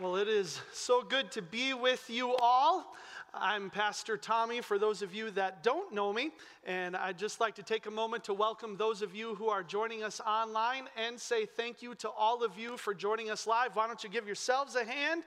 Well, 0.00 0.16
it 0.16 0.28
is 0.28 0.58
so 0.72 1.02
good 1.02 1.30
to 1.32 1.42
be 1.42 1.74
with 1.74 2.08
you 2.08 2.34
all. 2.36 2.96
I'm 3.34 3.68
Pastor 3.68 4.16
Tommy, 4.16 4.62
for 4.62 4.78
those 4.78 5.02
of 5.02 5.14
you 5.14 5.30
that 5.32 5.62
don't 5.62 5.92
know 5.92 6.10
me, 6.10 6.30
and 6.64 6.96
I'd 6.96 7.18
just 7.18 7.38
like 7.38 7.54
to 7.56 7.62
take 7.62 7.84
a 7.84 7.90
moment 7.90 8.24
to 8.24 8.32
welcome 8.32 8.78
those 8.78 9.02
of 9.02 9.14
you 9.14 9.34
who 9.34 9.50
are 9.50 9.62
joining 9.62 10.02
us 10.02 10.18
online 10.26 10.84
and 10.96 11.20
say 11.20 11.44
thank 11.44 11.82
you 11.82 11.94
to 11.96 12.08
all 12.08 12.42
of 12.42 12.58
you 12.58 12.78
for 12.78 12.94
joining 12.94 13.30
us 13.30 13.46
live. 13.46 13.76
Why 13.76 13.86
don't 13.86 14.02
you 14.02 14.08
give 14.08 14.24
yourselves 14.24 14.74
a 14.74 14.86
hand? 14.86 15.22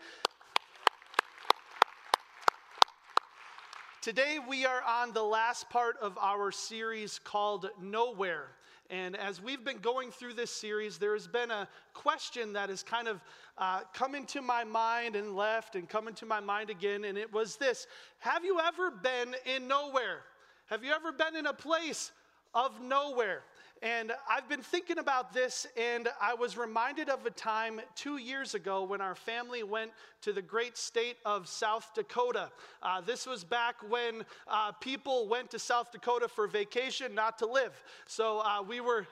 Today, 4.02 4.40
we 4.50 4.66
are 4.66 4.82
on 4.82 5.14
the 5.14 5.22
last 5.22 5.70
part 5.70 5.98
of 6.02 6.18
our 6.18 6.52
series 6.52 7.20
called 7.20 7.70
Nowhere. 7.80 8.48
And 8.94 9.18
as 9.18 9.42
we've 9.42 9.64
been 9.64 9.80
going 9.80 10.12
through 10.12 10.36
this 10.36 10.52
series, 10.52 11.00
there 11.00 11.14
has 11.14 11.26
been 11.26 11.50
a 11.50 11.68
question 11.96 12.54
that 12.54 12.70
has 12.70 12.84
kind 12.84 13.08
of 13.08 13.22
uh, 13.58 13.80
come 13.92 14.14
into 14.14 14.40
my 14.40 14.64
mind 14.64 15.16
and 15.16 15.36
left 15.36 15.74
and 15.74 15.90
come 15.90 16.08
into 16.08 16.28
my 16.28 16.40
mind 16.40 16.70
again. 16.70 17.04
And 17.06 17.18
it 17.18 17.34
was 17.34 17.56
this 17.56 17.88
Have 18.20 18.46
you 18.46 18.60
ever 18.60 18.92
been 18.92 19.34
in 19.48 19.68
nowhere? 19.68 20.20
Have 20.68 20.84
you 20.84 20.92
ever 20.92 21.12
been 21.12 21.36
in 21.36 21.48
a 21.48 21.54
place 21.54 22.12
of 22.54 22.82
nowhere? 22.82 23.42
And 23.84 24.14
I've 24.32 24.48
been 24.48 24.62
thinking 24.62 24.98
about 24.98 25.34
this, 25.34 25.68
and 25.76 26.08
I 26.22 26.36
was 26.36 26.58
reminded 26.58 27.10
of 27.10 27.26
a 27.26 27.30
time 27.30 27.82
two 27.96 28.16
years 28.16 28.56
ago 28.56 28.84
when 28.84 29.02
our 29.02 29.14
family 29.14 29.62
went 29.62 29.92
to 30.22 30.32
the 30.32 30.42
great 30.42 30.78
state 30.78 31.18
of 31.26 31.50
South 31.50 31.92
Dakota. 31.94 32.50
Uh, 32.82 33.02
this 33.02 33.28
was 33.28 33.44
back 33.44 33.76
when 33.90 34.24
uh, 34.48 34.72
people 34.72 35.28
went 35.28 35.52
to 35.52 35.60
South 35.60 35.92
Dakota 35.92 36.30
for 36.30 36.48
vacation, 36.48 37.14
not 37.14 37.38
to 37.40 37.46
live. 37.46 37.74
So 38.08 38.40
uh, 38.40 38.64
we 38.66 38.80
were, 38.80 39.06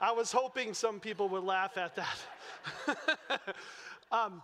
I 0.00 0.10
was 0.10 0.32
hoping 0.32 0.72
some 0.72 0.98
people 0.98 1.28
would 1.28 1.44
laugh 1.44 1.76
at 1.76 1.94
that. 1.96 3.26
um, 4.10 4.40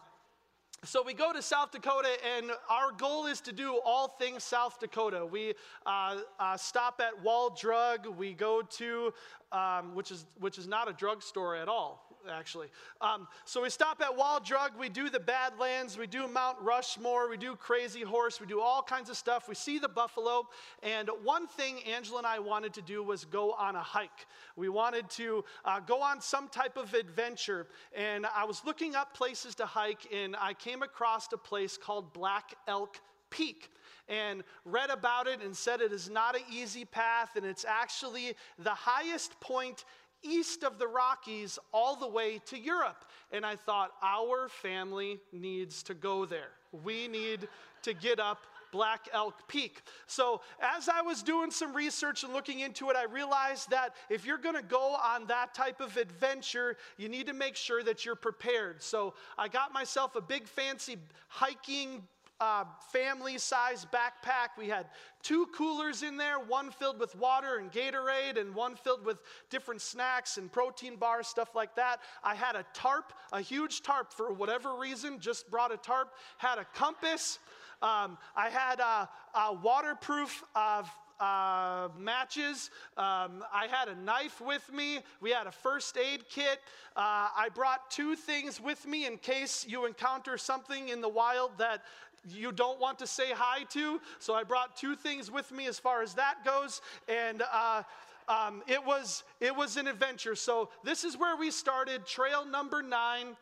so 0.85 1.01
we 1.01 1.15
go 1.15 1.33
to 1.33 1.41
South 1.41 1.71
Dakota, 1.71 2.09
and 2.37 2.51
our 2.69 2.91
goal 2.91 3.27
is 3.27 3.41
to 3.43 3.53
do 3.53 3.81
all 3.85 4.09
things 4.19 4.43
South 4.43 4.81
Dakota. 4.81 5.25
We 5.25 5.55
uh, 5.87 6.23
uh, 6.41 6.57
stop 6.57 7.01
at 7.01 7.23
Wall 7.23 7.51
Drug. 7.51 8.09
We 8.09 8.35
go 8.35 8.63
to, 8.63 9.15
um, 9.53 9.95
which 9.95 10.11
is 10.11 10.27
which 10.41 10.59
is 10.59 10.67
not 10.67 10.89
a 10.89 10.93
drugstore 10.93 11.57
at 11.57 11.69
all 11.69 12.13
actually. 12.31 12.69
Um, 13.01 13.27
so 13.45 13.63
we 13.63 13.71
stop 13.71 14.01
at 14.01 14.17
Wall 14.17 14.41
Drug, 14.41 14.73
we 14.79 14.89
do 14.89 15.11
the 15.11 15.21
Badlands, 15.21 15.99
we 15.99 16.07
do 16.07 16.29
Mount 16.29 16.59
Rushmore, 16.61 17.29
we 17.29 17.37
do 17.37 17.57
Crazy 17.57 18.03
Horse, 18.03 18.41
we 18.41 18.47
do 18.47 18.61
all 18.61 18.83
kinds 18.83 19.11
of 19.11 19.17
stuff. 19.17 19.49
We 19.49 19.55
see 19.55 19.79
the 19.79 19.89
buffalo. 19.89 20.49
And 20.83 21.11
one 21.23 21.47
thing 21.47 21.81
Angela 21.83 22.19
and 22.19 22.27
I 22.27 22.39
wanted 22.39 22.73
to 22.75 22.83
do 22.83 23.03
was 23.03 23.25
go 23.25 23.53
on 23.53 23.77
a 23.77 23.83
hike. 23.83 24.27
We 24.57 24.69
wanted 24.69 25.09
to 25.11 25.45
uh, 25.65 25.81
go 25.81 26.01
on 26.01 26.21
some 26.21 26.49
type 26.49 26.77
of 26.77 26.95
adventure. 26.95 27.67
And 27.95 28.27
I 28.27 28.45
was 28.45 28.63
looking 28.65 28.95
up 28.95 29.15
places 29.15 29.55
to 29.57 29.67
hike, 29.67 30.07
and 30.13 30.37
I 30.37 30.55
came 30.55 30.83
across 30.83 31.33
a 31.33 31.39
place 31.39 31.77
called 31.77 32.13
Black 32.13 32.55
Elk 32.69 33.01
Peak 33.33 33.71
and 34.09 34.45
read 34.65 34.91
about 34.91 35.27
it 35.27 35.43
and 35.43 35.57
said 35.57 35.81
it 35.81 35.93
is 35.93 36.09
not 36.09 36.37
an 36.37 36.43
easy 36.53 36.85
path 36.85 37.35
and 37.35 37.45
it's 37.45 37.65
actually 37.65 38.35
the 38.59 38.71
highest 38.71 39.39
point 39.41 39.85
east 40.23 40.63
of 40.63 40.79
the 40.79 40.87
Rockies 40.87 41.59
all 41.73 41.97
the 41.97 42.07
way 42.07 42.41
to 42.47 42.59
Europe. 42.59 43.05
And 43.33 43.45
I 43.45 43.57
thought, 43.57 43.91
our 44.03 44.49
family 44.49 45.19
needs 45.33 45.83
to 45.85 45.95
go 45.95 46.25
there. 46.25 46.51
We 46.85 47.09
need 47.09 47.49
to 47.83 47.95
get 47.95 48.21
up 48.21 48.39
Black 48.71 49.09
Elk 49.13 49.47
Peak. 49.49 49.83
So, 50.07 50.41
as 50.61 50.89
I 50.89 51.03
was 51.03 51.23
doing 51.23 51.51
some 51.51 51.75
research 51.75 52.25
and 52.25 52.33
looking 52.33 52.61
into 52.61 52.89
it, 52.89 52.97
I 52.97 53.05
realized 53.05 53.71
that 53.71 53.95
if 54.09 54.25
you're 54.25 54.39
going 54.39 54.55
to 54.55 54.63
go 54.63 54.95
on 54.95 55.27
that 55.27 55.53
type 55.53 55.81
of 55.81 55.97
adventure, 55.99 56.77
you 56.97 57.11
need 57.11 57.27
to 57.27 57.35
make 57.35 57.55
sure 57.55 57.83
that 57.83 58.07
you're 58.07 58.15
prepared. 58.15 58.83
So, 58.83 59.13
I 59.37 59.49
got 59.49 59.75
myself 59.75 60.17
a 60.17 60.23
big 60.23 60.49
fancy 60.49 60.97
hiking 61.29 62.03
uh, 62.41 62.65
family 62.93 63.39
size 63.39 63.87
backpack. 63.93 64.59
We 64.59 64.69
had 64.69 64.87
two 65.23 65.47
coolers 65.55 66.03
in 66.03 66.17
there, 66.17 66.39
one 66.39 66.71
filled 66.71 66.99
with 66.99 67.15
water 67.15 67.59
and 67.59 67.71
Gatorade, 67.71 68.39
and 68.39 68.55
one 68.55 68.75
filled 68.75 69.05
with 69.05 69.19
different 69.51 69.81
snacks 69.81 70.39
and 70.39 70.51
protein 70.51 70.97
bars, 70.97 71.29
stuff 71.29 71.55
like 71.55 71.77
that. 71.77 72.01
I 72.25 72.35
had 72.35 72.57
a 72.57 72.65
tarp, 72.75 73.13
a 73.33 73.41
huge 73.41 73.83
tarp 73.83 74.13
for 74.13 74.33
whatever 74.33 74.75
reason, 74.75 75.21
just 75.21 75.51
brought 75.51 75.73
a 75.73 75.77
tarp, 75.77 76.15
had 76.39 76.59
a 76.59 76.67
compass. 76.75 77.39
Um, 77.81 78.19
I 78.37 78.49
had 78.49 78.81
a, 78.81 79.09
a 79.35 79.53
waterproof 79.55 80.45
uh, 80.55 80.83
uh, 81.23 81.89
matches. 81.97 82.71
Um, 82.97 83.45
I 83.53 83.69
had 83.71 83.89
a 83.89 83.95
knife 83.95 84.41
with 84.41 84.73
me. 84.73 85.01
We 85.21 85.31
had 85.31 85.47
a 85.47 85.53
first 85.53 85.97
aid 85.97 86.25
kit. 86.29 86.59
Uh, 86.97 87.29
I 87.37 87.49
brought 87.55 87.91
two 87.91 88.17
things 88.17 88.61
with 88.61 88.85
me 88.87 89.07
in 89.07 89.19
case 89.19 89.65
you 89.69 89.87
encounter 89.87 90.37
something 90.37 90.89
in 90.89 91.01
the 91.01 91.09
wild 91.09 91.53
that 91.59 91.85
you 92.29 92.53
don't 92.53 92.81
want 92.81 92.99
to 93.01 93.07
say 93.07 93.33
hi 93.33 93.65
to. 93.71 94.01
So 94.19 94.35
I 94.35 94.45
brought 94.45 94.77
two 94.77 94.95
things 94.95 95.31
with 95.31 95.51
me 95.53 95.67
as 95.67 95.79
far 95.79 96.03
as 96.03 96.15
that 96.15 96.45
goes. 96.45 96.81
And 97.09 97.43
uh, 97.53 97.83
um, 98.29 98.63
it, 98.67 98.85
was, 98.85 99.25
it 99.41 99.55
was 99.55 99.77
an 99.77 99.89
adventure. 99.89 100.35
So 100.35 100.71
this 100.85 101.05
is 101.05 101.17
where 101.17 101.37
we 101.37 101.51
started, 101.51 102.07
trail 102.07 102.45
number 102.45 102.83
nine 102.83 103.37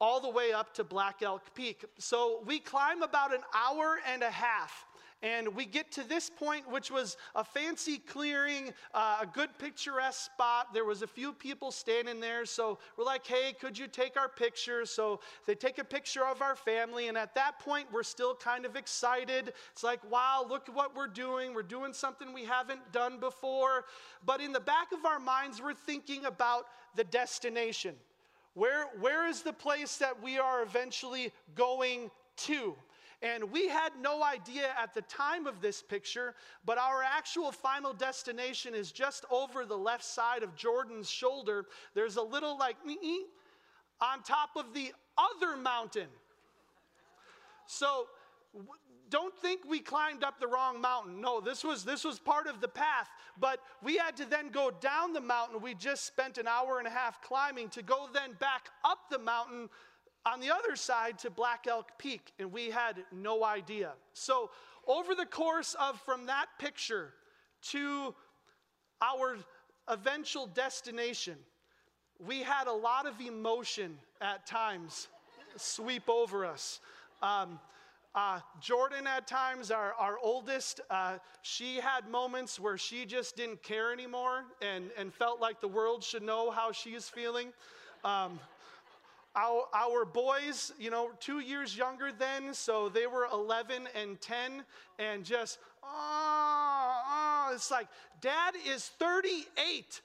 all 0.00 0.20
the 0.20 0.30
way 0.30 0.52
up 0.52 0.74
to 0.74 0.84
Black 0.84 1.22
Elk 1.22 1.54
Peak. 1.54 1.84
So 1.98 2.42
we 2.46 2.58
climb 2.58 3.02
about 3.02 3.32
an 3.32 3.40
hour 3.54 3.98
and 4.12 4.22
a 4.22 4.30
half. 4.30 4.84
And 5.24 5.56
we 5.56 5.64
get 5.64 5.90
to 5.92 6.06
this 6.06 6.28
point, 6.28 6.70
which 6.70 6.90
was 6.90 7.16
a 7.34 7.42
fancy 7.42 7.96
clearing, 7.96 8.74
uh, 8.92 9.20
a 9.22 9.26
good 9.26 9.48
picturesque 9.58 10.30
spot. 10.30 10.74
There 10.74 10.84
was 10.84 11.00
a 11.00 11.06
few 11.06 11.32
people 11.32 11.72
standing 11.72 12.20
there. 12.20 12.44
So 12.44 12.78
we're 12.98 13.06
like, 13.06 13.26
hey, 13.26 13.54
could 13.58 13.78
you 13.78 13.86
take 13.86 14.18
our 14.18 14.28
picture? 14.28 14.84
So 14.84 15.20
they 15.46 15.54
take 15.54 15.78
a 15.78 15.84
picture 15.84 16.26
of 16.26 16.42
our 16.42 16.54
family. 16.54 17.08
And 17.08 17.16
at 17.16 17.34
that 17.36 17.58
point, 17.58 17.86
we're 17.90 18.02
still 18.02 18.34
kind 18.34 18.66
of 18.66 18.76
excited. 18.76 19.54
It's 19.72 19.82
like, 19.82 20.00
wow, 20.10 20.44
look 20.46 20.68
what 20.74 20.94
we're 20.94 21.06
doing. 21.06 21.54
We're 21.54 21.62
doing 21.62 21.94
something 21.94 22.34
we 22.34 22.44
haven't 22.44 22.92
done 22.92 23.18
before. 23.18 23.86
But 24.26 24.42
in 24.42 24.52
the 24.52 24.60
back 24.60 24.92
of 24.92 25.06
our 25.06 25.18
minds, 25.18 25.58
we're 25.62 25.72
thinking 25.72 26.26
about 26.26 26.66
the 26.96 27.04
destination. 27.04 27.94
Where, 28.52 28.88
where 29.00 29.26
is 29.26 29.40
the 29.40 29.54
place 29.54 29.96
that 29.96 30.22
we 30.22 30.38
are 30.38 30.62
eventually 30.62 31.32
going 31.54 32.10
to? 32.36 32.76
And 33.24 33.50
we 33.50 33.68
had 33.68 33.92
no 33.98 34.22
idea 34.22 34.66
at 34.78 34.92
the 34.92 35.00
time 35.02 35.46
of 35.46 35.62
this 35.62 35.80
picture, 35.80 36.34
but 36.66 36.76
our 36.76 37.02
actual 37.02 37.52
final 37.52 37.94
destination 37.94 38.74
is 38.74 38.92
just 38.92 39.24
over 39.30 39.64
the 39.64 39.78
left 39.78 40.04
side 40.04 40.42
of 40.42 40.54
Jordan's 40.54 41.08
shoulder. 41.08 41.64
There's 41.94 42.16
a 42.16 42.22
little 42.22 42.58
like 42.58 42.76
on 43.98 44.22
top 44.22 44.50
of 44.56 44.74
the 44.74 44.92
other 45.16 45.56
mountain. 45.56 46.08
So 47.64 48.08
don't 49.08 49.34
think 49.38 49.60
we 49.66 49.80
climbed 49.80 50.22
up 50.22 50.38
the 50.38 50.46
wrong 50.46 50.78
mountain. 50.78 51.22
No, 51.22 51.40
this 51.40 51.64
was 51.64 51.82
this 51.82 52.04
was 52.04 52.18
part 52.18 52.46
of 52.46 52.60
the 52.60 52.68
path, 52.68 53.08
but 53.40 53.60
we 53.82 53.96
had 53.96 54.18
to 54.18 54.26
then 54.26 54.50
go 54.50 54.70
down 54.70 55.14
the 55.14 55.20
mountain. 55.22 55.62
We 55.62 55.74
just 55.74 56.04
spent 56.04 56.36
an 56.36 56.46
hour 56.46 56.78
and 56.78 56.86
a 56.86 56.90
half 56.90 57.22
climbing 57.22 57.70
to 57.70 57.82
go 57.82 58.06
then 58.12 58.34
back 58.38 58.68
up 58.84 59.08
the 59.10 59.18
mountain 59.18 59.70
on 60.26 60.40
the 60.40 60.50
other 60.50 60.76
side 60.76 61.18
to 61.20 61.30
Black 61.30 61.66
Elk 61.68 61.92
Peak, 61.98 62.32
and 62.38 62.52
we 62.52 62.70
had 62.70 62.96
no 63.12 63.44
idea. 63.44 63.92
So, 64.12 64.50
over 64.86 65.14
the 65.14 65.26
course 65.26 65.74
of 65.80 66.00
from 66.00 66.26
that 66.26 66.46
picture 66.58 67.12
to 67.70 68.14
our 69.00 69.36
eventual 69.88 70.46
destination, 70.46 71.36
we 72.18 72.42
had 72.42 72.66
a 72.66 72.72
lot 72.72 73.06
of 73.06 73.20
emotion 73.20 73.98
at 74.20 74.46
times 74.46 75.08
sweep 75.56 76.08
over 76.08 76.44
us. 76.44 76.80
Um, 77.22 77.58
uh, 78.14 78.38
Jordan, 78.60 79.08
at 79.08 79.26
times, 79.26 79.72
our, 79.72 79.92
our 79.94 80.18
oldest, 80.22 80.80
uh, 80.88 81.18
she 81.42 81.76
had 81.76 82.08
moments 82.08 82.60
where 82.60 82.78
she 82.78 83.04
just 83.04 83.36
didn't 83.36 83.62
care 83.62 83.92
anymore 83.92 84.44
and, 84.62 84.90
and 84.96 85.12
felt 85.12 85.40
like 85.40 85.60
the 85.60 85.68
world 85.68 86.04
should 86.04 86.22
know 86.22 86.50
how 86.52 86.70
she 86.70 86.90
is 86.90 87.08
feeling. 87.08 87.48
Um, 88.04 88.38
our, 89.36 89.64
our 89.74 90.04
boys, 90.04 90.72
you 90.78 90.90
know, 90.90 91.10
two 91.20 91.40
years 91.40 91.76
younger 91.76 92.10
then, 92.12 92.54
so 92.54 92.88
they 92.88 93.06
were 93.06 93.26
11 93.32 93.88
and 94.00 94.20
10, 94.20 94.64
and 94.98 95.24
just, 95.24 95.58
oh, 95.82 97.02
oh, 97.06 97.50
it's 97.52 97.70
like, 97.70 97.88
dad 98.20 98.54
is 98.66 98.86
38. 98.98 100.00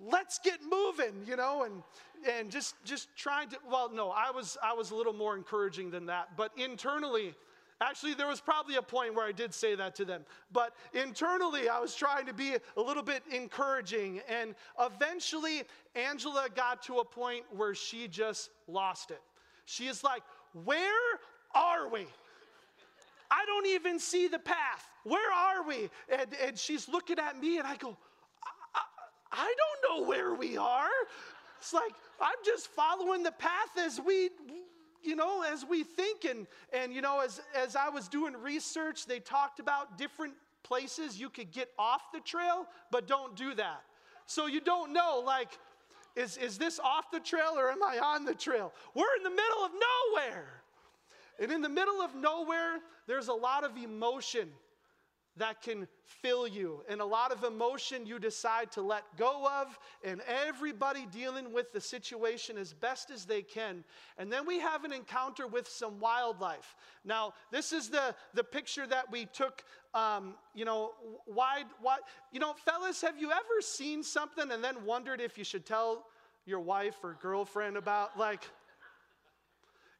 Let's 0.00 0.38
get 0.38 0.60
moving, 0.62 1.14
you 1.26 1.36
know, 1.36 1.64
and 1.64 1.82
and 2.28 2.50
just 2.50 2.74
just 2.84 3.08
trying 3.16 3.48
to 3.48 3.56
well 3.70 3.90
no 3.90 4.10
i 4.10 4.30
was 4.30 4.58
i 4.62 4.72
was 4.72 4.90
a 4.90 4.94
little 4.94 5.12
more 5.12 5.36
encouraging 5.36 5.90
than 5.90 6.06
that 6.06 6.28
but 6.36 6.52
internally 6.56 7.34
Actually, 7.82 8.12
there 8.12 8.26
was 8.26 8.40
probably 8.40 8.76
a 8.76 8.82
point 8.82 9.14
where 9.14 9.26
I 9.26 9.32
did 9.32 9.54
say 9.54 9.74
that 9.74 9.94
to 9.96 10.04
them. 10.04 10.22
But 10.52 10.74
internally, 10.92 11.70
I 11.70 11.80
was 11.80 11.94
trying 11.94 12.26
to 12.26 12.34
be 12.34 12.54
a 12.76 12.80
little 12.80 13.02
bit 13.02 13.22
encouraging. 13.32 14.20
And 14.28 14.54
eventually, 14.78 15.62
Angela 15.94 16.48
got 16.54 16.82
to 16.84 16.98
a 16.98 17.04
point 17.04 17.44
where 17.56 17.74
she 17.74 18.06
just 18.06 18.50
lost 18.68 19.10
it. 19.10 19.22
She 19.64 19.86
is 19.86 20.04
like, 20.04 20.22
Where 20.64 21.18
are 21.54 21.88
we? 21.88 22.06
I 23.30 23.46
don't 23.46 23.66
even 23.66 23.98
see 23.98 24.28
the 24.28 24.38
path. 24.38 24.90
Where 25.04 25.32
are 25.32 25.66
we? 25.66 25.88
And, 26.12 26.28
and 26.44 26.58
she's 26.58 26.88
looking 26.88 27.18
at 27.18 27.40
me, 27.40 27.58
and 27.58 27.66
I 27.66 27.76
go, 27.76 27.96
I, 28.44 28.50
I, 28.74 29.44
I 29.44 29.54
don't 29.56 30.02
know 30.02 30.08
where 30.08 30.34
we 30.34 30.56
are. 30.56 30.88
It's 31.60 31.72
like, 31.72 31.92
I'm 32.20 32.36
just 32.44 32.66
following 32.68 33.22
the 33.22 33.32
path 33.32 33.78
as 33.78 34.00
we, 34.04 34.30
you 35.02 35.16
know, 35.16 35.42
as 35.42 35.64
we 35.64 35.84
think. 35.84 36.24
And, 36.24 36.46
and 36.72 36.92
you 36.92 37.00
know, 37.00 37.20
as, 37.20 37.40
as 37.54 37.76
I 37.76 37.88
was 37.88 38.08
doing 38.08 38.34
research, 38.34 39.06
they 39.06 39.20
talked 39.20 39.60
about 39.60 39.98
different 39.98 40.34
places 40.62 41.18
you 41.18 41.30
could 41.30 41.50
get 41.50 41.70
off 41.78 42.12
the 42.12 42.20
trail, 42.20 42.66
but 42.90 43.06
don't 43.06 43.34
do 43.36 43.54
that. 43.54 43.82
So 44.26 44.46
you 44.46 44.60
don't 44.60 44.92
know, 44.92 45.22
like, 45.24 45.58
is, 46.16 46.36
is 46.36 46.58
this 46.58 46.78
off 46.78 47.10
the 47.10 47.20
trail 47.20 47.54
or 47.56 47.70
am 47.70 47.82
I 47.82 47.98
on 47.98 48.24
the 48.24 48.34
trail? 48.34 48.72
We're 48.94 49.16
in 49.16 49.22
the 49.22 49.30
middle 49.30 49.64
of 49.64 49.70
nowhere. 49.72 50.62
And 51.40 51.50
in 51.50 51.62
the 51.62 51.68
middle 51.68 52.02
of 52.02 52.14
nowhere, 52.14 52.78
there's 53.06 53.28
a 53.28 53.32
lot 53.34 53.64
of 53.64 53.76
emotion 53.76 54.48
that 55.36 55.62
can 55.62 55.86
fill 56.04 56.46
you, 56.46 56.82
and 56.88 57.00
a 57.00 57.04
lot 57.04 57.32
of 57.32 57.44
emotion 57.44 58.04
you 58.04 58.18
decide 58.18 58.70
to 58.72 58.82
let 58.82 59.04
go 59.16 59.48
of, 59.48 59.78
and 60.04 60.20
everybody 60.22 61.06
dealing 61.12 61.52
with 61.52 61.72
the 61.72 61.80
situation 61.80 62.58
as 62.58 62.72
best 62.74 63.10
as 63.10 63.24
they 63.24 63.40
can. 63.40 63.84
And 64.18 64.30
then 64.30 64.46
we 64.46 64.58
have 64.58 64.84
an 64.84 64.92
encounter 64.92 65.46
with 65.46 65.68
some 65.68 66.00
wildlife. 66.00 66.76
Now, 67.04 67.32
this 67.50 67.72
is 67.72 67.88
the, 67.88 68.14
the 68.34 68.44
picture 68.44 68.86
that 68.88 69.10
we 69.10 69.26
took, 69.26 69.64
um, 69.94 70.34
you 70.54 70.64
know, 70.64 70.92
wide, 71.26 71.66
wide. 71.82 72.00
You 72.32 72.40
know, 72.40 72.54
fellas, 72.64 73.00
have 73.00 73.18
you 73.18 73.30
ever 73.30 73.60
seen 73.60 74.02
something 74.02 74.50
and 74.50 74.62
then 74.62 74.84
wondered 74.84 75.20
if 75.20 75.38
you 75.38 75.44
should 75.44 75.64
tell 75.64 76.06
your 76.44 76.60
wife 76.60 76.96
or 77.02 77.16
girlfriend 77.22 77.76
about, 77.76 78.18
like, 78.18 78.42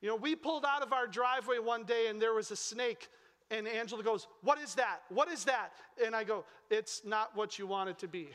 you 0.03 0.09
know, 0.09 0.17
we 0.17 0.35
pulled 0.35 0.65
out 0.65 0.83
of 0.83 0.93
our 0.93 1.07
driveway 1.07 1.59
one 1.59 1.85
day 1.85 2.09
and 2.09 2.21
there 2.21 2.35
was 2.35 2.51
a 2.51 2.57
snake 2.57 3.09
and 3.51 3.67
Angela 3.67 4.03
goes, 4.03 4.29
What 4.43 4.61
is 4.61 4.75
that? 4.77 5.03
What 5.09 5.29
is 5.29 5.45
that? 5.45 5.73
And 6.05 6.15
I 6.15 6.25
go, 6.25 6.45
It's 6.71 7.03
not 7.05 7.37
what 7.37 7.59
you 7.59 7.67
want 7.67 7.91
it 7.91 7.99
to 7.99 8.09
be. 8.09 8.29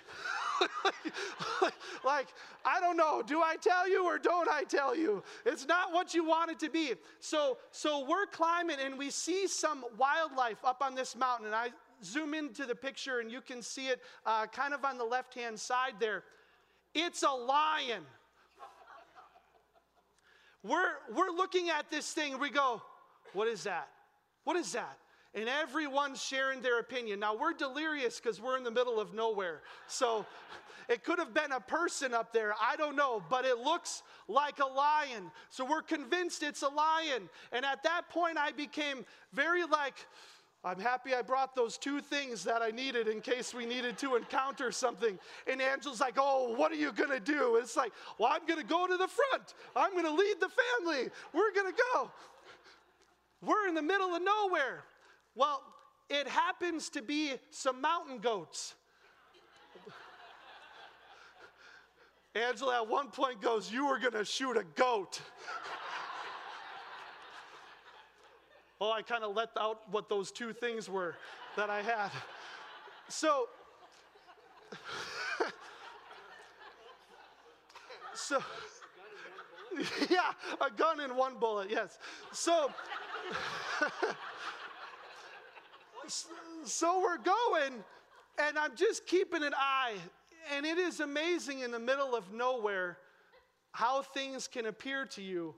like, 2.06 2.27
I 2.65 2.79
don't 2.79 2.97
know. 2.97 3.23
Do 3.25 3.41
I 3.41 3.56
tell 3.56 3.89
you 3.89 4.06
or 4.06 4.17
don't 4.17 4.50
I 4.50 4.63
tell 4.63 4.95
you? 4.95 5.23
It's 5.45 5.65
not 5.65 5.94
what 5.94 6.13
you 6.13 6.25
want 6.25 6.51
it 6.51 6.59
to 6.59 6.69
be. 6.69 6.94
So, 7.19 7.57
so 7.71 8.06
we're 8.06 8.25
climbing 8.25 8.77
and 8.83 8.97
we 8.97 9.09
see 9.09 9.47
some 9.47 9.85
wildlife 9.97 10.63
up 10.65 10.81
on 10.81 10.95
this 10.95 11.15
mountain. 11.15 11.47
And 11.47 11.56
I 11.56 11.69
zoom 12.03 12.33
into 12.33 12.65
the 12.65 12.75
picture 12.75 13.19
and 13.19 13.31
you 13.31 13.41
can 13.41 13.62
see 13.62 13.88
it 13.88 14.01
uh, 14.25 14.47
kind 14.47 14.73
of 14.73 14.83
on 14.83 14.97
the 14.97 15.06
left 15.06 15.33
hand 15.33 15.57
side 15.57 15.94
there. 16.00 16.23
It's 16.94 17.23
a 17.23 17.29
lion. 17.29 18.03
We're, 20.62 20.94
we're 21.13 21.29
looking 21.29 21.69
at 21.69 21.89
this 21.89 22.12
thing 22.12 22.38
we 22.39 22.50
go, 22.50 22.81
What 23.33 23.47
is 23.47 23.63
that? 23.63 23.88
What 24.44 24.57
is 24.57 24.73
that? 24.73 24.97
And 25.35 25.49
everyone's 25.49 26.23
sharing 26.23 26.61
their 26.61 26.79
opinion. 26.79 27.19
Now, 27.19 27.35
we're 27.35 27.53
delirious 27.53 28.19
because 28.19 28.41
we're 28.41 28.57
in 28.57 28.63
the 28.63 28.71
middle 28.71 28.99
of 28.99 29.13
nowhere. 29.13 29.61
So 29.87 30.25
it 30.87 31.03
could 31.03 31.19
have 31.19 31.33
been 31.33 31.51
a 31.51 31.59
person 31.59 32.13
up 32.13 32.31
there. 32.31 32.53
I 32.61 32.77
don't 32.77 32.95
know, 32.95 33.21
but 33.29 33.43
it 33.43 33.57
looks 33.57 34.01
like 34.27 34.59
a 34.59 34.65
lion. 34.65 35.31
So 35.49 35.65
we're 35.65 35.81
convinced 35.81 36.41
it's 36.41 36.61
a 36.61 36.69
lion. 36.69 37.29
And 37.51 37.65
at 37.65 37.83
that 37.83 38.09
point, 38.09 38.37
I 38.37 38.53
became 38.53 39.05
very 39.33 39.65
like, 39.65 39.95
I'm 40.63 40.79
happy 40.79 41.13
I 41.13 41.21
brought 41.21 41.53
those 41.53 41.77
two 41.77 42.01
things 42.01 42.43
that 42.45 42.61
I 42.61 42.71
needed 42.71 43.07
in 43.07 43.21
case 43.21 43.53
we 43.53 43.65
needed 43.65 43.97
to 43.99 44.15
encounter 44.15 44.71
something. 44.71 45.19
And 45.45 45.61
Angela's 45.61 45.99
like, 45.99 46.15
Oh, 46.17 46.55
what 46.55 46.71
are 46.71 46.75
you 46.75 46.91
going 46.91 47.11
to 47.11 47.19
do? 47.19 47.57
It's 47.57 47.75
like, 47.75 47.91
Well, 48.17 48.31
I'm 48.33 48.47
going 48.47 48.59
to 48.59 48.65
go 48.65 48.88
to 48.88 48.97
the 48.97 49.07
front. 49.07 49.53
I'm 49.75 49.91
going 49.91 50.05
to 50.05 50.11
lead 50.11 50.35
the 50.39 50.49
family. 50.49 51.09
We're 51.33 51.53
going 51.53 51.71
to 51.71 51.81
go. 51.93 52.11
We're 53.41 53.67
in 53.67 53.75
the 53.75 53.83
middle 53.83 54.15
of 54.15 54.23
nowhere. 54.23 54.83
Well, 55.35 55.61
it 56.09 56.27
happens 56.27 56.89
to 56.89 57.01
be 57.01 57.33
some 57.51 57.81
mountain 57.81 58.19
goats. 58.19 58.75
Angela 62.33 62.81
at 62.81 62.87
one 62.89 63.09
point 63.09 63.41
goes, 63.41 63.71
You 63.71 63.87
were 63.87 63.99
going 63.99 64.13
to 64.13 64.25
shoot 64.25 64.57
a 64.57 64.65
goat. 64.75 65.21
oh, 68.81 68.91
I 68.91 69.01
kind 69.01 69.23
of 69.23 69.35
let 69.35 69.49
out 69.59 69.81
what 69.91 70.09
those 70.09 70.31
two 70.31 70.53
things 70.53 70.89
were 70.89 71.15
that 71.55 71.69
I 71.69 71.81
had. 71.81 72.11
So, 73.07 73.47
so, 78.13 78.41
yeah, 80.09 80.31
a 80.59 80.69
gun 80.71 80.99
and 80.99 81.15
one 81.15 81.35
bullet, 81.39 81.69
yes. 81.69 81.99
So, 82.31 82.71
so 86.07 87.01
we're 87.01 87.17
going, 87.17 87.83
and 88.37 88.57
I'm 88.57 88.75
just 88.75 89.05
keeping 89.07 89.43
an 89.43 89.53
eye. 89.55 89.95
And 90.55 90.65
it 90.65 90.77
is 90.77 90.99
amazing 90.99 91.61
in 91.61 91.71
the 91.71 91.79
middle 91.79 92.15
of 92.15 92.31
nowhere 92.31 92.97
how 93.71 94.01
things 94.01 94.47
can 94.47 94.67
appear 94.67 95.05
to 95.05 95.21
you 95.21 95.55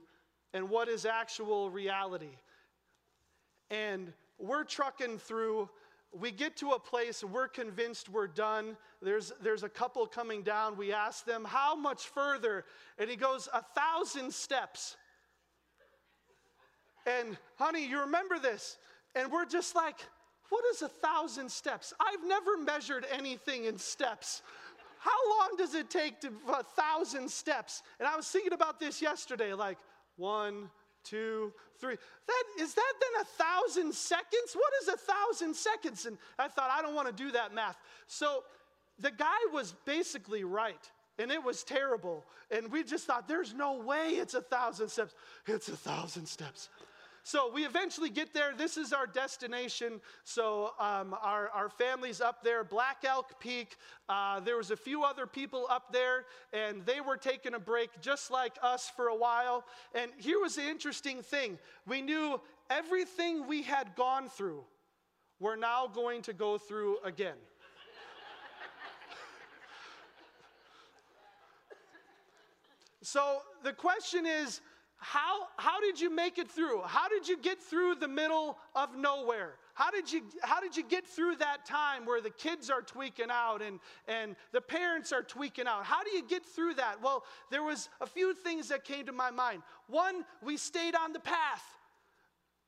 and 0.52 0.68
what 0.68 0.88
is 0.88 1.04
actual 1.04 1.70
reality. 1.70 2.36
And 3.70 4.12
we're 4.38 4.64
trucking 4.64 5.18
through. 5.18 5.68
We 6.12 6.30
get 6.30 6.56
to 6.58 6.70
a 6.70 6.78
place, 6.78 7.22
we're 7.22 7.48
convinced 7.48 8.08
we're 8.08 8.26
done. 8.26 8.76
There's, 9.02 9.32
there's 9.42 9.62
a 9.62 9.68
couple 9.68 10.06
coming 10.06 10.42
down. 10.42 10.76
We 10.76 10.92
ask 10.92 11.24
them, 11.24 11.44
How 11.44 11.76
much 11.76 12.08
further? 12.08 12.64
And 12.98 13.10
he 13.10 13.16
goes, 13.16 13.48
A 13.52 13.62
thousand 13.74 14.32
steps. 14.32 14.96
And 17.06 17.36
honey, 17.56 17.86
you 17.86 18.00
remember 18.00 18.38
this. 18.38 18.78
And 19.14 19.30
we're 19.30 19.46
just 19.46 19.74
like, 19.76 19.96
what 20.48 20.64
is 20.72 20.82
a 20.82 20.88
thousand 20.88 21.50
steps? 21.50 21.92
I've 22.00 22.26
never 22.26 22.56
measured 22.56 23.06
anything 23.12 23.64
in 23.64 23.78
steps. 23.78 24.42
How 24.98 25.38
long 25.38 25.56
does 25.56 25.74
it 25.74 25.90
take 25.90 26.20
to 26.22 26.32
a 26.48 26.62
thousand 26.62 27.30
steps? 27.30 27.82
And 27.98 28.08
I 28.08 28.16
was 28.16 28.26
thinking 28.28 28.52
about 28.52 28.80
this 28.80 29.00
yesterday, 29.00 29.54
like 29.54 29.78
one, 30.16 30.70
two, 31.04 31.52
three. 31.80 31.96
That 32.26 32.42
is 32.60 32.74
that 32.74 32.92
then 33.00 33.22
a 33.22 33.24
thousand 33.24 33.94
seconds? 33.94 34.54
What 34.54 34.72
is 34.82 34.88
a 34.88 34.96
thousand 34.96 35.54
seconds? 35.54 36.06
And 36.06 36.18
I 36.38 36.48
thought, 36.48 36.70
I 36.70 36.82
don't 36.82 36.94
want 36.94 37.08
to 37.08 37.14
do 37.14 37.30
that 37.32 37.54
math. 37.54 37.78
So 38.06 38.44
the 38.98 39.10
guy 39.10 39.38
was 39.52 39.74
basically 39.84 40.44
right. 40.44 40.90
And 41.20 41.32
it 41.32 41.42
was 41.42 41.64
terrible. 41.64 42.24
And 42.50 42.70
we 42.70 42.84
just 42.84 43.04
thought, 43.04 43.26
there's 43.26 43.52
no 43.52 43.80
way 43.80 44.10
it's 44.10 44.34
a 44.34 44.40
thousand 44.40 44.88
steps. 44.88 45.14
It's 45.46 45.68
a 45.68 45.76
thousand 45.76 46.26
steps. 46.26 46.68
So 47.22 47.50
we 47.52 47.66
eventually 47.66 48.10
get 48.10 48.32
there. 48.32 48.52
This 48.56 48.76
is 48.76 48.92
our 48.92 49.06
destination. 49.06 50.00
So 50.24 50.72
um, 50.80 51.14
our, 51.20 51.48
our 51.50 51.68
family's 51.68 52.20
up 52.20 52.42
there, 52.42 52.64
Black 52.64 53.04
Elk 53.04 53.38
Peak. 53.40 53.76
Uh, 54.08 54.40
there 54.40 54.56
was 54.56 54.70
a 54.70 54.76
few 54.76 55.04
other 55.04 55.26
people 55.26 55.66
up 55.68 55.92
there, 55.92 56.24
and 56.52 56.84
they 56.86 57.00
were 57.00 57.16
taking 57.16 57.54
a 57.54 57.58
break 57.58 57.90
just 58.00 58.30
like 58.30 58.56
us 58.62 58.90
for 58.94 59.08
a 59.08 59.16
while. 59.16 59.64
And 59.94 60.10
here 60.16 60.40
was 60.40 60.56
the 60.56 60.66
interesting 60.66 61.22
thing 61.22 61.58
we 61.86 62.00
knew 62.00 62.40
everything 62.70 63.46
we 63.46 63.62
had 63.62 63.94
gone 63.96 64.28
through, 64.28 64.64
we're 65.40 65.56
now 65.56 65.86
going 65.86 66.22
to 66.22 66.32
go 66.32 66.58
through 66.58 66.98
again. 67.04 67.36
so 73.02 73.42
the 73.62 73.72
question 73.72 74.26
is, 74.26 74.60
how, 74.98 75.46
how 75.56 75.80
did 75.80 76.00
you 76.00 76.10
make 76.10 76.38
it 76.38 76.50
through? 76.50 76.82
How 76.82 77.08
did 77.08 77.28
you 77.28 77.38
get 77.38 77.62
through 77.62 77.94
the 77.96 78.08
middle 78.08 78.58
of 78.74 78.96
nowhere? 78.96 79.54
How 79.74 79.92
did 79.92 80.12
you, 80.12 80.22
how 80.42 80.60
did 80.60 80.76
you 80.76 80.82
get 80.82 81.06
through 81.06 81.36
that 81.36 81.64
time 81.64 82.04
where 82.04 82.20
the 82.20 82.30
kids 82.30 82.68
are 82.68 82.82
tweaking 82.82 83.30
out 83.30 83.62
and, 83.62 83.78
and 84.08 84.34
the 84.52 84.60
parents 84.60 85.12
are 85.12 85.22
tweaking 85.22 85.68
out? 85.68 85.84
How 85.84 86.02
do 86.02 86.10
you 86.10 86.26
get 86.26 86.44
through 86.44 86.74
that? 86.74 87.00
Well, 87.00 87.24
there 87.48 87.62
was 87.62 87.88
a 88.00 88.06
few 88.06 88.34
things 88.34 88.68
that 88.68 88.84
came 88.84 89.06
to 89.06 89.12
my 89.12 89.30
mind. 89.30 89.62
One, 89.86 90.24
we 90.42 90.56
stayed 90.56 90.96
on 90.96 91.12
the 91.12 91.20
path. 91.20 91.62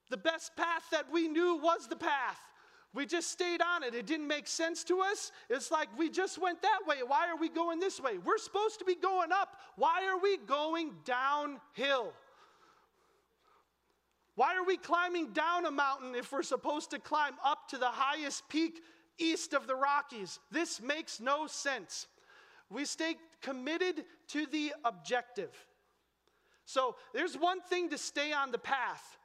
The 0.09 0.17
best 0.17 0.55
path 0.57 0.85
that 0.93 1.11
we 1.13 1.27
knew 1.27 1.57
was 1.57 1.89
the 1.89 1.97
path. 1.97 2.39
We 2.93 3.07
just 3.07 3.31
stayed 3.31 3.63
on 3.63 3.85
it. 3.85 3.95
It 3.95 4.07
didn't 4.07 4.27
make 4.27 4.49
sense 4.49 4.83
to 4.85 5.01
us. 5.01 5.31
It's 5.49 5.71
like 5.71 5.89
we 5.97 6.11
just 6.11 6.39
went 6.39 6.61
that 6.63 6.81
way. 6.87 6.97
Why 7.07 7.29
are 7.29 7.37
we 7.37 7.49
going 7.49 7.79
this 7.79 8.01
way? 8.01 8.19
We're 8.19 8.39
supposed 8.39 8.81
to 8.81 8.85
be 8.85 8.97
going 8.97 9.31
up. 9.31 9.57
Why 9.77 10.07
are 10.07 10.19
we 10.19 10.39
going 10.39 10.93
downhill? 11.05 12.13
Why 14.35 14.57
are 14.57 14.65
we 14.65 14.77
climbing 14.77 15.33
down 15.33 15.67
a 15.67 15.71
mountain 15.71 16.15
if 16.15 16.33
we're 16.33 16.43
supposed 16.43 16.91
to 16.91 16.99
climb 16.99 17.35
up 17.45 17.69
to 17.69 17.79
the 17.79 17.91
highest 17.91 18.49
peak 18.49 18.83
east 19.19 19.55
of 19.55 19.69
the 19.69 19.77
Rockies? 19.77 20.41
This 20.51 20.81
makes 20.81 21.21
no 21.21 21.47
sense. 21.47 22.09
We 22.71 22.85
stay 22.87 23.17
committed 23.41 24.05
to 24.29 24.47
the 24.47 24.73
objective. 24.85 25.51
So 26.65 26.97
there's 27.13 27.37
one 27.37 27.61
thing 27.61 27.91
to 27.91 27.99
stay 27.99 28.33
on 28.33 28.51
the 28.51 28.59
path, 28.59 29.19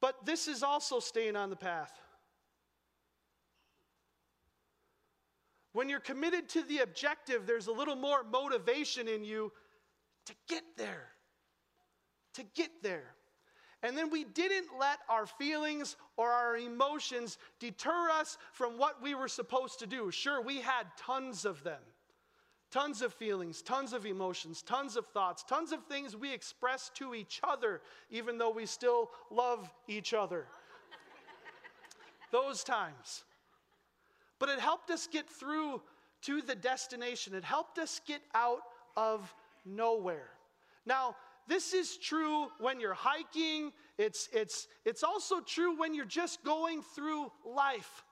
but 0.00 0.16
this 0.24 0.48
is 0.48 0.62
also 0.62 0.98
staying 0.98 1.36
on 1.36 1.48
the 1.48 1.56
path. 1.56 1.92
When 5.76 5.90
you're 5.90 6.00
committed 6.00 6.48
to 6.50 6.62
the 6.62 6.78
objective, 6.78 7.46
there's 7.46 7.66
a 7.66 7.72
little 7.72 7.96
more 7.96 8.24
motivation 8.24 9.08
in 9.08 9.22
you 9.22 9.52
to 10.24 10.32
get 10.48 10.62
there. 10.78 11.08
To 12.32 12.44
get 12.54 12.70
there. 12.82 13.14
And 13.82 13.94
then 13.94 14.08
we 14.08 14.24
didn't 14.24 14.68
let 14.80 15.00
our 15.10 15.26
feelings 15.26 15.96
or 16.16 16.30
our 16.30 16.56
emotions 16.56 17.36
deter 17.60 18.08
us 18.08 18.38
from 18.52 18.78
what 18.78 19.02
we 19.02 19.14
were 19.14 19.28
supposed 19.28 19.80
to 19.80 19.86
do. 19.86 20.10
Sure, 20.10 20.40
we 20.40 20.62
had 20.62 20.86
tons 20.96 21.44
of 21.44 21.62
them. 21.62 21.82
Tons 22.70 23.02
of 23.02 23.12
feelings, 23.12 23.60
tons 23.60 23.92
of 23.92 24.06
emotions, 24.06 24.62
tons 24.62 24.96
of 24.96 25.06
thoughts, 25.08 25.44
tons 25.46 25.72
of 25.72 25.84
things 25.84 26.16
we 26.16 26.32
express 26.32 26.90
to 26.94 27.14
each 27.14 27.38
other, 27.44 27.82
even 28.08 28.38
though 28.38 28.48
we 28.48 28.64
still 28.64 29.10
love 29.30 29.70
each 29.88 30.14
other. 30.14 30.46
Those 32.32 32.64
times. 32.64 33.24
But 34.38 34.48
it 34.48 34.58
helped 34.58 34.90
us 34.90 35.06
get 35.06 35.28
through 35.28 35.82
to 36.22 36.42
the 36.42 36.54
destination, 36.54 37.34
it 37.34 37.44
helped 37.44 37.78
us 37.78 38.00
get 38.06 38.20
out 38.34 38.62
of 38.96 39.32
nowhere. 39.64 40.30
Now, 40.84 41.16
this 41.48 41.74
is 41.74 41.96
true 41.96 42.48
when 42.58 42.80
you're 42.80 42.94
hiking, 42.94 43.72
it's, 43.98 44.28
it's, 44.32 44.66
it's 44.84 45.02
also 45.02 45.40
true 45.40 45.78
when 45.78 45.94
you're 45.94 46.04
just 46.04 46.42
going 46.42 46.82
through 46.82 47.30
life. 47.44 48.04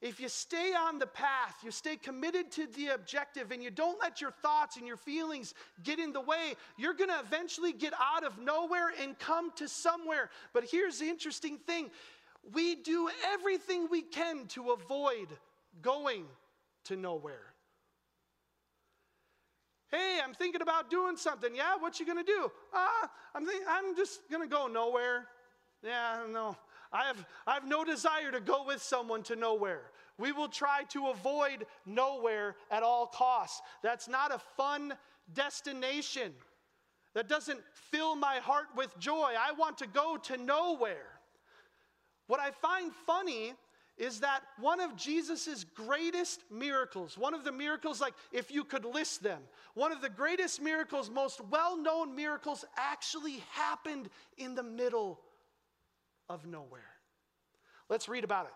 If 0.00 0.18
you 0.18 0.30
stay 0.30 0.72
on 0.72 0.98
the 0.98 1.06
path, 1.06 1.56
you 1.62 1.70
stay 1.70 1.96
committed 1.96 2.50
to 2.52 2.66
the 2.66 2.88
objective, 2.88 3.50
and 3.50 3.62
you 3.62 3.70
don't 3.70 4.00
let 4.00 4.20
your 4.20 4.30
thoughts 4.30 4.78
and 4.78 4.86
your 4.86 4.96
feelings 4.96 5.52
get 5.82 5.98
in 5.98 6.12
the 6.12 6.22
way, 6.22 6.54
you're 6.78 6.94
to 7.10 7.20
eventually 7.20 7.72
get 7.72 7.92
out 8.00 8.24
of 8.24 8.38
nowhere 8.38 8.92
and 9.02 9.18
come 9.18 9.52
to 9.56 9.68
somewhere. 9.68 10.30
But 10.54 10.64
here's 10.64 11.00
the 11.00 11.08
interesting 11.08 11.58
thing 11.58 11.90
we 12.54 12.74
do 12.76 13.08
everything 13.32 13.88
we 13.90 14.02
can 14.02 14.46
to 14.48 14.70
avoid 14.70 15.28
going 15.82 16.24
to 16.84 16.96
nowhere. 16.96 17.54
Hey, 19.90 20.20
I'm 20.22 20.34
thinking 20.34 20.62
about 20.62 20.88
doing 20.88 21.16
something. 21.16 21.54
Yeah, 21.54 21.76
what 21.78 21.98
you 21.98 22.06
gonna 22.06 22.22
do? 22.22 22.50
Ah, 22.72 23.10
I'm 23.34 23.46
I'm 23.68 23.96
just 23.96 24.20
gonna 24.30 24.46
go 24.46 24.68
nowhere. 24.68 25.26
Yeah, 25.82 26.26
no. 26.30 26.56
I 26.92 27.04
have, 27.04 27.24
I 27.46 27.54
have 27.54 27.66
no 27.66 27.84
desire 27.84 28.32
to 28.32 28.40
go 28.40 28.64
with 28.66 28.82
someone 28.82 29.22
to 29.24 29.36
nowhere. 29.36 29.82
We 30.18 30.32
will 30.32 30.48
try 30.48 30.82
to 30.90 31.08
avoid 31.08 31.66
nowhere 31.86 32.56
at 32.70 32.82
all 32.82 33.06
costs. 33.06 33.62
That's 33.82 34.08
not 34.08 34.34
a 34.34 34.38
fun 34.56 34.94
destination. 35.32 36.32
That 37.14 37.28
doesn't 37.28 37.60
fill 37.72 38.16
my 38.16 38.36
heart 38.36 38.66
with 38.76 38.96
joy. 38.98 39.32
I 39.38 39.52
want 39.52 39.78
to 39.78 39.86
go 39.86 40.16
to 40.24 40.36
nowhere. 40.36 41.09
What 42.30 42.38
I 42.38 42.52
find 42.52 42.92
funny 42.94 43.54
is 43.98 44.20
that 44.20 44.42
one 44.60 44.78
of 44.78 44.94
Jesus' 44.94 45.64
greatest 45.64 46.44
miracles, 46.48 47.18
one 47.18 47.34
of 47.34 47.42
the 47.42 47.50
miracles, 47.50 48.00
like 48.00 48.14
if 48.30 48.52
you 48.52 48.62
could 48.62 48.84
list 48.84 49.24
them, 49.24 49.40
one 49.74 49.90
of 49.90 50.00
the 50.00 50.08
greatest 50.08 50.62
miracles, 50.62 51.10
most 51.10 51.40
well 51.50 51.76
known 51.76 52.14
miracles, 52.14 52.64
actually 52.76 53.42
happened 53.50 54.10
in 54.38 54.54
the 54.54 54.62
middle 54.62 55.18
of 56.28 56.46
nowhere. 56.46 56.92
Let's 57.88 58.08
read 58.08 58.22
about 58.22 58.44
it. 58.44 58.52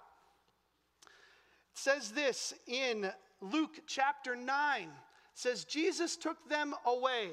It 1.73 1.79
says 1.79 2.13
this 2.13 2.55
in 2.69 3.11
Luke 3.41 3.81
chapter 3.89 4.37
9. 4.37 4.83
It 4.85 4.89
says, 5.35 5.65
Jesus 5.65 6.15
took 6.15 6.49
them 6.49 6.77
away 6.87 7.31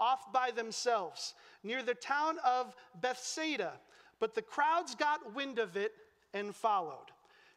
off 0.00 0.32
by 0.32 0.52
themselves 0.52 1.34
near 1.62 1.82
the 1.82 1.94
town 1.94 2.38
of 2.46 2.74
Bethsaida, 2.98 3.74
but 4.20 4.34
the 4.34 4.42
crowds 4.42 4.94
got 4.94 5.34
wind 5.34 5.58
of 5.58 5.76
it 5.76 5.92
and 6.32 6.54
followed. 6.54 7.10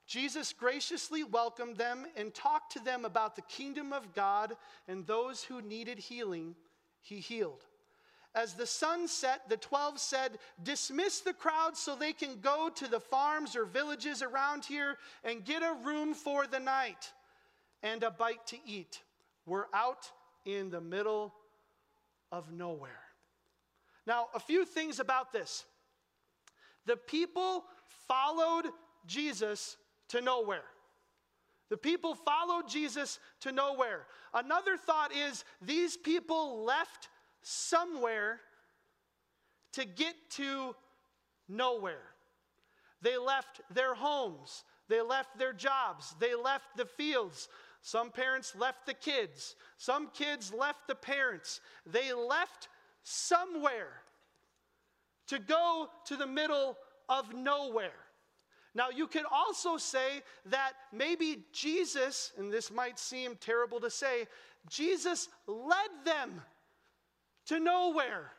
Jesus 0.08 0.54
graciously 0.54 1.24
welcomed 1.24 1.78
them 1.78 2.08
and 2.16 2.34
talked 2.34 2.74
to 2.74 2.80
them 2.80 3.06
about 3.06 3.36
the 3.36 3.44
kingdom 3.44 3.94
of 3.94 4.16
God 4.16 4.54
and 4.88 5.06
those 5.06 5.44
who 5.44 5.62
needed 5.62 6.00
healing, 6.00 6.56
he 7.02 7.20
healed. 7.20 7.66
As 8.36 8.54
the 8.54 8.66
sun 8.66 9.08
set, 9.08 9.50
the 9.50 9.58
12 9.58 10.00
said, 10.00 10.40
Dismiss 10.64 11.22
the 11.22 11.34
crowd 11.34 11.76
so 11.76 11.96
they 11.96 12.14
can 12.14 12.40
go 12.42 12.70
to 12.76 12.88
the 12.88 13.00
farms 13.00 13.56
or 13.56 13.66
villages 13.66 14.22
around 14.22 14.66
here 14.66 14.98
and 15.24 15.46
get 15.46 15.62
a 15.62 15.78
room 15.84 16.14
for 16.14 16.46
the 16.46 16.60
night 16.60 17.12
and 17.82 18.04
a 18.04 18.12
bite 18.12 18.46
to 18.48 18.58
eat. 18.66 19.02
We're 19.46 19.66
out 19.74 20.12
in 20.46 20.70
the 20.70 20.82
middle 20.82 21.34
of 22.32 22.52
nowhere. 22.52 23.02
Now, 24.06 24.28
a 24.34 24.40
few 24.40 24.66
things 24.66 25.00
about 25.00 25.32
this. 25.32 25.66
The 26.90 26.98
people 26.98 27.66
followed 28.08 28.66
Jesus 29.06 29.78
to 30.08 30.22
nowhere. 30.22 30.64
The 31.70 31.78
people 31.78 32.16
followed 32.16 32.68
Jesus 32.68 33.20
to 33.42 33.52
nowhere. 33.52 34.08
Another 34.34 34.76
thought 34.76 35.16
is 35.16 35.46
these 35.62 35.96
people 35.96 36.64
left 36.64 37.10
somewhere 37.44 38.42
to 39.74 39.86
get 39.86 40.16
to 40.32 40.76
nowhere. 41.48 42.02
They 43.04 43.20
left 43.20 43.62
their 43.72 43.94
homes, 43.94 44.64
they 44.88 45.04
left 45.04 45.38
their 45.38 45.54
jobs, 45.54 46.16
they 46.20 46.34
left 46.34 46.76
the 46.76 46.88
fields. 46.88 47.50
Some 47.84 48.10
parents 48.10 48.56
left 48.58 48.88
the 48.88 48.96
kids, 48.96 49.56
some 49.78 50.10
kids 50.16 50.52
left 50.52 50.88
the 50.88 50.96
parents. 50.96 51.62
They 51.86 52.14
left 52.14 52.68
somewhere 53.04 54.02
to 55.30 55.40
go 55.40 55.90
to 56.06 56.16
the 56.16 56.28
middle 56.28 56.78
of 57.08 57.34
nowhere. 57.34 57.92
Now, 58.76 58.90
you 58.90 59.08
could 59.08 59.26
also 59.32 59.78
say 59.78 60.22
that 60.48 60.74
maybe 60.94 61.46
Jesus, 61.52 62.32
and 62.38 62.52
this 62.54 62.72
might 62.72 63.00
seem 63.00 63.36
terrible 63.40 63.80
to 63.80 63.90
say, 63.90 64.28
Jesus 64.70 65.28
led 65.48 65.90
them 66.06 66.42
to 67.48 67.60
nowhere. 67.60 68.32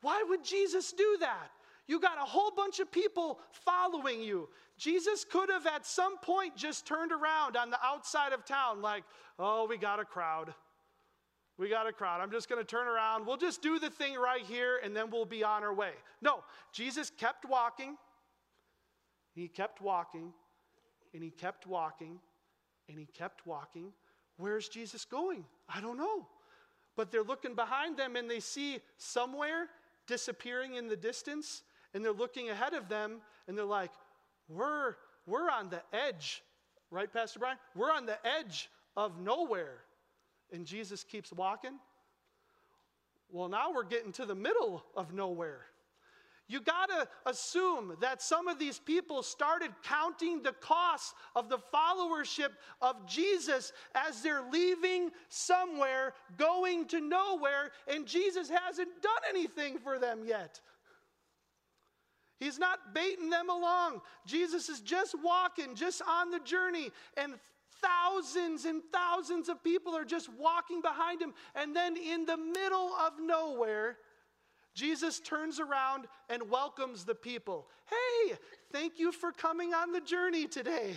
Why 0.00 0.24
would 0.28 0.42
Jesus 0.42 0.92
do 0.92 1.18
that? 1.20 1.50
You 1.86 2.00
got 2.00 2.18
a 2.18 2.24
whole 2.24 2.50
bunch 2.50 2.80
of 2.80 2.90
people 2.90 3.40
following 3.50 4.22
you. 4.22 4.48
Jesus 4.78 5.24
could 5.24 5.50
have 5.50 5.66
at 5.66 5.84
some 5.84 6.18
point 6.18 6.56
just 6.56 6.86
turned 6.86 7.12
around 7.12 7.56
on 7.56 7.68
the 7.68 7.78
outside 7.84 8.32
of 8.32 8.44
town, 8.44 8.80
like, 8.80 9.04
oh, 9.38 9.66
we 9.66 9.76
got 9.76 10.00
a 10.00 10.04
crowd. 10.04 10.54
We 11.60 11.68
got 11.68 11.86
a 11.86 11.92
crowd. 11.92 12.22
I'm 12.22 12.30
just 12.30 12.48
going 12.48 12.58
to 12.58 12.66
turn 12.66 12.88
around. 12.88 13.26
We'll 13.26 13.36
just 13.36 13.60
do 13.60 13.78
the 13.78 13.90
thing 13.90 14.14
right 14.14 14.40
here 14.40 14.80
and 14.82 14.96
then 14.96 15.10
we'll 15.10 15.26
be 15.26 15.44
on 15.44 15.62
our 15.62 15.74
way. 15.74 15.90
No, 16.22 16.42
Jesus 16.72 17.10
kept 17.10 17.44
walking. 17.44 17.98
He 19.34 19.46
kept 19.46 19.82
walking 19.82 20.32
and 21.12 21.22
he 21.22 21.28
kept 21.28 21.66
walking 21.66 22.18
and 22.88 22.98
he 22.98 23.04
kept 23.04 23.46
walking. 23.46 23.92
Where's 24.38 24.70
Jesus 24.70 25.04
going? 25.04 25.44
I 25.68 25.82
don't 25.82 25.98
know. 25.98 26.26
But 26.96 27.12
they're 27.12 27.22
looking 27.22 27.54
behind 27.54 27.98
them 27.98 28.16
and 28.16 28.28
they 28.28 28.40
see 28.40 28.78
somewhere 28.96 29.66
disappearing 30.06 30.76
in 30.76 30.88
the 30.88 30.96
distance 30.96 31.62
and 31.92 32.02
they're 32.02 32.12
looking 32.12 32.48
ahead 32.48 32.72
of 32.72 32.88
them 32.88 33.20
and 33.48 33.58
they're 33.58 33.66
like, 33.66 33.92
we're, 34.48 34.94
we're 35.26 35.50
on 35.50 35.68
the 35.68 35.82
edge, 35.92 36.42
right, 36.90 37.12
Pastor 37.12 37.38
Brian? 37.38 37.58
We're 37.76 37.92
on 37.92 38.06
the 38.06 38.16
edge 38.26 38.70
of 38.96 39.20
nowhere. 39.20 39.80
And 40.52 40.66
Jesus 40.66 41.04
keeps 41.04 41.32
walking. 41.32 41.78
Well, 43.30 43.48
now 43.48 43.72
we're 43.72 43.84
getting 43.84 44.12
to 44.12 44.26
the 44.26 44.34
middle 44.34 44.84
of 44.96 45.12
nowhere. 45.12 45.60
You 46.48 46.60
got 46.60 46.88
to 46.88 47.06
assume 47.26 47.96
that 48.00 48.20
some 48.20 48.48
of 48.48 48.58
these 48.58 48.80
people 48.80 49.22
started 49.22 49.70
counting 49.84 50.42
the 50.42 50.50
cost 50.54 51.14
of 51.36 51.48
the 51.48 51.58
followership 51.72 52.48
of 52.82 53.06
Jesus 53.06 53.72
as 53.94 54.20
they're 54.20 54.42
leaving 54.50 55.10
somewhere, 55.28 56.12
going 56.38 56.86
to 56.86 57.00
nowhere, 57.00 57.70
and 57.86 58.04
Jesus 58.04 58.50
hasn't 58.50 58.88
done 59.00 59.22
anything 59.28 59.78
for 59.78 60.00
them 60.00 60.22
yet. 60.26 60.60
He's 62.40 62.58
not 62.58 62.94
baiting 62.94 63.30
them 63.30 63.48
along. 63.48 64.00
Jesus 64.26 64.68
is 64.68 64.80
just 64.80 65.14
walking, 65.22 65.76
just 65.76 66.02
on 66.08 66.32
the 66.32 66.40
journey, 66.40 66.90
and 67.16 67.34
thousands 67.82 68.64
and 68.64 68.82
thousands 68.92 69.48
of 69.48 69.62
people 69.62 69.96
are 69.96 70.04
just 70.04 70.28
walking 70.38 70.80
behind 70.80 71.20
him. 71.20 71.32
And 71.54 71.74
then 71.74 71.96
in 71.96 72.26
the 72.26 72.36
middle 72.36 72.92
of 72.94 73.14
nowhere, 73.20 73.96
Jesus 74.74 75.20
turns 75.20 75.60
around 75.60 76.06
and 76.28 76.48
welcomes 76.50 77.04
the 77.04 77.14
people. 77.14 77.66
Hey, 77.88 78.36
thank 78.72 78.98
you 78.98 79.12
for 79.12 79.32
coming 79.32 79.74
on 79.74 79.92
the 79.92 80.00
journey 80.00 80.46
today. 80.46 80.94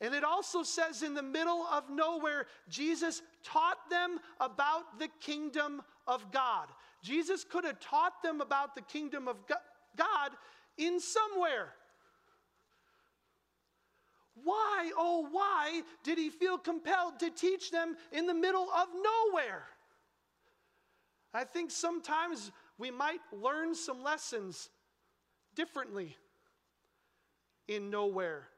And 0.00 0.14
it 0.14 0.24
also 0.24 0.62
says 0.62 1.02
in 1.02 1.14
the 1.14 1.22
middle 1.22 1.66
of 1.72 1.88
nowhere, 1.88 2.46
Jesus 2.68 3.22
taught 3.42 3.88
them 3.90 4.18
about 4.40 4.98
the 4.98 5.08
kingdom 5.20 5.82
of 6.06 6.30
God. 6.30 6.68
Jesus 7.02 7.44
could 7.44 7.64
have 7.64 7.80
taught 7.80 8.22
them 8.22 8.40
about 8.40 8.74
the 8.74 8.82
kingdom 8.82 9.28
of 9.28 9.36
God 9.96 10.30
in 10.76 11.00
somewhere. 11.00 11.68
Why, 14.42 14.90
oh, 14.96 15.28
why 15.30 15.82
did 16.02 16.18
he 16.18 16.30
feel 16.30 16.58
compelled 16.58 17.20
to 17.20 17.30
teach 17.30 17.70
them 17.70 17.96
in 18.12 18.26
the 18.26 18.34
middle 18.34 18.68
of 18.70 18.88
nowhere? 18.92 19.64
I 21.32 21.44
think 21.44 21.70
sometimes 21.70 22.50
we 22.78 22.90
might 22.90 23.20
learn 23.32 23.74
some 23.74 24.02
lessons 24.02 24.70
differently 25.54 26.16
in 27.68 27.90
nowhere 27.90 28.48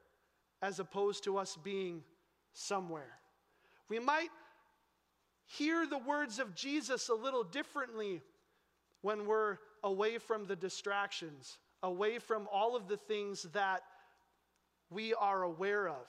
as 0.61 0.79
opposed 0.79 1.23
to 1.25 1.37
us 1.37 1.57
being 1.63 2.03
somewhere. 2.53 3.19
We 3.89 3.99
might 3.99 4.29
hear 5.45 5.85
the 5.87 5.97
words 5.97 6.39
of 6.39 6.55
Jesus 6.55 7.09
a 7.09 7.13
little 7.13 7.43
differently 7.43 8.21
when 9.01 9.25
we're 9.25 9.57
away 9.83 10.17
from 10.17 10.45
the 10.45 10.55
distractions, 10.55 11.57
away 11.83 12.19
from 12.19 12.47
all 12.51 12.75
of 12.75 12.87
the 12.87 12.97
things 12.97 13.43
that 13.53 13.83
we 14.89 15.13
are 15.13 15.43
aware 15.43 15.87
of. 15.87 16.07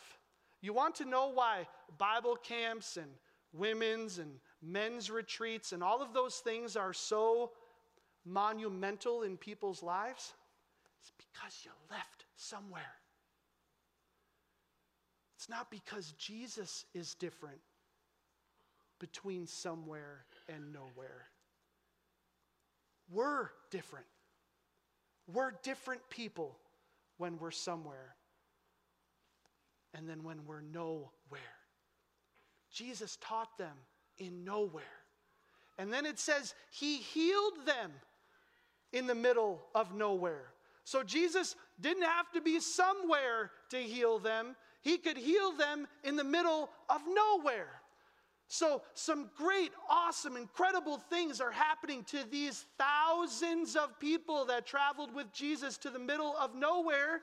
You 0.61 0.73
want 0.73 0.97
to 0.97 1.05
know 1.05 1.31
why 1.33 1.67
Bible 1.99 2.37
camps 2.37 2.97
and 2.97 3.11
women's 3.53 4.19
and 4.19 4.31
men's 4.63 5.11
retreats 5.11 5.73
and 5.73 5.83
all 5.83 6.03
of 6.03 6.13
those 6.13 6.37
things 6.37 6.77
are 6.77 6.93
so 6.93 7.53
monumental 8.25 9.23
in 9.23 9.37
people's 9.37 9.83
lives? 9.83 10.33
It's 11.01 11.13
because 11.17 11.61
you 11.65 11.71
left 11.91 12.25
somewhere. 12.37 12.95
It's 15.37 15.49
not 15.49 15.71
because 15.71 16.13
Jesus 16.19 16.85
is 16.95 17.15
different 17.15 17.61
between 18.99 19.47
somewhere 19.47 20.25
and 20.49 20.73
nowhere. 20.73 21.29
We're 23.11 23.51
different. 23.71 24.07
We're 25.33 25.53
different 25.63 26.03
people 26.11 26.59
when 27.17 27.39
we're 27.39 27.53
somewhere 27.53 28.17
and 29.99 30.09
then 30.09 30.23
when 30.23 30.45
we're 30.47 30.61
nowhere. 30.61 31.11
Jesus 32.71 33.19
taught 33.21 33.59
them 33.59 33.77
in 34.19 34.45
nowhere. 34.45 34.85
And 35.77 35.93
then 35.93 36.07
it 36.07 36.21
says 36.21 36.55
he 36.71 36.99
healed 36.99 37.67
them 37.67 37.91
in 38.93 39.09
the 39.09 39.15
middle 39.15 39.61
of 39.75 39.93
nowhere. 39.95 40.53
So 40.85 41.03
Jesus 41.03 41.57
didn't 41.81 42.05
have 42.05 42.31
to 42.33 42.41
be 42.41 42.61
somewhere 42.61 43.51
to 43.71 43.79
heal 43.79 44.21
them, 44.21 44.55
he 44.81 44.99
could 44.99 45.17
heal 45.17 45.53
them 45.53 45.89
in 46.05 46.15
the 46.15 46.25
middle 46.25 46.71
of 46.89 47.01
nowhere. 47.07 47.83
So, 48.51 48.81
some 48.95 49.29
great, 49.37 49.73
awesome, 49.91 50.35
incredible 50.35 50.97
things 51.11 51.39
are 51.39 51.51
happening 51.51 52.03
to 52.05 52.21
these 52.31 52.65
thousands 52.79 53.77
of 53.77 54.01
people 54.01 54.47
that 54.47 54.65
traveled 54.65 55.15
with 55.15 55.31
Jesus 55.35 55.77
to 55.79 55.91
the 55.91 55.99
middle 55.99 56.35
of 56.41 56.55
nowhere. 56.55 57.21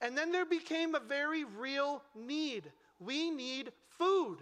And 0.00 0.16
then 0.16 0.30
there 0.30 0.46
became 0.46 0.94
a 0.94 1.00
very 1.00 1.44
real 1.44 2.02
need. 2.14 2.64
We 3.00 3.30
need 3.30 3.72
food. 3.98 4.38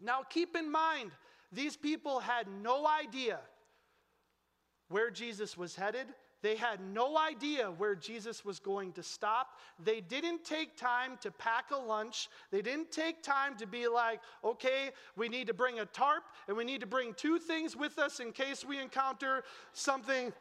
Now, 0.00 0.22
keep 0.28 0.56
in 0.56 0.70
mind, 0.70 1.12
these 1.52 1.76
people 1.76 2.20
had 2.20 2.46
no 2.62 2.86
idea 2.86 3.38
where 4.88 5.10
Jesus 5.10 5.56
was 5.56 5.74
headed. 5.74 6.06
They 6.42 6.56
had 6.56 6.80
no 6.80 7.16
idea 7.16 7.70
where 7.70 7.94
Jesus 7.94 8.44
was 8.44 8.60
going 8.60 8.92
to 8.92 9.02
stop. 9.02 9.58
They 9.82 10.00
didn't 10.00 10.44
take 10.44 10.76
time 10.76 11.18
to 11.22 11.30
pack 11.30 11.70
a 11.70 11.76
lunch. 11.76 12.28
They 12.50 12.62
didn't 12.62 12.92
take 12.92 13.22
time 13.22 13.56
to 13.56 13.66
be 13.66 13.88
like, 13.88 14.20
okay, 14.44 14.90
we 15.16 15.28
need 15.28 15.46
to 15.46 15.54
bring 15.54 15.80
a 15.80 15.86
tarp 15.86 16.24
and 16.46 16.56
we 16.56 16.64
need 16.64 16.80
to 16.82 16.86
bring 16.86 17.14
two 17.14 17.38
things 17.38 17.74
with 17.74 17.98
us 17.98 18.20
in 18.20 18.32
case 18.32 18.64
we 18.64 18.78
encounter 18.78 19.42
something 19.72 20.32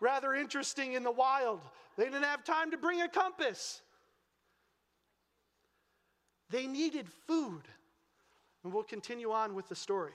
rather 0.00 0.34
interesting 0.34 0.92
in 0.92 1.02
the 1.02 1.10
wild. 1.10 1.60
They 1.96 2.04
didn't 2.04 2.24
have 2.24 2.44
time 2.44 2.70
to 2.70 2.76
bring 2.76 3.02
a 3.02 3.08
compass. 3.08 3.82
They 6.50 6.66
needed 6.66 7.08
food. 7.26 7.62
And 8.64 8.72
we'll 8.72 8.82
continue 8.82 9.32
on 9.32 9.54
with 9.54 9.68
the 9.68 9.76
story. 9.76 10.12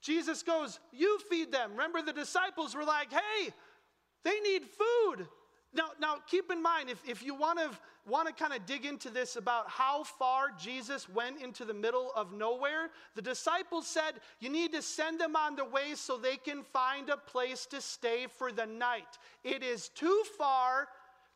Jesus 0.00 0.42
goes, 0.42 0.78
You 0.92 1.18
feed 1.30 1.50
them. 1.52 1.72
Remember, 1.72 2.00
the 2.02 2.12
disciples 2.12 2.74
were 2.74 2.84
like, 2.84 3.12
Hey, 3.12 3.50
they 4.24 4.40
need 4.40 4.62
food. 4.64 5.26
Now, 5.76 5.90
now 6.00 6.16
keep 6.26 6.50
in 6.50 6.62
mind, 6.62 6.88
if, 6.88 7.02
if 7.06 7.22
you 7.22 7.34
want 7.34 7.58
to 7.58 7.70
want 8.08 8.28
to 8.28 8.32
kind 8.32 8.52
of 8.52 8.64
dig 8.66 8.84
into 8.84 9.10
this 9.10 9.34
about 9.34 9.68
how 9.68 10.04
far 10.04 10.50
Jesus 10.58 11.08
went 11.08 11.42
into 11.42 11.64
the 11.64 11.74
middle 11.74 12.12
of 12.14 12.32
nowhere, 12.32 12.90
the 13.16 13.22
disciples 13.22 13.86
said, 13.86 14.20
You 14.38 14.48
need 14.48 14.72
to 14.72 14.82
send 14.82 15.20
them 15.20 15.34
on 15.34 15.56
the 15.56 15.64
way 15.64 15.94
so 15.94 16.16
they 16.16 16.36
can 16.36 16.62
find 16.62 17.10
a 17.10 17.16
place 17.16 17.66
to 17.66 17.80
stay 17.80 18.26
for 18.38 18.52
the 18.52 18.66
night. 18.66 19.18
It 19.44 19.62
is 19.62 19.88
too 19.88 20.22
far, 20.38 20.88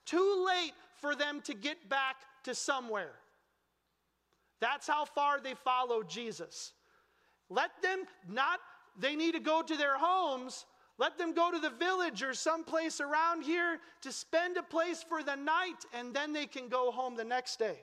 too 0.06 0.46
late 0.46 0.72
for 1.00 1.14
them 1.14 1.40
to 1.42 1.54
get 1.54 1.88
back 1.88 2.16
to 2.44 2.54
somewhere. 2.54 3.12
That's 4.60 4.86
how 4.86 5.04
far 5.04 5.40
they 5.40 5.54
followed 5.54 6.08
Jesus. 6.08 6.72
Let 7.48 7.70
them 7.82 8.04
not, 8.28 8.60
they 8.98 9.16
need 9.16 9.32
to 9.32 9.40
go 9.40 9.62
to 9.62 9.76
their 9.76 9.98
homes. 9.98 10.66
Let 11.00 11.16
them 11.16 11.32
go 11.32 11.50
to 11.50 11.58
the 11.58 11.70
village 11.70 12.22
or 12.22 12.34
someplace 12.34 13.00
around 13.00 13.42
here 13.42 13.78
to 14.02 14.12
spend 14.12 14.58
a 14.58 14.62
place 14.62 15.02
for 15.02 15.22
the 15.22 15.34
night, 15.34 15.86
and 15.94 16.12
then 16.12 16.34
they 16.34 16.44
can 16.44 16.68
go 16.68 16.90
home 16.90 17.16
the 17.16 17.24
next 17.24 17.58
day. 17.58 17.78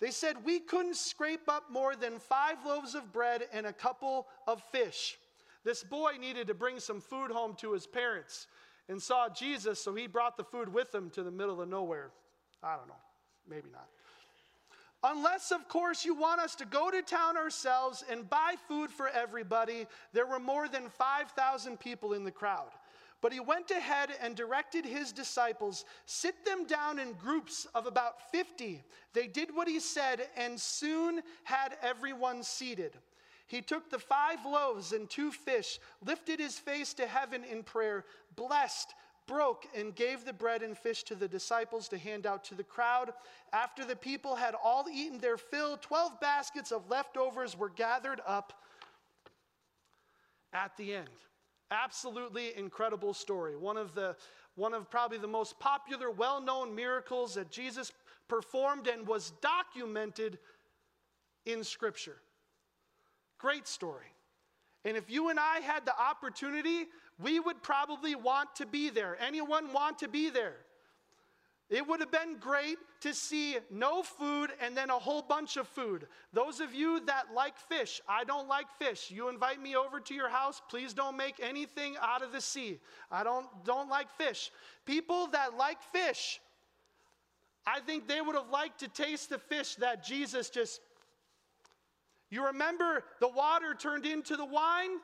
They 0.00 0.10
said, 0.10 0.44
We 0.44 0.58
couldn't 0.58 0.96
scrape 0.96 1.48
up 1.48 1.70
more 1.70 1.94
than 1.94 2.18
five 2.18 2.56
loaves 2.66 2.96
of 2.96 3.12
bread 3.12 3.44
and 3.52 3.64
a 3.64 3.72
couple 3.72 4.26
of 4.48 4.60
fish. 4.60 5.18
This 5.62 5.84
boy 5.84 6.14
needed 6.20 6.48
to 6.48 6.54
bring 6.54 6.80
some 6.80 7.00
food 7.00 7.30
home 7.30 7.54
to 7.60 7.74
his 7.74 7.86
parents 7.86 8.48
and 8.88 9.00
saw 9.00 9.28
Jesus, 9.28 9.78
so 9.78 9.94
he 9.94 10.08
brought 10.08 10.36
the 10.36 10.42
food 10.42 10.68
with 10.68 10.92
him 10.92 11.10
to 11.10 11.22
the 11.22 11.30
middle 11.30 11.60
of 11.60 11.68
nowhere. 11.68 12.10
I 12.60 12.74
don't 12.74 12.88
know, 12.88 12.94
maybe 13.48 13.68
not. 13.70 13.86
Unless, 15.04 15.50
of 15.50 15.68
course, 15.68 16.04
you 16.04 16.14
want 16.14 16.40
us 16.40 16.54
to 16.56 16.64
go 16.64 16.90
to 16.90 17.02
town 17.02 17.36
ourselves 17.36 18.04
and 18.08 18.28
buy 18.28 18.54
food 18.68 18.90
for 18.90 19.08
everybody. 19.08 19.86
There 20.12 20.26
were 20.26 20.38
more 20.38 20.68
than 20.68 20.88
5,000 20.88 21.80
people 21.80 22.12
in 22.12 22.22
the 22.24 22.30
crowd. 22.30 22.70
But 23.20 23.32
he 23.32 23.40
went 23.40 23.70
ahead 23.70 24.10
and 24.20 24.34
directed 24.34 24.84
his 24.84 25.12
disciples, 25.12 25.84
sit 26.06 26.44
them 26.44 26.66
down 26.66 26.98
in 26.98 27.12
groups 27.14 27.66
of 27.74 27.86
about 27.86 28.30
50. 28.30 28.82
They 29.12 29.26
did 29.28 29.54
what 29.54 29.68
he 29.68 29.80
said 29.80 30.28
and 30.36 30.60
soon 30.60 31.22
had 31.44 31.76
everyone 31.82 32.42
seated. 32.42 32.92
He 33.46 33.60
took 33.60 33.90
the 33.90 33.98
five 33.98 34.44
loaves 34.44 34.92
and 34.92 35.10
two 35.10 35.30
fish, 35.30 35.78
lifted 36.04 36.40
his 36.40 36.58
face 36.58 36.94
to 36.94 37.06
heaven 37.06 37.44
in 37.44 37.62
prayer, 37.62 38.04
blessed, 38.34 38.94
broke 39.26 39.66
and 39.76 39.94
gave 39.94 40.24
the 40.24 40.32
bread 40.32 40.62
and 40.62 40.76
fish 40.76 41.02
to 41.04 41.14
the 41.14 41.28
disciples 41.28 41.88
to 41.88 41.98
hand 41.98 42.26
out 42.26 42.44
to 42.44 42.54
the 42.54 42.64
crowd. 42.64 43.12
After 43.52 43.84
the 43.84 43.96
people 43.96 44.36
had 44.36 44.54
all 44.54 44.86
eaten 44.92 45.18
their 45.18 45.36
fill, 45.36 45.76
12 45.76 46.20
baskets 46.20 46.72
of 46.72 46.88
leftovers 46.90 47.56
were 47.56 47.70
gathered 47.70 48.20
up 48.26 48.52
at 50.52 50.76
the 50.76 50.94
end. 50.94 51.08
Absolutely 51.70 52.56
incredible 52.56 53.14
story. 53.14 53.56
One 53.56 53.76
of 53.76 53.94
the 53.94 54.16
one 54.54 54.74
of 54.74 54.90
probably 54.90 55.16
the 55.16 55.26
most 55.26 55.58
popular, 55.58 56.10
well-known 56.10 56.74
miracles 56.74 57.34
that 57.34 57.50
Jesus 57.50 57.90
performed 58.28 58.86
and 58.86 59.06
was 59.06 59.32
documented 59.40 60.38
in 61.46 61.64
scripture. 61.64 62.18
Great 63.38 63.66
story. 63.66 64.12
And 64.84 64.96
if 64.96 65.10
you 65.10 65.30
and 65.30 65.38
I 65.40 65.60
had 65.60 65.86
the 65.86 65.98
opportunity 65.98 66.86
we 67.20 67.40
would 67.40 67.62
probably 67.62 68.14
want 68.14 68.54
to 68.56 68.66
be 68.66 68.90
there. 68.90 69.16
Anyone 69.20 69.72
want 69.72 69.98
to 70.00 70.08
be 70.08 70.30
there? 70.30 70.56
It 71.72 71.88
would 71.88 72.00
have 72.00 72.10
been 72.10 72.36
great 72.38 72.76
to 73.00 73.14
see 73.14 73.56
no 73.70 74.02
food 74.02 74.50
and 74.60 74.76
then 74.76 74.90
a 74.90 74.98
whole 74.98 75.22
bunch 75.22 75.56
of 75.56 75.66
food. 75.66 76.06
Those 76.34 76.60
of 76.60 76.74
you 76.74 77.00
that 77.06 77.32
like 77.34 77.56
fish, 77.56 78.02
I 78.06 78.24
don't 78.24 78.46
like 78.46 78.66
fish. 78.78 79.10
You 79.10 79.30
invite 79.30 79.60
me 79.60 79.74
over 79.74 79.98
to 79.98 80.14
your 80.14 80.28
house, 80.28 80.60
please 80.68 80.92
don't 80.92 81.16
make 81.16 81.36
anything 81.42 81.96
out 82.02 82.22
of 82.22 82.30
the 82.30 82.42
sea. 82.42 82.78
I 83.10 83.24
don't 83.24 83.46
don't 83.64 83.88
like 83.88 84.10
fish. 84.18 84.50
People 84.84 85.28
that 85.28 85.56
like 85.56 85.82
fish, 85.82 86.42
I 87.66 87.80
think 87.80 88.06
they 88.06 88.20
would 88.20 88.34
have 88.34 88.50
liked 88.50 88.80
to 88.80 88.88
taste 88.88 89.30
the 89.30 89.38
fish 89.38 89.76
that 89.76 90.04
Jesus 90.04 90.50
just 90.50 90.82
You 92.28 92.46
remember 92.46 93.02
the 93.20 93.28
water 93.28 93.74
turned 93.74 94.04
into 94.04 94.36
the 94.36 94.44
wine? 94.44 94.98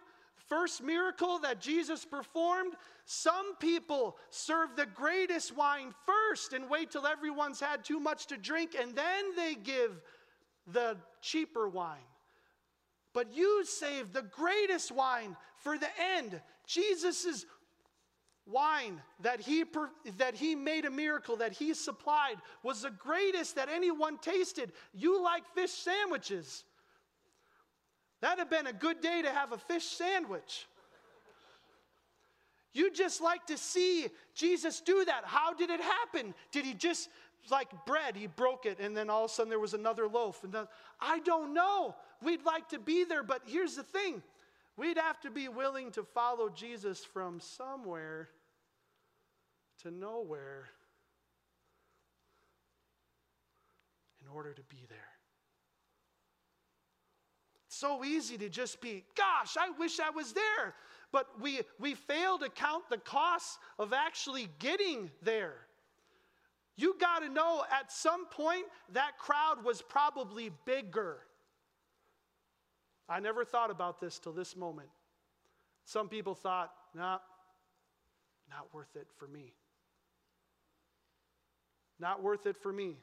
First 0.48 0.82
miracle 0.82 1.38
that 1.40 1.60
Jesus 1.60 2.04
performed, 2.04 2.74
some 3.04 3.56
people 3.56 4.16
serve 4.30 4.76
the 4.76 4.86
greatest 4.86 5.56
wine 5.56 5.94
first 6.06 6.52
and 6.52 6.68
wait 6.68 6.90
till 6.90 7.06
everyone's 7.06 7.60
had 7.60 7.84
too 7.84 8.00
much 8.00 8.26
to 8.26 8.36
drink 8.36 8.74
and 8.80 8.94
then 8.94 9.36
they 9.36 9.54
give 9.54 10.00
the 10.66 10.96
cheaper 11.20 11.68
wine. 11.68 11.98
But 13.14 13.34
you 13.34 13.64
save 13.64 14.12
the 14.12 14.22
greatest 14.22 14.92
wine 14.92 15.36
for 15.56 15.78
the 15.78 15.88
end. 16.16 16.40
Jesus' 16.66 17.46
wine 18.46 19.00
that 19.20 19.40
he, 19.40 19.64
that 20.16 20.34
he 20.34 20.54
made 20.54 20.84
a 20.84 20.90
miracle, 20.90 21.36
that 21.36 21.52
he 21.52 21.74
supplied, 21.74 22.36
was 22.62 22.82
the 22.82 22.90
greatest 22.90 23.56
that 23.56 23.68
anyone 23.68 24.18
tasted. 24.18 24.72
You 24.92 25.22
like 25.22 25.46
fish 25.54 25.70
sandwiches. 25.70 26.64
That'd 28.20 28.38
have 28.40 28.50
been 28.50 28.66
a 28.66 28.72
good 28.72 29.00
day 29.00 29.22
to 29.22 29.30
have 29.30 29.52
a 29.52 29.58
fish 29.58 29.84
sandwich. 29.84 30.66
You 32.72 32.92
just 32.92 33.20
like 33.20 33.46
to 33.46 33.56
see 33.56 34.08
Jesus 34.34 34.80
do 34.80 35.04
that. 35.04 35.22
How 35.24 35.54
did 35.54 35.70
it 35.70 35.80
happen? 35.80 36.34
Did 36.52 36.64
he 36.64 36.74
just, 36.74 37.08
like 37.50 37.68
bread, 37.86 38.16
he 38.16 38.26
broke 38.26 38.66
it, 38.66 38.78
and 38.80 38.96
then 38.96 39.08
all 39.08 39.24
of 39.24 39.30
a 39.30 39.34
sudden 39.34 39.50
there 39.50 39.58
was 39.58 39.74
another 39.74 40.06
loaf? 40.06 40.44
And 40.44 40.54
I 41.00 41.20
don't 41.20 41.54
know. 41.54 41.94
We'd 42.22 42.44
like 42.44 42.68
to 42.70 42.78
be 42.78 43.04
there, 43.04 43.22
but 43.22 43.42
here's 43.46 43.76
the 43.76 43.82
thing 43.82 44.22
we'd 44.76 44.98
have 44.98 45.20
to 45.20 45.30
be 45.30 45.48
willing 45.48 45.90
to 45.92 46.02
follow 46.02 46.48
Jesus 46.48 47.04
from 47.04 47.40
somewhere 47.40 48.28
to 49.82 49.90
nowhere 49.90 50.68
in 54.20 54.28
order 54.28 54.52
to 54.52 54.62
be 54.62 54.86
there 54.88 55.07
so 57.78 58.04
easy 58.04 58.36
to 58.38 58.48
just 58.48 58.80
be, 58.80 59.04
gosh, 59.16 59.56
I 59.58 59.70
wish 59.78 60.00
I 60.00 60.10
was 60.10 60.32
there. 60.32 60.74
But 61.12 61.26
we, 61.40 61.60
we 61.78 61.94
fail 61.94 62.38
to 62.38 62.48
count 62.48 62.84
the 62.90 62.98
costs 62.98 63.58
of 63.78 63.92
actually 63.92 64.48
getting 64.58 65.10
there. 65.22 65.54
You 66.76 66.96
got 67.00 67.20
to 67.20 67.28
know 67.28 67.64
at 67.72 67.90
some 67.90 68.26
point 68.26 68.64
that 68.92 69.18
crowd 69.18 69.64
was 69.64 69.82
probably 69.82 70.50
bigger. 70.64 71.18
I 73.08 73.20
never 73.20 73.44
thought 73.44 73.70
about 73.70 74.00
this 74.00 74.18
till 74.18 74.32
this 74.32 74.56
moment. 74.56 74.88
Some 75.84 76.08
people 76.08 76.34
thought, 76.34 76.70
nah, 76.94 77.18
not 78.50 78.72
worth 78.72 78.94
it 78.96 79.06
for 79.16 79.26
me. 79.26 79.54
Not 81.98 82.22
worth 82.22 82.46
it 82.46 82.56
for 82.56 82.72
me. 82.72 82.96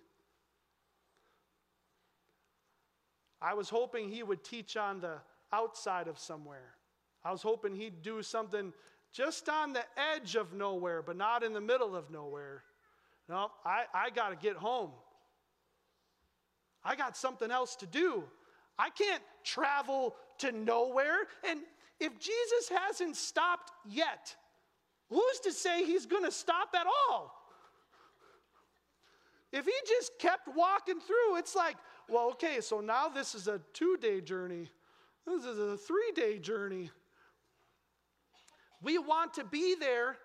I 3.46 3.54
was 3.54 3.70
hoping 3.70 4.10
he 4.10 4.24
would 4.24 4.44
teach 4.44 4.76
on 4.76 5.02
the 5.02 5.18
outside 5.54 6.08
of 6.08 6.18
somewhere. 6.18 6.74
I 7.24 7.32
was 7.32 7.44
hoping 7.44 7.76
he'd 7.76 8.02
do 8.02 8.24
something 8.24 8.74
just 9.12 9.48
on 9.50 9.72
the 9.72 9.84
edge 10.16 10.36
of 10.36 10.52
nowhere, 10.54 11.04
but 11.04 11.16
not 11.16 11.44
in 11.44 11.54
the 11.54 11.62
middle 11.62 11.96
of 11.96 12.10
nowhere. 12.10 12.64
No, 13.30 13.52
I, 13.64 13.84
I 13.94 14.10
got 14.10 14.30
to 14.30 14.36
get 14.36 14.56
home. 14.56 14.90
I 16.84 16.96
got 16.96 17.16
something 17.16 17.52
else 17.52 17.76
to 17.78 17.86
do. 17.86 18.24
I 18.80 18.90
can't 18.90 19.22
travel 19.44 20.16
to 20.40 20.52
nowhere. 20.52 21.28
And 21.48 21.60
if 22.00 22.18
Jesus 22.20 22.72
hasn't 22.76 23.16
stopped 23.16 23.72
yet, 23.88 24.36
who's 25.12 25.40
to 25.44 25.52
say 25.52 25.86
he's 25.86 26.08
going 26.08 26.26
to 26.26 26.32
stop 26.32 26.70
at 26.74 26.88
all? 26.88 27.32
If 29.54 29.66
he 29.66 29.74
just 29.88 30.18
kept 30.18 30.48
walking 30.56 31.00
through, 31.00 31.38
it's 31.38 31.56
like, 31.56 31.78
well, 32.10 32.30
okay, 32.32 32.62
so 32.62 32.80
now 32.80 33.08
this 33.08 33.36
is 33.36 33.48
a 33.48 33.60
two 33.74 33.98
day 33.98 34.22
journey. 34.22 34.70
This 35.26 35.46
is 35.46 35.58
a 35.58 35.78
three 35.78 36.12
day 36.16 36.38
journey. 36.38 36.92
We 38.82 38.98
want 38.98 39.34
to 39.36 39.44
be 39.44 39.76
there. 39.76 40.18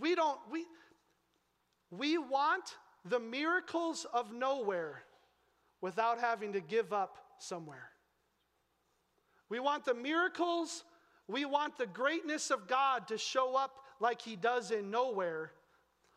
We 0.00 0.14
don't, 0.14 0.38
we, 0.50 0.64
we 1.90 2.18
want 2.18 2.76
the 3.04 3.20
miracles 3.20 4.06
of 4.12 4.32
nowhere 4.32 5.02
without 5.80 6.18
having 6.18 6.52
to 6.52 6.60
give 6.60 6.92
up 6.92 7.18
somewhere. 7.38 7.90
We 9.48 9.60
want 9.60 9.84
the 9.84 9.94
miracles, 9.94 10.84
we 11.26 11.44
want 11.44 11.78
the 11.78 11.86
greatness 11.86 12.50
of 12.50 12.66
God 12.66 13.08
to 13.08 13.18
show 13.18 13.56
up 13.56 13.76
like 14.00 14.20
He 14.20 14.36
does 14.36 14.70
in 14.70 14.90
nowhere 14.90 15.52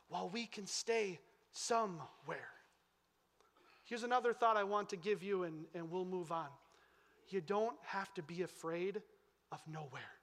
while 0.09 0.29
we 0.29 0.45
can 0.45 0.67
stay 0.67 1.19
somewhere. 1.53 2.50
Here's 3.91 4.03
another 4.03 4.31
thought 4.31 4.55
I 4.55 4.63
want 4.63 4.87
to 4.91 4.95
give 4.95 5.21
you, 5.21 5.43
and, 5.43 5.65
and 5.75 5.91
we'll 5.91 6.05
move 6.05 6.31
on. 6.31 6.47
You 7.27 7.41
don't 7.41 7.75
have 7.83 8.13
to 8.13 8.23
be 8.23 8.41
afraid 8.41 9.01
of 9.51 9.61
nowhere. 9.67 10.15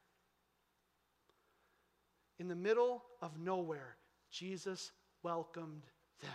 In 2.38 2.48
the 2.48 2.56
middle 2.56 3.04
of 3.20 3.38
nowhere, 3.38 3.96
Jesus 4.30 4.90
welcomed 5.22 5.82
them. 6.22 6.30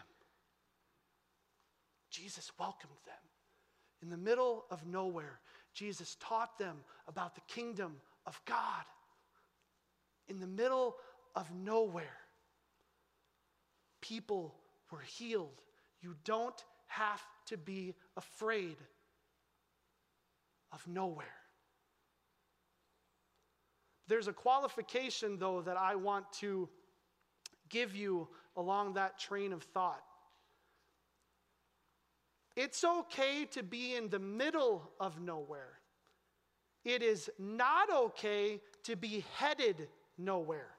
Jesus 2.11 2.51
welcomed 2.59 2.93
them. 3.03 3.15
In 4.03 4.11
the 4.11 4.17
middle 4.17 4.65
of 4.69 4.85
nowhere, 4.85 5.39
Jesus 5.73 6.15
taught 6.19 6.59
them 6.59 6.77
about 7.07 7.33
the 7.33 7.41
kingdom 7.47 7.95
of 8.27 8.39
God. 8.45 8.85
In 10.27 10.39
the 10.39 10.45
middle 10.45 10.97
of 11.35 11.51
nowhere, 11.51 12.19
people 14.01 14.53
were 14.91 15.01
healed. 15.01 15.63
You 15.99 16.13
don't 16.25 16.63
have 16.95 17.21
to 17.47 17.57
be 17.57 17.93
afraid 18.17 18.77
of 20.71 20.85
nowhere. 20.87 21.25
There's 24.07 24.27
a 24.27 24.33
qualification, 24.33 25.37
though, 25.39 25.61
that 25.61 25.77
I 25.77 25.95
want 25.95 26.31
to 26.33 26.69
give 27.69 27.95
you 27.95 28.27
along 28.55 28.93
that 28.93 29.17
train 29.17 29.53
of 29.53 29.63
thought. 29.63 30.03
It's 32.55 32.83
okay 32.83 33.45
to 33.51 33.63
be 33.63 33.95
in 33.95 34.09
the 34.09 34.19
middle 34.19 34.91
of 34.99 35.19
nowhere. 35.19 35.79
It 36.85 37.01
is 37.01 37.29
not 37.39 37.91
okay 37.91 38.61
to 38.83 38.95
be 38.95 39.25
headed 39.35 39.87
nowhere. 40.17 40.69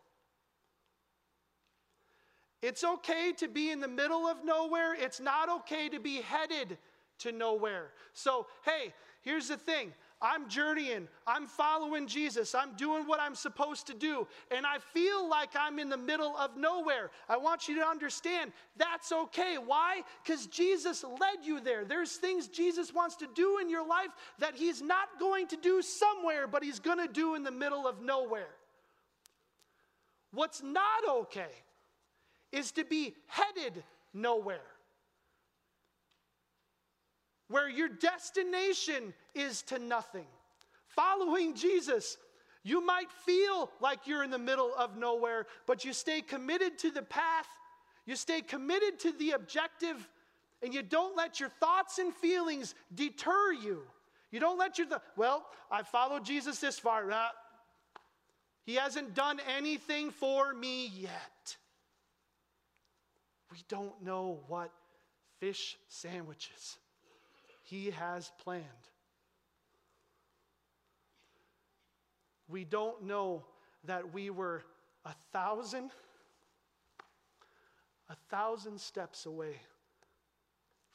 It's 2.64 2.82
okay 2.82 3.30
to 3.36 3.46
be 3.46 3.70
in 3.72 3.80
the 3.80 3.88
middle 3.88 4.26
of 4.26 4.42
nowhere. 4.42 4.94
It's 4.94 5.20
not 5.20 5.50
okay 5.50 5.90
to 5.90 6.00
be 6.00 6.22
headed 6.22 6.78
to 7.18 7.30
nowhere. 7.30 7.90
So, 8.14 8.46
hey, 8.64 8.94
here's 9.20 9.48
the 9.48 9.58
thing 9.58 9.92
I'm 10.22 10.48
journeying, 10.48 11.08
I'm 11.26 11.46
following 11.46 12.06
Jesus, 12.06 12.54
I'm 12.54 12.74
doing 12.76 13.06
what 13.06 13.20
I'm 13.20 13.34
supposed 13.34 13.86
to 13.88 13.94
do, 13.94 14.26
and 14.50 14.64
I 14.64 14.78
feel 14.78 15.28
like 15.28 15.50
I'm 15.54 15.78
in 15.78 15.90
the 15.90 15.98
middle 15.98 16.34
of 16.38 16.56
nowhere. 16.56 17.10
I 17.28 17.36
want 17.36 17.68
you 17.68 17.74
to 17.80 17.86
understand 17.86 18.50
that's 18.78 19.12
okay. 19.12 19.58
Why? 19.62 20.00
Because 20.24 20.46
Jesus 20.46 21.04
led 21.04 21.44
you 21.44 21.60
there. 21.60 21.84
There's 21.84 22.16
things 22.16 22.48
Jesus 22.48 22.94
wants 22.94 23.16
to 23.16 23.28
do 23.34 23.58
in 23.58 23.68
your 23.68 23.86
life 23.86 24.08
that 24.38 24.54
He's 24.54 24.80
not 24.80 25.20
going 25.20 25.48
to 25.48 25.58
do 25.58 25.82
somewhere, 25.82 26.46
but 26.46 26.64
He's 26.64 26.80
going 26.80 27.06
to 27.06 27.12
do 27.12 27.34
in 27.34 27.42
the 27.42 27.50
middle 27.50 27.86
of 27.86 28.00
nowhere. 28.00 28.54
What's 30.32 30.62
not 30.62 31.06
okay 31.10 31.63
is 32.54 32.72
to 32.72 32.84
be 32.84 33.14
headed 33.26 33.82
nowhere 34.12 34.60
where 37.48 37.68
your 37.68 37.88
destination 37.88 39.12
is 39.34 39.62
to 39.62 39.78
nothing. 39.78 40.26
Following 40.88 41.54
Jesus, 41.54 42.16
you 42.62 42.84
might 42.84 43.10
feel 43.24 43.70
like 43.80 44.06
you're 44.06 44.24
in 44.24 44.30
the 44.30 44.38
middle 44.38 44.72
of 44.76 44.96
nowhere, 44.96 45.46
but 45.66 45.84
you 45.84 45.92
stay 45.92 46.20
committed 46.20 46.78
to 46.78 46.90
the 46.90 47.02
path, 47.02 47.46
you 48.06 48.16
stay 48.16 48.40
committed 48.40 48.98
to 49.00 49.12
the 49.12 49.32
objective, 49.32 50.08
and 50.62 50.72
you 50.72 50.82
don't 50.82 51.16
let 51.16 51.40
your 51.40 51.48
thoughts 51.48 51.98
and 51.98 52.14
feelings 52.14 52.74
deter 52.94 53.52
you. 53.52 53.82
You 54.30 54.40
don't 54.40 54.58
let 54.58 54.78
your, 54.78 54.88
th- 54.88 55.00
well, 55.16 55.46
I 55.70 55.82
followed 55.82 56.24
Jesus 56.24 56.58
this 56.58 56.78
far. 56.78 57.10
Uh, 57.10 57.28
he 58.64 58.76
hasn't 58.76 59.14
done 59.14 59.40
anything 59.56 60.10
for 60.10 60.54
me 60.54 60.86
yet. 60.86 61.56
We 63.54 63.60
don't 63.68 64.02
know 64.02 64.40
what 64.48 64.72
fish 65.38 65.76
sandwiches 65.88 66.76
he 67.62 67.92
has 67.92 68.32
planned. 68.42 68.64
We 72.48 72.64
don't 72.64 73.04
know 73.04 73.44
that 73.84 74.12
we 74.12 74.30
were 74.30 74.64
a 75.04 75.14
thousand, 75.32 75.92
a 78.10 78.16
thousand 78.28 78.80
steps 78.80 79.24
away 79.24 79.60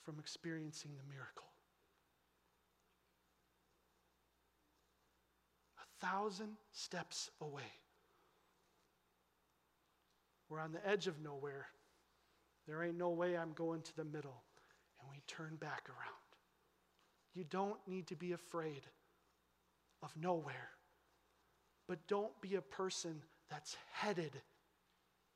from 0.04 0.20
experiencing 0.20 0.92
the 0.98 1.14
miracle. 1.14 1.48
A 5.78 6.06
thousand 6.06 6.58
steps 6.74 7.32
away. 7.40 7.72
We're 10.50 10.60
on 10.60 10.74
the 10.74 10.86
edge 10.86 11.08
of 11.08 11.22
nowhere. 11.22 11.68
There 12.70 12.84
ain't 12.84 13.00
no 13.00 13.10
way 13.10 13.36
I'm 13.36 13.54
going 13.54 13.82
to 13.82 13.96
the 13.96 14.04
middle. 14.04 14.44
And 15.02 15.10
we 15.10 15.24
turn 15.26 15.56
back 15.56 15.90
around. 15.90 16.20
You 17.34 17.44
don't 17.50 17.80
need 17.88 18.06
to 18.08 18.16
be 18.16 18.34
afraid 18.34 18.84
of 20.04 20.16
nowhere. 20.16 20.70
But 21.88 22.08
don't 22.08 22.40
be 22.42 22.56
a 22.56 22.62
person 22.62 23.24
that's 23.50 23.76
headed 23.92 24.34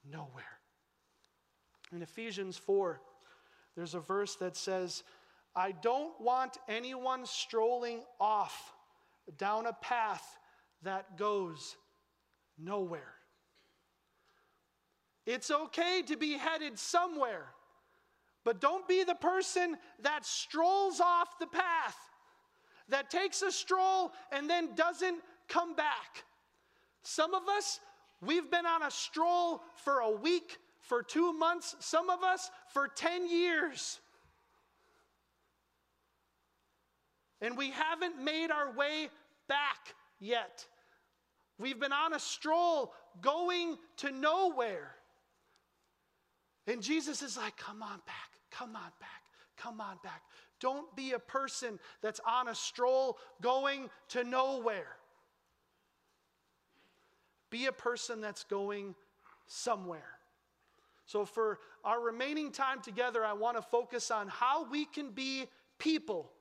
nowhere. 0.07 0.59
In 1.91 2.03
Ephesians 2.03 2.55
4, 2.55 3.01
there's 3.75 3.95
a 3.95 3.99
verse 3.99 4.35
that 4.35 4.55
says, 4.55 5.01
I 5.55 5.71
don't 5.71 6.19
want 6.21 6.59
anyone 6.69 7.25
strolling 7.25 8.03
off 8.19 8.73
down 9.39 9.65
a 9.65 9.73
path 9.73 10.37
that 10.83 11.17
goes 11.17 11.77
nowhere. 12.59 13.15
It's 15.25 15.49
okay 15.51 16.01
to 16.07 16.17
be 16.17 16.37
headed 16.37 16.77
somewhere. 16.77 17.45
But 18.43 18.59
don't 18.59 18.87
be 18.87 19.03
the 19.03 19.15
person 19.15 19.77
that 20.01 20.25
strolls 20.25 20.99
off 20.99 21.39
the 21.39 21.47
path, 21.47 21.97
that 22.89 23.09
takes 23.09 23.41
a 23.41 23.51
stroll 23.51 24.11
and 24.31 24.49
then 24.49 24.75
doesn't 24.75 25.21
come 25.47 25.75
back. 25.75 26.25
Some 27.03 27.33
of 27.33 27.47
us, 27.47 27.79
we've 28.21 28.51
been 28.51 28.65
on 28.65 28.83
a 28.83 28.91
stroll 28.91 29.61
for 29.75 29.99
a 29.99 30.11
week, 30.11 30.57
for 30.81 31.01
two 31.01 31.31
months, 31.31 31.75
some 31.79 32.09
of 32.09 32.23
us 32.23 32.51
for 32.73 32.89
10 32.89 33.29
years. 33.29 34.01
And 37.41 37.57
we 37.57 37.71
haven't 37.71 38.21
made 38.21 38.51
our 38.51 38.71
way 38.73 39.09
back 39.47 39.95
yet. 40.19 40.65
We've 41.57 41.79
been 41.79 41.93
on 41.93 42.13
a 42.13 42.19
stroll 42.19 42.93
going 43.21 43.77
to 43.97 44.11
nowhere. 44.11 44.95
And 46.67 46.81
Jesus 46.81 47.21
is 47.21 47.37
like, 47.37 47.57
come 47.57 47.81
on 47.83 47.99
back. 48.05 48.29
Come 48.51 48.75
on 48.75 48.91
back. 48.99 49.23
Come 49.57 49.81
on 49.81 49.97
back. 50.03 50.21
Don't 50.59 50.95
be 50.95 51.11
a 51.11 51.19
person 51.19 51.79
that's 52.01 52.21
on 52.25 52.47
a 52.47 52.55
stroll 52.55 53.17
going 53.41 53.89
to 54.09 54.23
nowhere. 54.23 54.95
Be 57.49 57.65
a 57.65 57.71
person 57.71 58.21
that's 58.21 58.43
going 58.45 58.95
somewhere. 59.45 60.07
So, 61.05 61.25
for 61.25 61.59
our 61.83 61.99
remaining 61.99 62.51
time 62.51 62.81
together, 62.81 63.25
I 63.25 63.33
want 63.33 63.57
to 63.57 63.61
focus 63.61 64.09
on 64.09 64.29
how 64.29 64.69
we 64.69 64.85
can 64.85 65.11
be 65.11 65.47
people, 65.77 66.31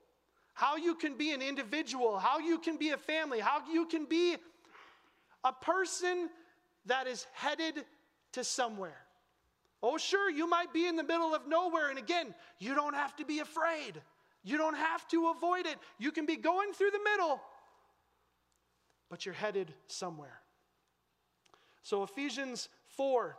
how 0.54 0.76
you 0.76 0.94
can 0.94 1.16
be 1.16 1.32
an 1.32 1.42
individual, 1.42 2.18
how 2.18 2.38
you 2.38 2.58
can 2.58 2.76
be 2.76 2.90
a 2.90 2.96
family, 2.96 3.40
how 3.40 3.60
you 3.70 3.86
can 3.86 4.04
be 4.04 4.36
a 5.42 5.52
person 5.52 6.30
that 6.86 7.08
is 7.08 7.26
headed 7.32 7.84
to 8.32 8.44
somewhere. 8.44 9.00
Oh, 9.82 9.98
sure, 9.98 10.30
you 10.30 10.48
might 10.48 10.72
be 10.72 10.86
in 10.86 10.96
the 10.96 11.02
middle 11.02 11.34
of 11.34 11.48
nowhere, 11.48 11.90
and 11.90 11.98
again, 11.98 12.34
you 12.58 12.74
don't 12.74 12.94
have 12.94 13.16
to 13.16 13.24
be 13.24 13.40
afraid. 13.40 14.00
You 14.44 14.56
don't 14.56 14.76
have 14.76 15.06
to 15.08 15.28
avoid 15.28 15.66
it. 15.66 15.76
You 15.98 16.12
can 16.12 16.26
be 16.26 16.36
going 16.36 16.72
through 16.72 16.90
the 16.92 17.00
middle, 17.04 17.40
but 19.10 19.26
you're 19.26 19.34
headed 19.34 19.72
somewhere. 19.88 20.40
So, 21.82 22.04
Ephesians 22.04 22.68
4 22.96 23.36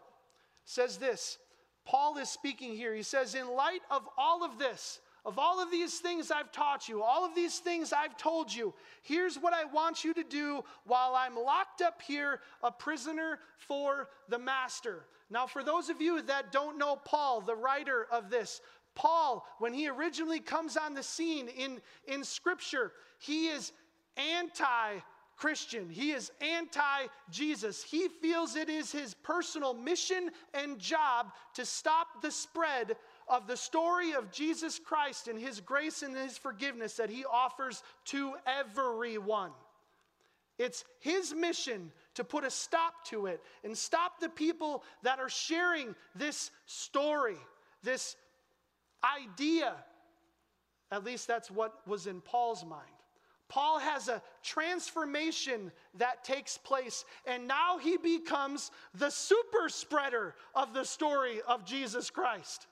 says 0.66 0.98
this 0.98 1.38
Paul 1.86 2.18
is 2.18 2.30
speaking 2.30 2.76
here. 2.76 2.94
He 2.94 3.04
says, 3.04 3.36
In 3.36 3.48
light 3.56 3.82
of 3.90 4.08
all 4.18 4.44
of 4.44 4.60
this, 4.60 5.00
of 5.26 5.40
all 5.40 5.62
of 5.62 5.72
these 5.72 6.00
things 6.00 6.32
I've 6.32 6.52
taught 6.52 6.90
you, 6.90 7.02
all 7.02 7.26
of 7.26 7.36
these 7.36 7.60
things 7.60 7.94
I've 7.94 8.18
told 8.18 8.54
you, 8.54 8.74
here's 9.04 9.38
what 9.38 9.54
I 9.54 9.66
want 9.66 10.04
you 10.04 10.14
to 10.14 10.24
do 10.24 10.64
while 10.86 11.16
I'm 11.16 11.36
locked 11.36 11.82
up 11.82 12.02
here, 12.02 12.42
a 12.62 12.72
prisoner 12.72 13.40
for 13.58 14.10
the 14.28 14.40
master. 14.40 15.06
Now, 15.34 15.48
for 15.48 15.64
those 15.64 15.90
of 15.90 16.00
you 16.00 16.22
that 16.22 16.52
don't 16.52 16.78
know 16.78 16.96
Paul, 16.96 17.42
the 17.42 17.56
writer 17.56 18.06
of 18.12 18.30
this, 18.30 18.62
Paul, 18.94 19.44
when 19.58 19.74
he 19.74 19.90
originally 19.90 20.40
comes 20.40 20.78
on 20.78 20.94
the 20.94 21.02
scene 21.02 21.48
in, 21.48 21.82
in 22.08 22.24
Scripture, 22.24 22.92
he 23.18 23.48
is 23.48 23.72
anti 24.16 25.00
Christian. 25.36 25.90
He 25.90 26.12
is 26.12 26.32
anti 26.40 27.08
Jesus. 27.32 27.84
He 27.84 28.10
feels 28.22 28.56
it 28.56 28.70
is 28.70 28.92
his 28.92 29.16
personal 29.16 29.74
mission 29.74 30.30
and 30.54 30.78
job 30.78 31.32
to 31.56 31.66
stop 31.66 32.22
the 32.22 32.30
spread 32.30 32.96
of 33.28 33.48
the 33.48 33.58
story 33.58 34.14
of 34.14 34.32
Jesus 34.32 34.78
Christ 34.78 35.28
and 35.28 35.40
his 35.40 35.60
grace 35.60 36.04
and 36.04 36.16
his 36.16 36.38
forgiveness 36.38 36.94
that 36.98 37.10
he 37.10 37.26
offers 37.26 37.82
to 38.06 38.36
everyone. 38.46 39.50
It's 40.60 40.86
his 41.00 41.34
mission 41.34 41.92
to 42.16 42.24
put 42.24 42.44
a 42.44 42.52
stop 42.52 43.06
to 43.06 43.26
it 43.26 43.42
and 43.64 43.78
stop 43.78 44.20
the 44.20 44.30
people 44.30 44.84
that 45.02 45.20
are 45.20 45.30
sharing 45.30 45.96
this 46.16 46.52
story, 46.66 47.38
this 47.82 48.16
idea. 49.04 49.74
At 50.92 51.04
least 51.04 51.28
that's 51.28 51.50
what 51.50 51.86
was 51.88 52.06
in 52.06 52.22
Paul's 52.22 52.64
mind. 52.64 52.82
Paul 53.50 53.80
has 53.80 54.08
a 54.08 54.22
transformation 54.42 55.72
that 55.96 56.24
takes 56.24 56.58
place, 56.58 57.06
and 57.26 57.48
now 57.48 57.78
he 57.78 57.98
becomes 57.98 58.72
the 58.96 59.10
super 59.10 59.70
spreader 59.70 60.34
of 60.56 60.74
the 60.74 60.84
story 60.84 61.40
of 61.48 61.66
Jesus 61.66 62.10
Christ. 62.10 62.68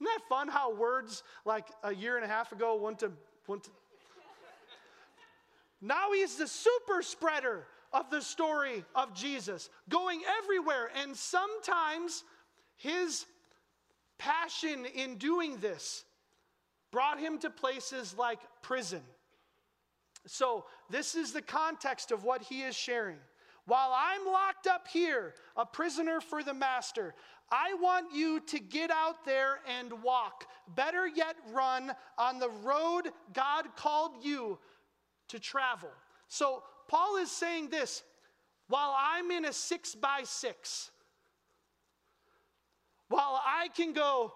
Isn't 0.00 0.04
that 0.04 0.28
fun 0.28 0.48
how 0.48 0.74
words 0.74 1.22
like 1.44 1.68
a 1.82 1.94
year 1.94 2.16
and 2.16 2.24
a 2.24 2.28
half 2.28 2.52
ago 2.52 2.76
went 2.76 3.00
to, 3.00 3.12
went 3.46 3.68
now 5.82 6.12
he's 6.12 6.36
the 6.36 6.46
super 6.46 7.02
spreader 7.02 7.66
of 7.92 8.08
the 8.08 8.22
story 8.22 8.84
of 8.94 9.12
Jesus, 9.14 9.68
going 9.88 10.22
everywhere. 10.38 10.90
And 11.02 11.16
sometimes 11.16 12.22
his 12.76 13.26
passion 14.16 14.86
in 14.86 15.16
doing 15.16 15.58
this 15.58 16.04
brought 16.92 17.18
him 17.18 17.38
to 17.38 17.50
places 17.50 18.14
like 18.16 18.38
prison. 18.62 19.02
So, 20.26 20.66
this 20.88 21.16
is 21.16 21.32
the 21.32 21.42
context 21.42 22.12
of 22.12 22.22
what 22.22 22.42
he 22.42 22.62
is 22.62 22.76
sharing. 22.76 23.18
While 23.66 23.92
I'm 23.92 24.24
locked 24.24 24.68
up 24.68 24.86
here, 24.86 25.34
a 25.56 25.66
prisoner 25.66 26.20
for 26.20 26.44
the 26.44 26.54
master, 26.54 27.14
I 27.50 27.74
want 27.74 28.14
you 28.14 28.40
to 28.40 28.58
get 28.60 28.90
out 28.90 29.24
there 29.24 29.58
and 29.78 30.02
walk. 30.02 30.46
Better 30.74 31.06
yet, 31.06 31.36
run 31.52 31.92
on 32.16 32.38
the 32.38 32.48
road 32.48 33.10
God 33.32 33.66
called 33.76 34.24
you 34.24 34.58
to 35.32 35.40
travel. 35.40 35.90
So, 36.28 36.62
Paul 36.88 37.16
is 37.16 37.30
saying 37.30 37.70
this 37.70 38.02
while 38.68 38.94
I'm 38.96 39.30
in 39.30 39.46
a 39.46 39.52
six 39.52 39.94
by 39.94 40.20
six, 40.24 40.90
while 43.08 43.40
I 43.44 43.68
can 43.74 43.92
go, 43.92 44.32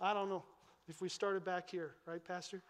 I 0.00 0.12
don't 0.14 0.28
know, 0.28 0.42
if 0.88 1.00
we 1.02 1.08
started 1.08 1.44
back 1.44 1.70
here, 1.70 1.92
right, 2.06 2.24
Pastor? 2.24 2.62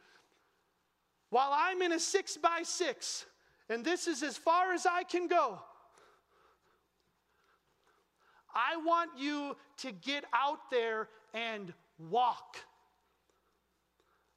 While 1.31 1.53
I'm 1.53 1.81
in 1.83 1.93
a 1.93 2.01
six 2.01 2.37
by 2.37 2.63
six, 2.65 3.25
and 3.69 3.85
this 3.85 4.09
is 4.09 4.25
as 4.25 4.37
far 4.37 4.73
as 4.73 4.85
I 4.85 5.05
can 5.05 5.29
go, 5.29 5.61
I 8.53 8.77
want 8.85 9.11
you 9.17 9.57
to 9.79 9.93
get 9.93 10.25
out 10.35 10.71
there 10.73 11.09
and 11.35 11.73
walk. 12.11 12.57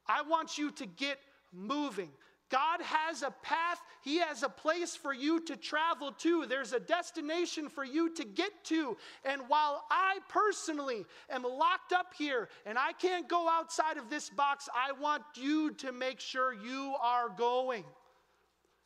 I 0.06 0.22
want 0.22 0.56
you 0.56 0.70
to 0.70 0.86
get 0.86 1.18
moving. 1.52 2.10
God 2.54 2.82
has 2.82 3.22
a 3.22 3.32
path, 3.42 3.80
He 4.02 4.18
has 4.18 4.44
a 4.44 4.48
place 4.48 4.94
for 4.94 5.12
you 5.12 5.40
to 5.40 5.56
travel 5.56 6.12
to. 6.18 6.46
There's 6.46 6.72
a 6.72 6.78
destination 6.78 7.68
for 7.68 7.84
you 7.84 8.14
to 8.14 8.24
get 8.24 8.52
to. 8.66 8.96
And 9.24 9.42
while 9.48 9.84
I 9.90 10.18
personally 10.28 11.04
am 11.30 11.42
locked 11.42 11.92
up 11.92 12.14
here 12.16 12.48
and 12.64 12.78
I 12.78 12.92
can't 12.92 13.28
go 13.28 13.48
outside 13.48 13.96
of 13.96 14.08
this 14.08 14.30
box, 14.30 14.68
I 14.72 14.92
want 14.92 15.24
you 15.34 15.72
to 15.72 15.90
make 15.90 16.20
sure 16.20 16.54
you 16.54 16.94
are 17.02 17.28
going 17.28 17.82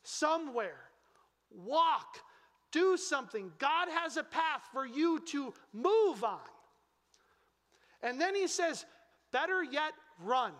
somewhere. 0.02 0.80
Walk, 1.50 2.20
do 2.72 2.96
something. 2.96 3.52
God 3.58 3.88
has 3.90 4.16
a 4.16 4.24
path 4.24 4.62
for 4.72 4.86
you 4.86 5.20
to 5.26 5.52
move 5.74 6.24
on. 6.24 6.40
And 8.02 8.18
then 8.18 8.34
He 8.34 8.46
says, 8.46 8.86
better 9.30 9.62
yet, 9.62 9.92
run. 10.24 10.52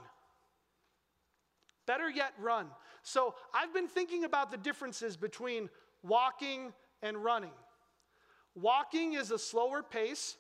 Better 1.87 2.11
yet, 2.11 2.35
run. 2.39 2.67
So 3.09 3.35
I've 3.55 3.73
been 3.73 3.89
thinking 3.89 4.25
about 4.25 4.51
the 4.51 4.59
differences 4.59 5.17
between 5.17 5.71
walking 6.03 6.75
and 7.01 7.17
running. 7.17 7.55
Walking 8.55 9.15
is 9.15 9.31
a 9.31 9.39
slower 9.39 9.83
pace. 9.83 10.37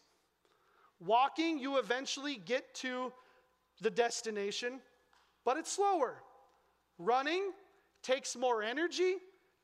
Walking, 1.01 1.59
you 1.59 1.79
eventually 1.79 2.37
get 2.37 2.75
to 2.77 3.11
the 3.81 3.89
destination, 3.89 4.81
but 5.47 5.57
it's 5.57 5.73
slower. 5.73 6.17
Running 6.99 7.53
takes 8.03 8.37
more 8.37 8.63
energy, 8.63 9.15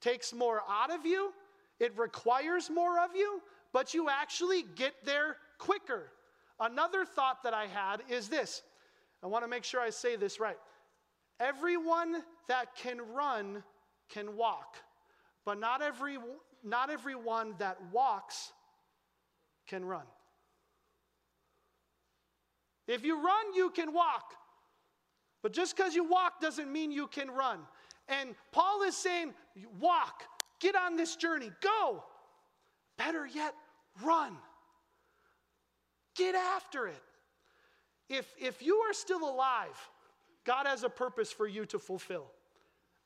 takes 0.00 0.32
more 0.32 0.62
out 0.66 0.90
of 0.90 1.04
you, 1.04 1.32
it 1.80 1.92
requires 1.98 2.70
more 2.70 3.00
of 3.00 3.14
you, 3.14 3.42
but 3.74 3.92
you 3.92 4.08
actually 4.08 4.64
get 4.76 4.94
there 5.04 5.36
quicker. 5.58 6.10
Another 6.58 7.04
thought 7.04 7.42
that 7.42 7.52
I 7.52 7.66
had 7.66 8.02
is 8.08 8.28
this 8.28 8.62
I 9.22 9.26
want 9.26 9.44
to 9.44 9.48
make 9.48 9.64
sure 9.64 9.80
I 9.80 9.90
say 9.90 10.16
this 10.16 10.40
right. 10.40 10.58
Everyone 11.38 12.22
that 12.48 12.76
can 12.76 13.00
run 13.14 13.62
can 14.08 14.36
walk, 14.36 14.76
but 15.44 15.58
not, 15.58 15.82
every, 15.82 16.18
not 16.62 16.90
everyone 16.90 17.54
that 17.58 17.78
walks 17.92 18.52
can 19.66 19.84
run. 19.84 20.04
If 22.86 23.04
you 23.04 23.16
run, 23.16 23.54
you 23.54 23.70
can 23.70 23.92
walk. 23.92 24.34
But 25.42 25.52
just 25.52 25.76
because 25.76 25.94
you 25.94 26.04
walk 26.04 26.40
doesn't 26.40 26.70
mean 26.70 26.90
you 26.90 27.06
can 27.06 27.30
run. 27.30 27.60
And 28.08 28.34
Paul 28.52 28.82
is 28.82 28.96
saying, 28.96 29.32
walk, 29.80 30.22
get 30.60 30.76
on 30.76 30.96
this 30.96 31.16
journey, 31.16 31.50
go. 31.62 32.04
Better 32.98 33.26
yet, 33.26 33.54
run. 34.02 34.36
Get 36.14 36.34
after 36.34 36.86
it. 36.86 37.02
If, 38.08 38.26
if 38.38 38.62
you 38.62 38.76
are 38.76 38.92
still 38.92 39.28
alive, 39.28 39.88
God 40.44 40.66
has 40.66 40.84
a 40.84 40.88
purpose 40.88 41.32
for 41.32 41.46
you 41.46 41.66
to 41.66 41.78
fulfill. 41.78 42.26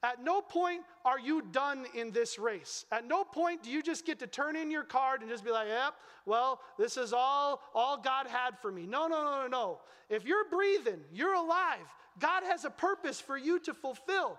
At 0.03 0.23
no 0.23 0.41
point 0.41 0.83
are 1.05 1.19
you 1.19 1.43
done 1.51 1.87
in 1.95 2.13
this 2.13 2.39
race. 2.39 2.85
At 2.93 3.05
no 3.07 3.25
point 3.25 3.65
do 3.65 3.71
you 3.71 3.83
just 3.83 4.07
get 4.07 4.21
to 4.21 4.29
turn 4.29 4.55
in 4.55 4.71
your 4.71 4.85
card 4.85 5.23
and 5.23 5.31
just 5.31 5.45
be 5.45 5.51
like, 5.51 5.67
yep, 5.69 5.95
well, 6.25 6.61
this 6.79 6.97
is 6.97 7.13
all, 7.13 7.61
all 7.75 7.97
God 7.97 8.29
had 8.29 8.57
for 8.61 8.71
me. 8.71 8.87
No, 8.87 9.09
no, 9.09 9.25
no, 9.25 9.43
no, 9.43 9.49
no. 9.49 9.81
If 10.09 10.25
you're 10.25 10.49
breathing, 10.51 11.01
you're 11.13 11.35
alive. 11.35 11.81
God 12.21 12.45
has 12.45 12.65
a 12.65 12.71
purpose 12.71 13.21
for 13.21 13.37
you 13.37 13.59
to 13.61 13.75
fulfill. 13.75 14.39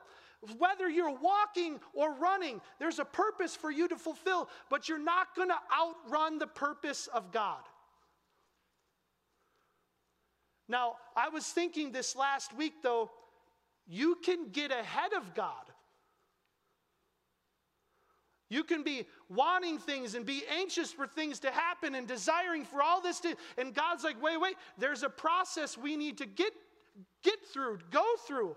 Whether 0.58 0.90
you're 0.90 1.18
walking 1.18 1.82
or 1.94 2.14
running, 2.14 2.62
there's 2.80 3.00
a 3.00 3.06
purpose 3.06 3.54
for 3.54 3.70
you 3.70 3.90
to 3.90 3.98
fulfill, 3.98 4.48
but 4.70 4.88
you're 4.88 4.98
not 4.98 5.36
going 5.36 5.50
to 5.50 5.60
outrun 5.78 6.40
the 6.40 6.48
purpose 6.48 7.08
of 7.08 7.34
God. 7.34 7.60
Now, 10.70 10.98
I 11.18 11.30
was 11.30 11.46
thinking 11.48 11.92
this 11.92 12.16
last 12.16 12.56
week, 12.56 12.84
though, 12.84 13.10
you 13.88 14.16
can 14.24 14.50
get 14.52 14.72
ahead 14.72 15.14
of 15.18 15.34
God. 15.34 15.54
You 18.50 18.64
can 18.64 18.84
be 18.84 19.06
wanting 19.30 19.80
things 19.80 20.16
and 20.16 20.26
be 20.26 20.44
anxious 20.50 20.92
for 20.92 21.06
things 21.06 21.40
to 21.40 21.52
happen 21.52 21.96
and 21.96 22.08
desiring 22.08 22.66
for 22.66 22.82
all 22.82 23.02
this 23.02 23.20
to, 23.22 23.36
and 23.58 23.74
God's 23.74 24.04
like, 24.04 24.22
wait, 24.22 24.40
wait, 24.40 24.56
there's 24.78 25.04
a 25.04 25.10
process 25.10 25.78
we 25.78 25.96
need 25.96 26.18
to 26.20 26.26
get, 26.26 26.54
get 27.24 27.40
through, 27.52 27.80
go 27.92 28.06
through. 28.28 28.56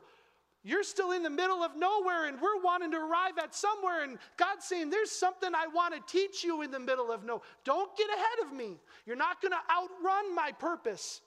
You're 0.65 0.85
still 0.85 1.11
in 1.11 1.23
the 1.23 1.31
middle 1.31 1.63
of 1.63 1.77
nowhere 1.77 2.27
and 2.27 2.41
we're 2.41 2.61
wanting 2.63 2.93
to 2.93 2.99
arrive 2.99 3.37
at 3.43 3.55
somewhere. 3.55 4.05
And 4.05 4.17
God's 4.37 4.65
saying, 4.65 4.91
There's 4.91 5.11
something 5.11 5.51
I 5.55 5.67
want 5.67 5.95
to 5.95 6.13
teach 6.13 6.45
you 6.45 6.63
in 6.63 6.71
the 6.71 6.79
middle 6.79 7.11
of 7.11 7.25
no. 7.25 7.43
Don't 7.65 7.95
get 7.97 8.09
ahead 8.09 8.47
of 8.47 8.57
me. 8.57 8.79
You're 9.05 9.17
not 9.17 9.43
going 9.43 9.53
to 9.53 9.59
outrun 9.75 10.35
my 10.37 10.53
purpose. 10.53 11.21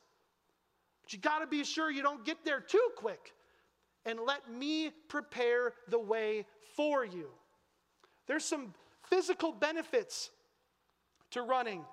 But 1.05 1.13
you 1.13 1.19
got 1.19 1.39
to 1.39 1.47
be 1.47 1.63
sure 1.63 1.91
you 1.91 2.01
don't 2.01 2.25
get 2.25 2.43
there 2.43 2.59
too 2.59 2.89
quick. 2.97 3.33
And 4.07 4.19
let 4.19 4.51
me 4.51 4.91
prepare 5.07 5.73
the 5.87 5.99
way 5.99 6.47
for 6.75 7.05
you. 7.05 7.27
There's 8.27 8.43
some 8.43 8.73
physical 9.07 9.51
benefits 9.51 10.31
to 11.31 11.43
running. 11.43 11.85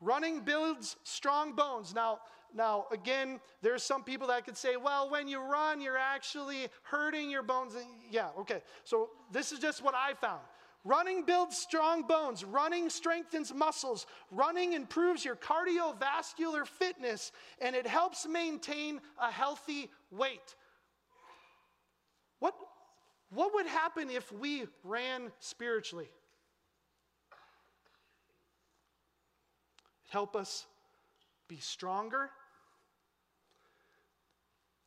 Running 0.00 0.40
builds 0.40 0.96
strong 1.04 1.54
bones. 1.54 1.94
Now, 1.94 2.18
now, 2.54 2.86
again, 2.90 3.38
there's 3.62 3.84
some 3.84 4.02
people 4.02 4.26
that 4.28 4.44
could 4.44 4.56
say, 4.56 4.76
well, 4.76 5.08
when 5.08 5.28
you 5.28 5.40
run, 5.40 5.80
you're 5.80 5.96
actually 5.96 6.66
hurting 6.82 7.30
your 7.30 7.44
bones. 7.44 7.74
Yeah, 8.10 8.30
okay. 8.40 8.62
So 8.82 9.10
this 9.30 9.52
is 9.52 9.60
just 9.60 9.82
what 9.82 9.94
I 9.94 10.14
found. 10.14 10.40
Running 10.84 11.24
builds 11.24 11.56
strong 11.56 12.02
bones. 12.02 12.44
Running 12.44 12.90
strengthens 12.90 13.54
muscles. 13.54 14.06
Running 14.30 14.72
improves 14.72 15.24
your 15.24 15.36
cardiovascular 15.36 16.66
fitness, 16.66 17.32
and 17.60 17.76
it 17.76 17.86
helps 17.86 18.26
maintain 18.26 19.00
a 19.20 19.30
healthy 19.30 19.90
weight. 20.10 20.56
What, 22.40 22.54
what 23.30 23.54
would 23.54 23.66
happen 23.66 24.10
if 24.10 24.32
we 24.32 24.66
ran 24.82 25.30
spiritually? 25.38 26.10
It 30.04 30.10
Help 30.10 30.34
us 30.34 30.66
be 31.48 31.58
stronger 31.58 32.30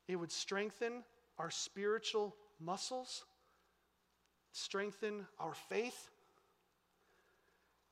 it 0.08 0.15
would 0.15 0.31
strengthen 0.31 1.03
our 1.38 1.49
spiritual 1.49 2.36
muscles, 2.60 3.25
strengthen 4.65 5.25
our 5.39 5.54
faith. 5.69 6.10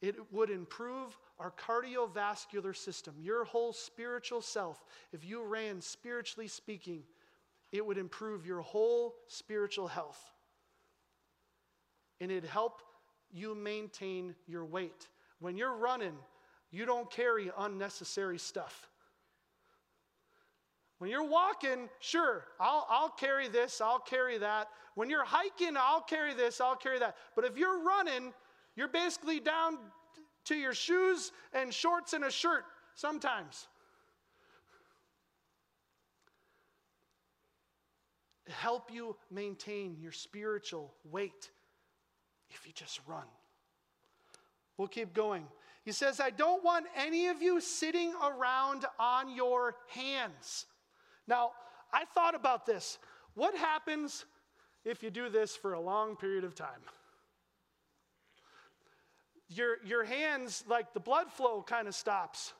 It 0.02 0.16
would 0.34 0.50
improve 0.50 1.18
our 1.40 1.52
cardiovascular 1.52 2.76
system, 2.76 3.14
your 3.22 3.46
whole 3.46 3.72
spiritual 3.72 4.42
self. 4.42 4.84
If 5.14 5.24
you 5.24 5.44
ran 5.44 5.80
spiritually 5.82 6.48
speaking, 6.48 7.04
it 7.72 7.86
would 7.86 7.98
improve 7.98 8.46
your 8.46 8.62
whole 8.62 9.16
spiritual 9.28 9.88
health. 9.88 10.20
And 12.20 12.32
it'd 12.32 12.50
help 12.50 12.82
you 13.32 13.56
maintain 13.56 14.36
your 14.48 14.66
weight. 14.66 15.08
When 15.40 15.56
you're 15.56 15.76
running, 15.76 16.18
you 16.72 16.86
don't 16.86 17.10
carry 17.10 17.52
unnecessary 17.58 18.40
stuff. 18.40 18.90
When 21.04 21.12
you're 21.12 21.28
walking, 21.28 21.90
sure, 22.00 22.46
I'll, 22.62 22.88
I'll 22.90 23.10
carry 23.10 23.50
this, 23.50 23.82
I'll 23.82 24.00
carry 24.00 24.38
that. 24.38 24.70
When 24.96 25.10
you're 25.10 25.26
hiking, 25.26 25.76
I'll 25.78 26.00
carry 26.00 26.34
this, 26.34 26.62
I'll 26.62 26.78
carry 26.78 26.98
that. 27.00 27.18
But 27.36 27.44
if 27.44 27.58
you're 27.58 27.84
running, 27.84 28.32
you're 28.78 28.88
basically 28.88 29.42
down 29.42 29.80
to 30.46 30.56
your 30.56 30.74
shoes 30.74 31.34
and 31.52 31.74
shorts 31.74 32.14
and 32.14 32.24
a 32.24 32.32
shirt 32.32 32.64
sometimes. 32.96 33.68
Help 38.48 38.90
you 38.90 39.18
maintain 39.30 39.98
your 40.00 40.14
spiritual 40.14 40.94
weight 41.12 41.52
if 42.50 42.66
you 42.66 42.72
just 42.74 43.02
run. 43.06 43.28
We'll 44.78 44.88
keep 44.88 45.14
going. 45.14 45.48
He 45.84 45.92
says, 45.92 46.22
I 46.22 46.30
don't 46.30 46.64
want 46.64 46.86
any 46.96 47.28
of 47.28 47.42
you 47.42 47.60
sitting 47.60 48.14
around 48.24 48.86
on 48.98 49.36
your 49.36 49.76
hands. 49.90 50.66
Now, 51.28 51.52
I 51.94 52.06
thought 52.06 52.36
about 52.36 52.66
this. 52.66 52.98
What 53.36 53.56
happens 53.56 54.26
if 54.86 55.02
you 55.04 55.10
do 55.10 55.30
this 55.30 55.56
for 55.56 55.74
a 55.74 55.80
long 55.80 56.16
period 56.16 56.44
of 56.44 56.56
time? 56.56 56.82
Your, 59.50 59.78
your 59.86 60.04
hands, 60.04 60.64
like 60.68 60.94
the 60.94 61.00
blood 61.00 61.32
flow 61.32 61.62
kind 61.62 61.88
of 61.88 61.96
stops. 61.96 62.54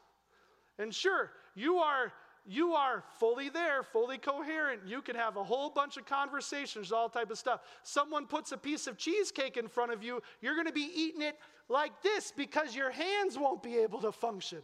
And 0.78 0.94
sure, 0.94 1.32
you 1.56 1.78
are 1.78 2.12
you 2.46 2.74
are 2.74 3.04
fully 3.20 3.48
there, 3.48 3.84
fully 3.84 4.18
coherent. 4.18 4.82
You 4.86 5.02
can 5.02 5.16
have 5.16 5.38
a 5.38 5.44
whole 5.44 5.70
bunch 5.70 5.96
of 5.96 6.06
conversations, 6.06 6.92
all 6.92 7.08
type 7.08 7.32
of 7.32 7.38
stuff. 7.38 7.62
Someone 7.84 8.26
puts 8.28 8.52
a 8.52 8.58
piece 8.58 8.86
of 8.86 8.98
cheesecake 8.98 9.56
in 9.56 9.70
front 9.70 9.94
of 9.94 10.04
you, 10.04 10.22
you're 10.42 10.56
going 10.56 10.68
to 10.68 10.74
be 10.74 10.92
eating 10.94 11.22
it 11.22 11.38
like 11.70 12.02
this 12.02 12.34
because 12.36 12.76
your 12.76 12.92
hands 12.92 13.38
won't 13.38 13.64
be 13.64 13.78
able 13.78 14.02
to 14.02 14.12
function 14.12 14.60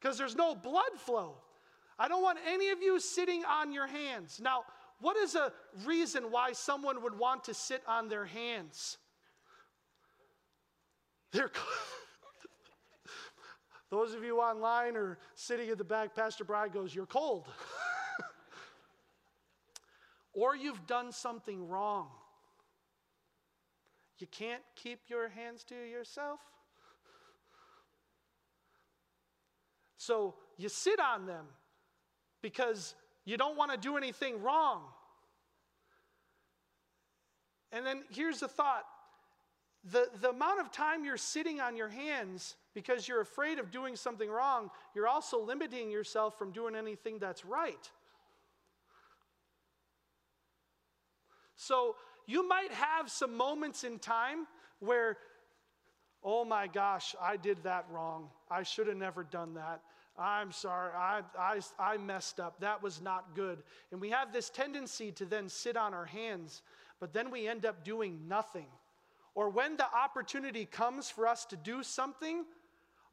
because 0.00 0.16
there's 0.16 0.36
no 0.36 0.54
blood 0.54 0.92
flow. 0.98 1.34
I 1.98 2.08
don't 2.08 2.22
want 2.22 2.38
any 2.46 2.70
of 2.70 2.82
you 2.82 3.00
sitting 3.00 3.44
on 3.44 3.72
your 3.72 3.86
hands. 3.86 4.40
Now, 4.42 4.64
what 5.00 5.16
is 5.16 5.34
a 5.34 5.52
reason 5.84 6.30
why 6.30 6.52
someone 6.52 7.02
would 7.02 7.18
want 7.18 7.44
to 7.44 7.54
sit 7.54 7.82
on 7.86 8.08
their 8.08 8.24
hands? 8.24 8.98
They're 11.32 11.50
Those 13.90 14.14
of 14.14 14.24
you 14.24 14.40
online 14.40 14.96
or 14.96 15.18
sitting 15.34 15.70
at 15.70 15.78
the 15.78 15.84
back, 15.84 16.14
Pastor 16.14 16.44
Bride 16.44 16.72
goes, 16.72 16.94
You're 16.94 17.06
cold. 17.06 17.48
or 20.32 20.56
you've 20.56 20.86
done 20.86 21.12
something 21.12 21.68
wrong. 21.68 22.08
You 24.18 24.26
can't 24.26 24.62
keep 24.74 25.00
your 25.08 25.28
hands 25.28 25.62
to 25.64 25.74
yourself. 25.74 26.40
So 29.98 30.34
you 30.56 30.68
sit 30.68 31.00
on 31.00 31.26
them 31.26 31.46
because 32.46 32.94
you 33.24 33.36
don't 33.36 33.56
want 33.56 33.72
to 33.72 33.76
do 33.76 33.96
anything 33.96 34.40
wrong. 34.40 34.82
And 37.72 37.84
then 37.84 38.04
here's 38.08 38.38
the 38.38 38.46
thought 38.46 38.84
the, 39.82 40.06
the 40.20 40.30
amount 40.30 40.60
of 40.60 40.70
time 40.70 41.04
you're 41.04 41.16
sitting 41.16 41.60
on 41.60 41.76
your 41.76 41.88
hands 41.88 42.54
because 42.72 43.08
you're 43.08 43.20
afraid 43.20 43.58
of 43.58 43.72
doing 43.72 43.96
something 43.96 44.30
wrong, 44.30 44.70
you're 44.94 45.08
also 45.08 45.40
limiting 45.40 45.90
yourself 45.90 46.38
from 46.38 46.52
doing 46.52 46.76
anything 46.76 47.18
that's 47.18 47.44
right. 47.44 47.90
So 51.56 51.96
you 52.26 52.46
might 52.46 52.70
have 52.70 53.10
some 53.10 53.36
moments 53.36 53.82
in 53.82 53.98
time 53.98 54.46
where, 54.78 55.18
oh 56.22 56.44
my 56.44 56.68
gosh, 56.68 57.16
I 57.20 57.36
did 57.36 57.64
that 57.64 57.86
wrong. 57.90 58.28
I 58.48 58.62
should 58.62 58.86
have 58.86 58.96
never 58.96 59.24
done 59.24 59.54
that. 59.54 59.80
I'm 60.18 60.50
sorry, 60.50 60.92
I, 60.96 61.20
I, 61.38 61.60
I 61.78 61.96
messed 61.98 62.40
up. 62.40 62.60
That 62.60 62.82
was 62.82 63.02
not 63.02 63.34
good. 63.34 63.62
And 63.92 64.00
we 64.00 64.10
have 64.10 64.32
this 64.32 64.48
tendency 64.48 65.12
to 65.12 65.24
then 65.24 65.48
sit 65.48 65.76
on 65.76 65.92
our 65.92 66.06
hands, 66.06 66.62
but 67.00 67.12
then 67.12 67.30
we 67.30 67.46
end 67.46 67.66
up 67.66 67.84
doing 67.84 68.26
nothing. 68.26 68.66
Or 69.34 69.50
when 69.50 69.76
the 69.76 69.86
opportunity 69.94 70.64
comes 70.64 71.10
for 71.10 71.26
us 71.26 71.44
to 71.46 71.56
do 71.56 71.82
something, 71.82 72.44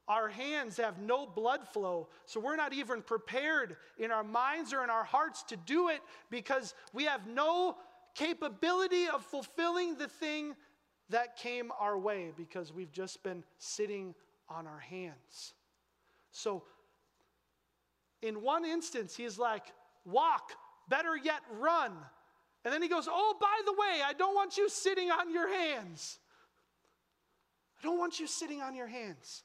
our 0.08 0.28
hands 0.28 0.78
have 0.78 0.98
no 0.98 1.26
blood 1.26 1.66
flow. 1.68 2.08
So 2.24 2.40
we're 2.40 2.56
not 2.56 2.72
even 2.72 3.02
prepared 3.02 3.76
in 3.98 4.10
our 4.10 4.24
minds 4.24 4.72
or 4.72 4.82
in 4.82 4.90
our 4.90 5.04
hearts 5.04 5.42
to 5.44 5.56
do 5.56 5.88
it 5.88 6.00
because 6.30 6.74
we 6.92 7.04
have 7.04 7.26
no 7.26 7.76
capability 8.14 9.06
of 9.08 9.24
fulfilling 9.24 9.96
the 9.96 10.08
thing 10.08 10.54
that 11.10 11.36
came 11.36 11.70
our 11.78 11.98
way 11.98 12.32
because 12.36 12.72
we've 12.72 12.92
just 12.92 13.22
been 13.22 13.44
sitting 13.58 14.14
on 14.48 14.66
our 14.66 14.78
hands. 14.78 15.54
So 16.30 16.64
in 18.24 18.40
one 18.40 18.64
instance, 18.64 19.14
he's 19.14 19.38
like, 19.38 19.64
walk, 20.06 20.52
better 20.88 21.14
yet, 21.14 21.42
run. 21.60 21.92
And 22.64 22.72
then 22.72 22.80
he 22.80 22.88
goes, 22.88 23.06
Oh, 23.10 23.36
by 23.38 23.60
the 23.66 23.72
way, 23.72 24.00
I 24.04 24.14
don't 24.14 24.34
want 24.34 24.56
you 24.56 24.70
sitting 24.70 25.10
on 25.10 25.30
your 25.30 25.54
hands. 25.54 26.18
I 27.78 27.86
don't 27.86 27.98
want 27.98 28.18
you 28.18 28.26
sitting 28.26 28.62
on 28.62 28.74
your 28.74 28.86
hands. 28.86 29.42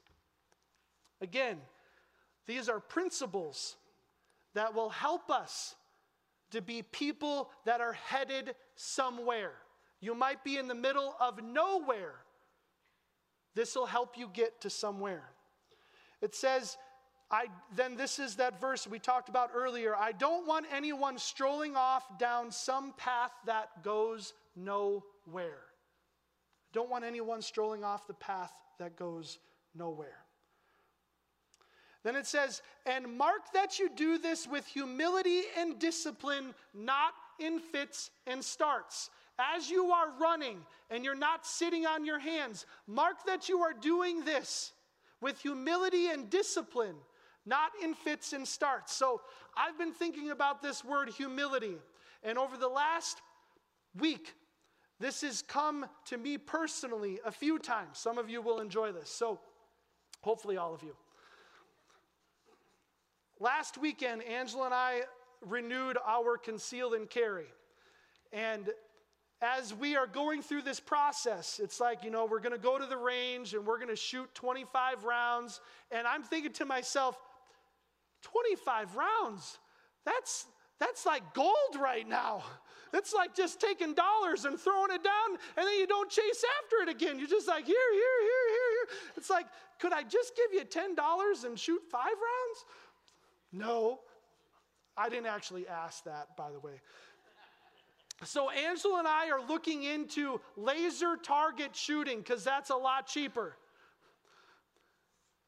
Again, 1.20 1.58
these 2.46 2.70
are 2.70 2.80
principles 2.80 3.76
that 4.54 4.74
will 4.74 4.88
help 4.88 5.30
us 5.30 5.74
to 6.52 6.62
be 6.62 6.82
people 6.82 7.50
that 7.66 7.82
are 7.82 7.92
headed 7.92 8.54
somewhere. 8.76 9.52
You 10.00 10.14
might 10.14 10.42
be 10.42 10.56
in 10.56 10.68
the 10.68 10.74
middle 10.74 11.14
of 11.20 11.42
nowhere. 11.44 12.14
This 13.54 13.76
will 13.76 13.86
help 13.86 14.16
you 14.16 14.30
get 14.32 14.62
to 14.62 14.70
somewhere. 14.70 15.24
It 16.22 16.34
says, 16.34 16.78
I, 17.30 17.46
then 17.76 17.96
this 17.96 18.18
is 18.18 18.36
that 18.36 18.60
verse 18.60 18.88
we 18.88 18.98
talked 18.98 19.28
about 19.28 19.50
earlier. 19.54 19.94
I 19.94 20.12
don't 20.12 20.46
want 20.48 20.66
anyone 20.72 21.16
strolling 21.16 21.76
off 21.76 22.18
down 22.18 22.50
some 22.50 22.92
path 22.96 23.30
that 23.46 23.84
goes 23.84 24.32
nowhere. 24.56 25.04
I 25.36 26.72
Don't 26.72 26.90
want 26.90 27.04
anyone 27.04 27.40
strolling 27.40 27.84
off 27.84 28.08
the 28.08 28.14
path 28.14 28.52
that 28.78 28.96
goes 28.96 29.38
nowhere. 29.76 30.18
Then 32.02 32.16
it 32.16 32.26
says, 32.26 32.62
and 32.86 33.16
mark 33.16 33.52
that 33.54 33.78
you 33.78 33.90
do 33.94 34.18
this 34.18 34.48
with 34.48 34.66
humility 34.66 35.42
and 35.56 35.78
discipline, 35.78 36.54
not 36.74 37.12
in 37.38 37.60
fits 37.60 38.10
and 38.26 38.42
starts. 38.42 39.10
As 39.38 39.70
you 39.70 39.90
are 39.92 40.08
running 40.18 40.58
and 40.90 41.04
you're 41.04 41.14
not 41.14 41.46
sitting 41.46 41.86
on 41.86 42.04
your 42.04 42.18
hands, 42.18 42.66
mark 42.86 43.24
that 43.26 43.48
you 43.48 43.60
are 43.60 43.72
doing 43.72 44.24
this 44.24 44.72
with 45.20 45.40
humility 45.40 46.08
and 46.08 46.28
discipline 46.30 46.96
not 47.50 47.72
in 47.82 47.92
fits 47.92 48.32
and 48.32 48.46
starts. 48.48 48.94
So 48.94 49.20
I've 49.56 49.76
been 49.76 49.92
thinking 49.92 50.30
about 50.30 50.62
this 50.62 50.84
word 50.84 51.10
humility. 51.10 51.76
And 52.22 52.38
over 52.38 52.56
the 52.56 52.68
last 52.68 53.20
week, 53.98 54.34
this 55.00 55.22
has 55.22 55.42
come 55.42 55.86
to 56.06 56.16
me 56.16 56.38
personally 56.38 57.18
a 57.24 57.32
few 57.32 57.58
times. 57.58 57.98
Some 57.98 58.18
of 58.18 58.30
you 58.30 58.40
will 58.40 58.60
enjoy 58.60 58.92
this. 58.92 59.10
So, 59.10 59.40
hopefully, 60.20 60.56
all 60.56 60.74
of 60.74 60.82
you. 60.82 60.94
Last 63.40 63.78
weekend, 63.78 64.22
Angela 64.22 64.66
and 64.66 64.74
I 64.74 65.00
renewed 65.40 65.96
our 66.06 66.36
conceal 66.36 66.92
and 66.92 67.08
carry. 67.08 67.46
And 68.32 68.68
as 69.40 69.72
we 69.72 69.96
are 69.96 70.06
going 70.06 70.42
through 70.42 70.62
this 70.62 70.78
process, 70.78 71.58
it's 71.62 71.80
like, 71.80 72.04
you 72.04 72.10
know, 72.10 72.26
we're 72.26 72.40
going 72.40 72.52
to 72.52 72.58
go 72.58 72.78
to 72.78 72.84
the 72.84 72.98
range 72.98 73.54
and 73.54 73.66
we're 73.66 73.78
going 73.78 73.88
to 73.88 73.96
shoot 73.96 74.28
25 74.34 75.04
rounds. 75.04 75.62
And 75.90 76.06
I'm 76.06 76.22
thinking 76.22 76.52
to 76.52 76.66
myself, 76.66 77.18
25 78.22 78.96
rounds? 78.96 79.58
That's, 80.04 80.46
that's 80.78 81.06
like 81.06 81.34
gold 81.34 81.76
right 81.80 82.08
now. 82.08 82.42
It's 82.92 83.14
like 83.14 83.36
just 83.36 83.60
taking 83.60 83.94
dollars 83.94 84.44
and 84.44 84.58
throwing 84.58 84.90
it 84.90 85.04
down, 85.04 85.38
and 85.56 85.66
then 85.66 85.78
you 85.78 85.86
don't 85.86 86.10
chase 86.10 86.44
after 86.62 86.82
it 86.82 86.88
again. 86.88 87.18
You're 87.18 87.28
just 87.28 87.46
like, 87.46 87.64
here, 87.64 87.76
here, 87.92 88.20
here, 88.22 88.48
here, 88.48 88.70
here. 88.72 88.98
It's 89.16 89.30
like, 89.30 89.46
could 89.78 89.92
I 89.92 90.02
just 90.02 90.34
give 90.36 90.52
you 90.52 90.64
$10 90.64 91.44
and 91.44 91.58
shoot 91.58 91.82
five 91.90 92.02
rounds? 92.06 92.64
No. 93.52 94.00
I 94.96 95.08
didn't 95.08 95.26
actually 95.26 95.68
ask 95.68 96.04
that, 96.04 96.36
by 96.36 96.50
the 96.50 96.58
way. 96.58 96.80
So, 98.24 98.50
Angela 98.50 98.98
and 98.98 99.08
I 99.08 99.30
are 99.30 99.40
looking 99.40 99.84
into 99.84 100.40
laser 100.56 101.16
target 101.16 101.74
shooting 101.74 102.18
because 102.18 102.44
that's 102.44 102.70
a 102.70 102.76
lot 102.76 103.06
cheaper. 103.06 103.56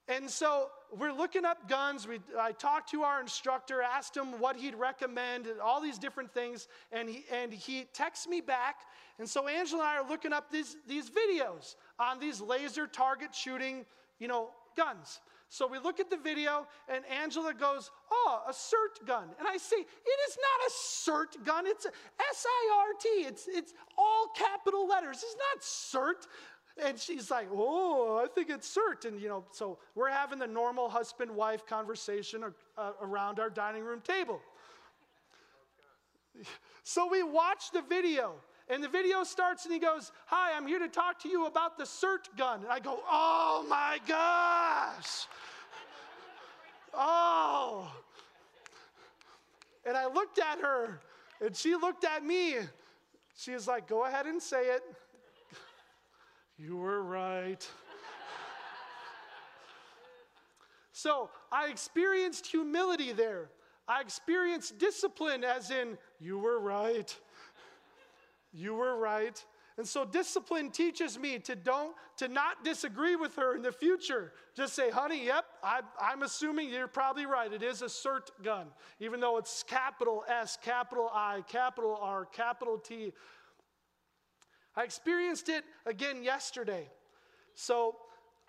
And 0.08 0.30
so 0.30 0.68
we're 0.99 1.12
looking 1.12 1.45
up 1.45 1.68
guns. 1.68 2.07
We, 2.07 2.20
I 2.38 2.53
talked 2.53 2.90
to 2.90 3.03
our 3.03 3.20
instructor, 3.20 3.82
asked 3.82 4.16
him 4.16 4.38
what 4.40 4.57
he'd 4.57 4.74
recommend, 4.74 5.47
and 5.47 5.61
all 5.61 5.80
these 5.80 5.99
different 5.99 6.32
things, 6.32 6.68
and 6.90 7.09
he, 7.09 7.24
and 7.32 7.53
he 7.53 7.86
texts 7.93 8.28
me 8.28 8.40
back. 8.40 8.80
And 9.18 9.28
so 9.28 9.49
Angela 9.49 9.82
and 9.82 9.88
I 9.88 9.97
are 9.99 10.09
looking 10.09 10.32
up 10.32 10.51
these, 10.51 10.76
these 10.86 11.11
videos 11.11 11.76
on 11.99 12.18
these 12.18 12.40
laser 12.40 12.86
target 12.86 13.34
shooting, 13.34 13.84
you 14.18 14.28
know, 14.28 14.51
guns. 14.76 15.20
So 15.53 15.66
we 15.66 15.78
look 15.78 16.01
at 16.01 16.09
the 16.09 16.16
video, 16.16 16.66
and 16.88 17.05
Angela 17.05 17.53
goes, 17.53 17.90
Oh, 18.11 18.43
a 18.49 18.53
SIRT 18.53 19.07
gun. 19.07 19.28
And 19.38 19.47
I 19.47 19.59
say, 19.59 19.76
It 19.76 20.18
is 20.30 20.38
not 20.38 20.66
a 20.66 20.70
SIRT 20.72 21.45
gun, 21.45 21.66
it's 21.66 21.84
S 21.84 22.47
I 22.47 22.86
R 22.86 22.95
T. 22.99 23.09
It's, 23.26 23.49
it's 23.49 23.74
all 23.99 24.28
capital 24.34 24.88
letters. 24.88 25.22
It's 25.22 25.36
not 25.36 25.62
SIRT. 25.62 26.26
And 26.80 26.98
she's 26.98 27.30
like, 27.30 27.48
Oh, 27.52 28.22
I 28.24 28.28
think 28.28 28.50
it's 28.50 28.74
SIRT. 28.74 29.06
And, 29.06 29.20
you 29.20 29.28
know, 29.28 29.44
so 29.52 29.78
we're 29.94 30.10
having 30.10 30.38
the 30.38 30.46
normal 30.46 30.88
husband 30.88 31.30
wife 31.30 31.66
conversation 31.66 32.44
around 33.02 33.40
our 33.40 33.50
dining 33.50 33.84
room 33.84 34.00
table. 34.00 34.40
So 36.82 37.08
we 37.08 37.22
watch 37.22 37.70
the 37.72 37.82
video. 37.82 38.34
And 38.68 38.82
the 38.82 38.88
video 38.88 39.22
starts 39.24 39.64
and 39.64 39.74
he 39.74 39.80
goes, 39.80 40.12
Hi, 40.26 40.56
I'm 40.56 40.66
here 40.66 40.78
to 40.78 40.88
talk 40.88 41.20
to 41.22 41.28
you 41.28 41.46
about 41.46 41.76
the 41.76 41.84
SIRT 41.84 42.36
gun. 42.36 42.62
And 42.62 42.70
I 42.70 42.78
go, 42.78 43.00
Oh 43.10 43.66
my 43.68 43.98
gosh. 44.06 45.26
Oh. 46.94 47.92
And 49.84 49.96
I 49.96 50.06
looked 50.06 50.38
at 50.38 50.60
her 50.60 51.00
and 51.44 51.56
she 51.56 51.74
looked 51.74 52.04
at 52.04 52.24
me. 52.24 52.56
She 53.36 53.52
was 53.52 53.66
like, 53.66 53.88
Go 53.88 54.06
ahead 54.06 54.26
and 54.26 54.40
say 54.40 54.68
it. 54.68 54.82
You 56.62 56.76
were 56.76 57.02
right. 57.02 57.68
so 60.92 61.28
I 61.50 61.66
experienced 61.66 62.46
humility 62.46 63.10
there. 63.10 63.48
I 63.88 64.00
experienced 64.00 64.78
discipline, 64.78 65.42
as 65.42 65.72
in, 65.72 65.98
You 66.20 66.38
were 66.38 66.60
right. 66.60 67.14
You 68.52 68.74
were 68.74 68.96
right. 68.96 69.44
And 69.76 69.88
so 69.88 70.04
discipline 70.04 70.70
teaches 70.70 71.18
me 71.18 71.38
to 71.40 71.56
don't 71.56 71.96
to 72.18 72.28
not 72.28 72.62
disagree 72.62 73.16
with 73.16 73.34
her 73.36 73.56
in 73.56 73.62
the 73.62 73.72
future. 73.72 74.32
Just 74.54 74.74
say, 74.74 74.90
honey, 74.90 75.24
yep, 75.26 75.46
I, 75.64 75.80
I'm 76.00 76.22
assuming 76.22 76.68
you're 76.68 76.86
probably 76.86 77.26
right. 77.26 77.52
It 77.52 77.62
is 77.62 77.82
a 77.82 77.86
SIRT 77.86 78.30
gun, 78.44 78.66
even 79.00 79.18
though 79.18 79.38
it's 79.38 79.62
capital 79.62 80.24
S, 80.28 80.58
capital 80.62 81.10
I, 81.12 81.40
capital 81.48 81.98
R, 82.00 82.26
capital 82.26 82.78
T. 82.78 83.12
I 84.76 84.84
experienced 84.84 85.48
it 85.48 85.64
again 85.86 86.22
yesterday. 86.22 86.88
So 87.54 87.96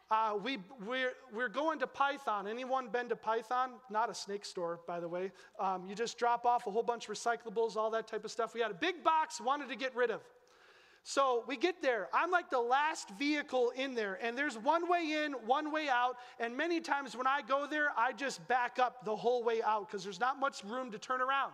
uh, 0.09 0.37
we, 0.41 0.59
we're, 0.85 1.13
we're 1.33 1.49
going 1.49 1.79
to 1.79 1.87
Python. 1.87 2.47
Anyone 2.47 2.87
been 2.89 3.09
to 3.09 3.15
Python? 3.15 3.71
Not 3.89 4.09
a 4.09 4.13
snake 4.13 4.45
store, 4.45 4.79
by 4.87 4.99
the 4.99 5.07
way. 5.07 5.31
Um, 5.59 5.85
you 5.87 5.95
just 5.95 6.17
drop 6.17 6.45
off 6.45 6.67
a 6.67 6.71
whole 6.71 6.83
bunch 6.83 7.09
of 7.09 7.15
recyclables, 7.15 7.75
all 7.75 7.89
that 7.91 8.07
type 8.07 8.23
of 8.23 8.31
stuff. 8.31 8.53
We 8.53 8.61
had 8.61 8.71
a 8.71 8.75
big 8.75 9.03
box, 9.03 9.41
wanted 9.41 9.69
to 9.69 9.75
get 9.75 9.95
rid 9.95 10.11
of. 10.11 10.21
So 11.05 11.43
we 11.47 11.57
get 11.57 11.81
there. 11.81 12.07
I'm 12.13 12.31
like 12.31 12.49
the 12.49 12.61
last 12.61 13.09
vehicle 13.19 13.73
in 13.75 13.93
there, 13.93 14.17
and 14.21 14.37
there's 14.37 14.57
one 14.57 14.89
way 14.89 15.23
in, 15.25 15.33
one 15.33 15.69
way 15.71 15.89
out. 15.89 16.15
And 16.39 16.55
many 16.55 16.79
times 16.79 17.17
when 17.17 17.27
I 17.27 17.41
go 17.41 17.67
there, 17.69 17.89
I 17.97 18.13
just 18.13 18.47
back 18.47 18.79
up 18.79 19.03
the 19.03 19.15
whole 19.15 19.43
way 19.43 19.61
out 19.61 19.87
because 19.87 20.03
there's 20.03 20.21
not 20.21 20.39
much 20.39 20.63
room 20.63 20.91
to 20.91 20.97
turn 20.97 21.19
around. 21.19 21.51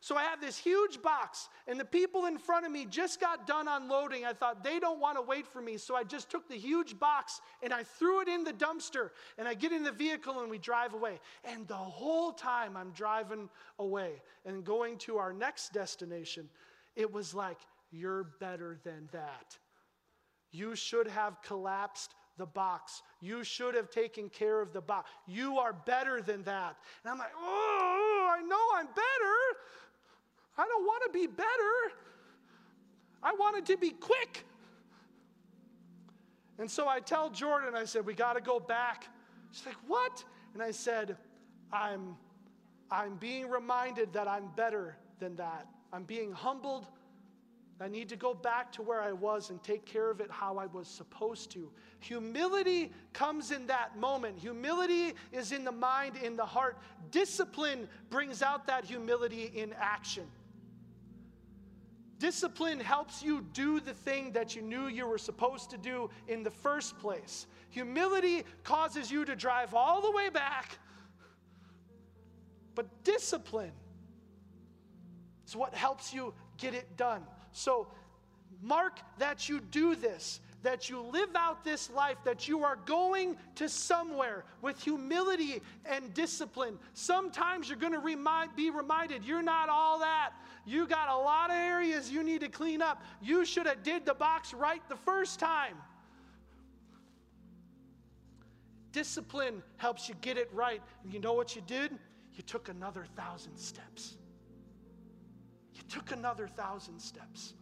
So 0.00 0.16
I 0.16 0.22
have 0.22 0.40
this 0.40 0.56
huge 0.56 1.02
box, 1.02 1.48
and 1.66 1.78
the 1.78 1.84
people 1.84 2.26
in 2.26 2.38
front 2.38 2.64
of 2.64 2.70
me 2.70 2.86
just 2.86 3.20
got 3.20 3.48
done 3.48 3.66
unloading. 3.66 4.24
I 4.24 4.32
thought 4.32 4.62
they 4.62 4.78
don't 4.78 5.00
want 5.00 5.16
to 5.16 5.22
wait 5.22 5.44
for 5.44 5.60
me, 5.60 5.76
so 5.76 5.96
I 5.96 6.04
just 6.04 6.30
took 6.30 6.48
the 6.48 6.56
huge 6.56 6.98
box 7.00 7.40
and 7.64 7.72
I 7.72 7.82
threw 7.82 8.20
it 8.20 8.28
in 8.28 8.44
the 8.44 8.52
dumpster. 8.52 9.10
And 9.38 9.48
I 9.48 9.54
get 9.54 9.72
in 9.72 9.82
the 9.82 9.90
vehicle 9.90 10.40
and 10.40 10.48
we 10.48 10.58
drive 10.58 10.94
away. 10.94 11.18
And 11.44 11.66
the 11.66 11.74
whole 11.74 12.32
time 12.32 12.76
I'm 12.76 12.92
driving 12.92 13.48
away 13.80 14.22
and 14.46 14.64
going 14.64 14.98
to 14.98 15.18
our 15.18 15.32
next 15.32 15.72
destination, 15.72 16.48
it 16.94 17.12
was 17.12 17.34
like, 17.34 17.58
you're 17.90 18.24
better 18.38 18.78
than 18.84 19.08
that. 19.12 19.58
You 20.52 20.76
should 20.76 21.08
have 21.08 21.42
collapsed 21.42 22.14
the 22.38 22.46
box. 22.46 23.02
You 23.20 23.42
should 23.42 23.74
have 23.74 23.90
taken 23.90 24.28
care 24.30 24.60
of 24.60 24.72
the 24.72 24.80
box. 24.80 25.10
You 25.26 25.58
are 25.58 25.72
better 25.72 26.22
than 26.22 26.44
that. 26.44 26.76
And 27.02 27.10
I'm 27.10 27.18
like, 27.18 27.32
oh, 27.36 28.28
I 28.30 28.42
know 28.42 28.66
I'm 28.76 28.86
better. 28.86 29.58
I 30.58 30.66
don't 30.66 30.84
want 30.84 31.04
to 31.06 31.10
be 31.10 31.26
better. 31.26 31.92
I 33.22 33.32
wanted 33.38 33.66
to 33.66 33.76
be 33.76 33.90
quick. 33.90 34.44
And 36.58 36.68
so 36.68 36.88
I 36.88 37.00
tell 37.00 37.30
Jordan, 37.30 37.74
I 37.76 37.84
said, 37.84 38.04
we 38.04 38.14
got 38.14 38.32
to 38.32 38.40
go 38.40 38.58
back. 38.58 39.06
She's 39.52 39.64
like, 39.64 39.76
what? 39.86 40.24
And 40.54 40.62
I 40.62 40.72
said, 40.72 41.16
I'm, 41.72 42.16
I'm 42.90 43.14
being 43.16 43.48
reminded 43.48 44.12
that 44.14 44.26
I'm 44.26 44.48
better 44.56 44.96
than 45.20 45.36
that. 45.36 45.68
I'm 45.92 46.02
being 46.02 46.32
humbled 46.32 46.86
I 47.80 47.86
need 47.86 48.08
to 48.08 48.16
go 48.16 48.34
back 48.34 48.72
to 48.72 48.82
where 48.82 49.00
I 49.00 49.12
was 49.12 49.50
and 49.50 49.62
take 49.62 49.84
care 49.84 50.10
of 50.10 50.20
it 50.20 50.30
how 50.30 50.58
I 50.58 50.66
was 50.66 50.88
supposed 50.88 51.52
to. 51.52 51.70
Humility 52.00 52.90
comes 53.12 53.52
in 53.52 53.66
that 53.68 53.96
moment. 53.96 54.38
Humility 54.38 55.14
is 55.32 55.52
in 55.52 55.64
the 55.64 55.72
mind, 55.72 56.16
in 56.16 56.36
the 56.36 56.44
heart. 56.44 56.76
Discipline 57.12 57.88
brings 58.10 58.42
out 58.42 58.66
that 58.66 58.84
humility 58.84 59.52
in 59.54 59.72
action. 59.78 60.24
Discipline 62.18 62.80
helps 62.80 63.22
you 63.22 63.46
do 63.52 63.78
the 63.78 63.94
thing 63.94 64.32
that 64.32 64.56
you 64.56 64.62
knew 64.62 64.88
you 64.88 65.06
were 65.06 65.18
supposed 65.18 65.70
to 65.70 65.78
do 65.78 66.10
in 66.26 66.42
the 66.42 66.50
first 66.50 66.98
place. 66.98 67.46
Humility 67.70 68.44
causes 68.64 69.10
you 69.10 69.24
to 69.24 69.36
drive 69.36 69.72
all 69.72 70.00
the 70.00 70.10
way 70.10 70.28
back. 70.28 70.78
But 72.74 73.04
discipline 73.04 73.72
is 75.46 75.54
what 75.54 75.74
helps 75.74 76.12
you 76.12 76.34
get 76.56 76.74
it 76.74 76.96
done. 76.96 77.22
So, 77.52 77.88
mark 78.62 78.98
that 79.18 79.48
you 79.48 79.60
do 79.60 79.94
this, 79.94 80.40
that 80.62 80.90
you 80.90 81.00
live 81.00 81.30
out 81.36 81.62
this 81.62 81.90
life, 81.90 82.16
that 82.24 82.48
you 82.48 82.64
are 82.64 82.76
going 82.84 83.36
to 83.54 83.68
somewhere 83.68 84.44
with 84.60 84.82
humility 84.82 85.62
and 85.84 86.12
discipline. 86.14 86.78
Sometimes 86.94 87.68
you're 87.68 87.78
going 87.78 87.92
to 87.92 88.00
remind, 88.00 88.56
be 88.56 88.70
reminded 88.70 89.24
you're 89.24 89.42
not 89.42 89.68
all 89.68 90.00
that. 90.00 90.30
You 90.66 90.86
got 90.86 91.08
a 91.08 91.16
lot 91.16 91.50
of 91.50 91.56
areas 91.56 92.10
you 92.10 92.22
need 92.22 92.40
to 92.40 92.48
clean 92.48 92.82
up. 92.82 93.02
You 93.22 93.44
should 93.44 93.66
have 93.66 93.82
did 93.82 94.04
the 94.04 94.14
box 94.14 94.52
right 94.52 94.82
the 94.88 94.96
first 94.96 95.38
time. 95.38 95.76
Discipline 98.92 99.62
helps 99.76 100.08
you 100.08 100.14
get 100.20 100.36
it 100.36 100.50
right. 100.52 100.82
And 101.04 101.12
you 101.12 101.20
know 101.20 101.34
what 101.34 101.54
you 101.54 101.62
did? 101.66 101.92
You 102.34 102.42
took 102.42 102.68
another 102.68 103.04
thousand 103.16 103.56
steps. 103.56 104.16
You 105.74 105.82
took 105.88 106.10
another 106.10 106.48
thousand 106.48 106.98
steps. 106.98 107.54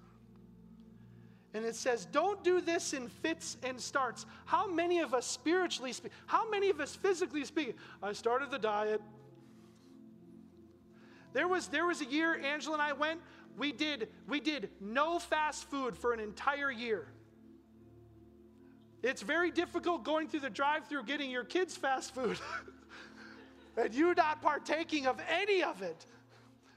And 1.57 1.65
it 1.65 1.75
says, 1.75 2.05
don't 2.05 2.45
do 2.45 2.61
this 2.61 2.93
in 2.93 3.09
fits 3.09 3.57
and 3.63 3.81
starts. 3.81 4.27
How 4.45 4.71
many 4.71 4.99
of 4.99 5.15
us 5.15 5.25
spiritually 5.25 5.95
speak? 5.95 6.13
How 6.27 6.47
many 6.51 6.69
of 6.69 6.81
us 6.81 6.95
physically 6.95 7.47
speak? 7.47 7.77
I 8.03 8.13
started 8.13 8.51
the 8.51 8.59
diet. 8.59 9.01
There 11.33 11.49
was, 11.49 11.69
there 11.69 11.87
was 11.87 12.03
a 12.03 12.05
year 12.05 12.39
Angela 12.39 12.75
and 12.75 12.83
I 12.83 12.93
went, 12.93 13.21
we 13.57 13.73
did, 13.73 14.09
we 14.29 14.39
did 14.39 14.69
no 14.83 15.19
fast 15.19 15.71
food 15.71 15.97
for 15.97 16.13
an 16.13 16.21
entire 16.21 16.71
year. 16.71 17.09
It's 19.03 19.23
very 19.23 19.51
difficult 19.51 20.05
going 20.05 20.29
through 20.29 20.41
the 20.41 20.51
drive 20.51 20.87
through 20.89 21.05
getting 21.05 21.31
your 21.31 21.45
kids 21.45 21.75
fast 21.75 22.15
food 22.15 22.39
and 23.79 23.95
you 23.95 24.13
not 24.13 24.43
partaking 24.43 25.07
of 25.07 25.19
any 25.31 25.63
of 25.63 25.81
it. 25.81 26.05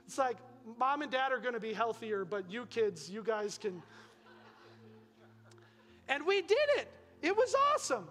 It's 0.08 0.18
like, 0.18 0.38
mom 0.78 1.02
and 1.02 1.12
dad 1.12 1.34
are 1.34 1.40
going 1.40 1.54
to 1.54 1.60
be 1.60 1.74
healthier, 1.74 2.24
but 2.24 2.50
you 2.50 2.66
kids, 2.68 3.10
you 3.10 3.24
guys 3.24 3.58
can. 3.58 3.84
And 6.10 6.26
we 6.26 6.41
did 6.41 6.57
it. 6.78 6.89
It 7.22 7.38
was 7.38 7.55
awesome. 7.74 8.07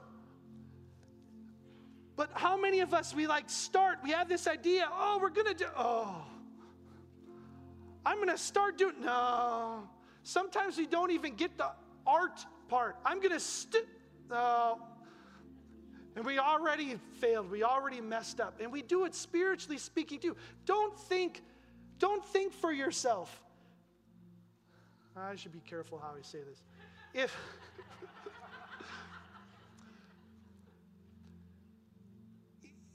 But 2.17 2.31
how 2.35 2.57
many 2.57 2.81
of 2.81 2.95
us, 2.95 3.15
we 3.15 3.27
like 3.27 3.51
start, 3.51 3.99
we 4.03 4.11
have 4.11 4.29
this 4.29 4.47
idea, 4.47 4.89
oh, 4.91 5.19
we're 5.21 5.31
going 5.31 5.47
to 5.47 5.55
do, 5.55 5.67
oh, 5.77 6.23
I'm 8.07 8.17
going 8.17 8.29
to 8.29 8.39
start 8.39 8.79
doing, 8.79 8.95
no. 9.03 9.89
Sometimes 10.23 10.79
we 10.79 10.87
don't 10.87 11.11
even 11.11 11.35
get 11.35 11.57
the 11.59 11.71
art 12.07 12.45
part. 12.69 12.97
I'm 13.05 13.19
going 13.19 13.33
to, 13.33 13.41
st- 13.41 13.85
no. 14.31 14.81
And 16.17 16.25
we 16.25 16.39
already 16.39 16.99
failed. 17.21 17.51
We 17.51 17.63
already 17.63 18.01
messed 18.01 18.41
up. 18.41 18.61
And 18.61 18.73
we 18.73 18.83
do 18.83 19.05
it 19.05 19.15
spiritually 19.15 19.79
speaking 19.79 20.19
too. 20.19 20.37
Don't 20.67 20.99
think, 20.99 21.43
don't 21.99 22.25
think 22.25 22.53
for 22.53 22.73
yourself. 22.73 23.43
I 25.17 25.37
should 25.37 25.53
be 25.53 25.61
careful 25.61 25.99
how 25.99 26.15
I 26.19 26.23
say 26.23 26.39
this. 26.49 26.63
If 27.19 27.37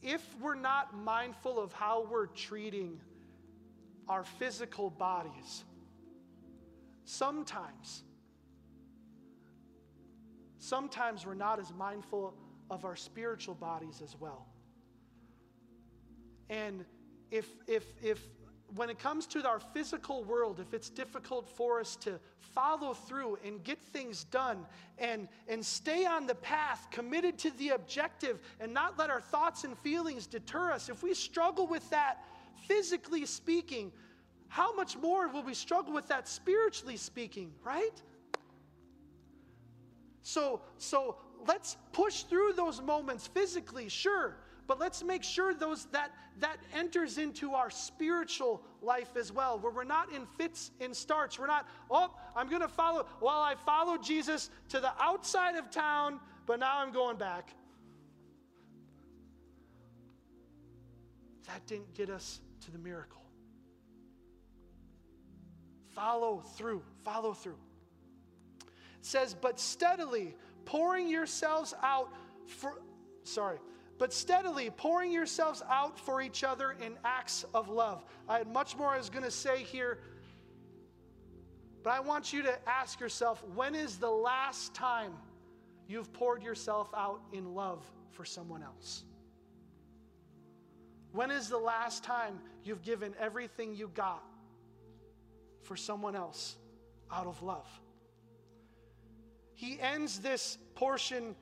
if 0.01 0.21
we're 0.39 0.55
not 0.55 0.95
mindful 0.95 1.59
of 1.59 1.74
how 1.74 2.07
we're 2.09 2.28
treating 2.28 3.01
our 4.07 4.24
physical 4.24 4.89
bodies, 4.89 5.65
sometimes, 7.03 8.03
sometimes 10.57 11.26
we're 11.26 11.34
not 11.34 11.59
as 11.59 11.74
mindful 11.74 12.34
of 12.69 12.86
our 12.86 12.95
spiritual 12.95 13.55
bodies 13.55 14.01
as 14.01 14.15
well. 14.17 14.47
And 16.49 16.86
if, 17.30 17.49
if, 17.67 17.84
if 18.01 18.21
when 18.76 18.89
it 18.89 18.97
comes 18.97 19.26
to 19.28 19.47
our 19.47 19.59
physical 19.59 20.24
world, 20.24 20.59
if 20.59 20.74
it's 20.74 20.89
difficult 20.89 21.47
for 21.47 21.80
us 21.80 21.95
to 21.97 22.19
follow 22.39 22.93
through 22.93 23.38
and 23.45 23.63
get 23.63 23.80
things 23.82 24.24
done 24.26 24.65
and, 24.97 25.28
and 25.47 25.65
stay 25.65 26.05
on 26.05 26.26
the 26.26 26.36
path, 26.36 26.88
committed 26.91 27.38
to 27.39 27.51
the 27.51 27.69
objective, 27.69 28.39
and 28.59 28.74
not 28.74 28.97
let 28.97 29.09
our 29.09 29.21
thoughts 29.21 29.63
and 29.63 29.78
feelings 29.80 30.28
deter 30.28 30.71
us, 30.71 30.89
if 30.89 31.03
we 31.03 31.13
struggle 31.13 31.67
with 31.67 31.88
that 31.89 32.26
physically 32.67 33.26
speaking, 33.26 33.91
how 34.47 34.74
much 34.76 34.97
more 34.97 35.28
will 35.28 35.43
we 35.43 35.53
struggle 35.53 35.93
with 35.93 36.07
that 36.07 36.28
spiritually 36.28 36.97
speaking, 36.97 37.51
right? 37.63 38.01
So, 40.21 40.61
so 40.78 41.17
let's 41.47 41.78
push 41.91 42.24
through 42.24 42.53
those 42.53 42.82
moments 42.82 43.28
physically, 43.28 43.89
sure, 43.89 44.38
but 44.68 44.80
let's 44.80 45.03
make 45.03 45.24
sure 45.24 45.53
those 45.53 45.86
that 45.88 46.11
that 46.39 46.57
enters 46.76 47.18
into 47.18 47.53
our 47.53 47.70
spiritual 47.70 48.61
life 48.82 49.16
as 49.16 49.32
well, 49.32 49.59
where 49.59 49.72
we're 49.72 49.84
not 49.84 50.11
in 50.11 50.26
fits 50.38 50.72
and 50.82 50.95
starts. 50.95 51.38
We're 51.38 51.47
not, 51.47 51.68
oh, 51.91 52.11
I'm 52.36 52.49
gonna 52.49 52.68
follow, 52.68 53.05
well, 53.22 53.41
I 53.41 53.55
followed 53.55 54.03
Jesus 54.03 54.49
to 54.70 54.80
the 54.80 54.91
outside 54.99 55.55
of 55.55 55.70
town, 55.70 56.20
but 56.45 56.59
now 56.59 56.80
I'm 56.80 56.91
going 56.91 57.18
back. 57.18 57.53
That 61.47 61.66
didn't 61.68 61.93
get 61.93 62.09
us 62.09 62.39
to 62.61 62.72
the 62.72 62.80
miracle. 62.80 63.22
Follow 65.93 66.39
through, 66.55 66.82
follow 67.03 67.34
through. 67.34 67.57
It 68.59 69.05
says, 69.05 69.36
but 69.39 69.59
steadily 69.59 70.36
pouring 70.66 71.09
yourselves 71.09 71.76
out 71.84 72.09
for, 72.47 72.82
sorry, 73.24 73.59
but 73.97 74.13
steadily 74.13 74.69
pouring 74.69 75.11
yourselves 75.11 75.61
out 75.69 75.99
for 75.99 76.21
each 76.21 76.43
other 76.43 76.75
in 76.81 76.97
acts 77.03 77.45
of 77.53 77.69
love. 77.69 78.03
I 78.27 78.39
had 78.39 78.47
much 78.47 78.75
more 78.75 78.89
I 78.89 78.97
was 78.97 79.09
going 79.09 79.23
to 79.23 79.31
say 79.31 79.63
here, 79.63 79.99
but 81.83 81.91
I 81.91 81.99
want 81.99 82.33
you 82.33 82.41
to 82.43 82.69
ask 82.69 82.99
yourself 82.99 83.43
when 83.55 83.75
is 83.75 83.97
the 83.97 84.09
last 84.09 84.73
time 84.73 85.13
you've 85.87 86.11
poured 86.13 86.41
yourself 86.43 86.89
out 86.95 87.21
in 87.31 87.53
love 87.53 87.89
for 88.11 88.25
someone 88.25 88.63
else? 88.63 89.03
When 91.11 91.29
is 91.29 91.47
the 91.47 91.57
last 91.57 92.03
time 92.03 92.39
you've 92.63 92.81
given 92.81 93.13
everything 93.19 93.75
you 93.75 93.89
got 93.93 94.23
for 95.61 95.75
someone 95.75 96.15
else 96.15 96.55
out 97.11 97.27
of 97.27 97.41
love? 97.43 97.67
He 99.53 99.79
ends 99.79 100.19
this 100.19 100.57
portion 100.73 101.35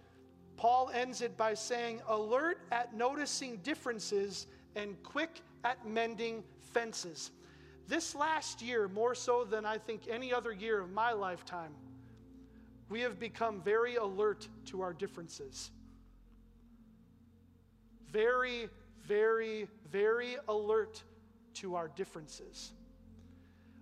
Paul 0.62 0.92
ends 0.94 1.22
it 1.22 1.36
by 1.38 1.56
saying, 1.56 2.02
alert 2.08 2.60
at 2.72 2.94
noticing 2.94 3.58
differences 3.64 4.46
and 4.76 4.96
quick 5.02 5.42
at 5.64 5.88
mending 5.88 6.44
fences. 6.72 7.32
This 7.88 8.14
last 8.14 8.62
year, 8.62 8.88
more 8.88 9.16
so 9.16 9.44
than 9.44 9.66
I 9.66 9.80
think 9.80 10.04
any 10.08 10.32
other 10.32 10.52
year 10.52 10.80
of 10.80 10.92
my 10.92 11.14
lifetime, 11.14 11.72
we 12.90 13.02
have 13.02 13.20
become 13.20 13.60
very 13.64 13.96
alert 13.96 14.48
to 14.66 14.82
our 14.82 14.94
differences. 14.94 15.72
Very, 18.12 18.70
very, 19.08 19.68
very 19.90 20.36
alert 20.48 21.02
to 21.56 21.74
our 21.74 21.88
differences. 21.88 22.74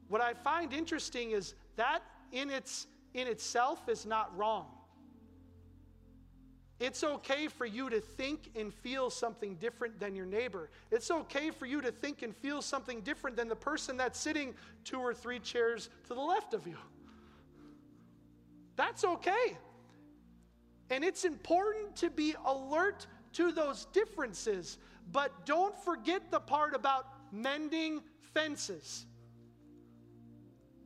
What 0.08 0.22
I 0.22 0.34
find 0.34 0.72
interesting 0.72 1.32
is 1.32 1.56
that 1.76 2.04
in, 2.32 2.50
its, 2.50 2.88
in 3.14 3.28
itself 3.28 3.90
is 3.90 4.06
not 4.06 4.32
wrong. 4.38 4.79
It's 6.80 7.04
okay 7.04 7.48
for 7.48 7.66
you 7.66 7.90
to 7.90 8.00
think 8.00 8.52
and 8.56 8.74
feel 8.74 9.10
something 9.10 9.56
different 9.56 10.00
than 10.00 10.16
your 10.16 10.26
neighbor. 10.26 10.70
It's 10.92 11.12
okay 11.12 11.52
for 11.52 11.66
you 11.66 11.82
to 11.82 11.92
think 11.92 12.22
and 12.22 12.34
feel 12.36 12.62
something 12.62 13.02
different 13.02 13.36
than 13.36 13.50
the 13.50 13.56
person 13.56 13.98
that's 13.98 14.18
sitting 14.18 14.54
two 14.86 15.00
or 15.00 15.14
three 15.14 15.40
chairs 15.40 15.90
to 16.08 16.14
the 16.14 16.22
left 16.22 16.54
of 16.54 16.66
you. 16.66 16.78
That's 18.78 19.04
okay. 19.04 19.58
And 20.90 21.04
it's 21.04 21.26
important 21.26 21.98
to 21.98 22.10
be 22.10 22.34
alert 22.46 23.08
to 23.34 23.52
those 23.52 23.86
differences, 23.92 24.78
but 25.12 25.46
don't 25.46 25.78
forget 25.84 26.32
the 26.32 26.40
part 26.40 26.74
about 26.74 27.08
mending 27.34 28.02
fences. 28.34 29.06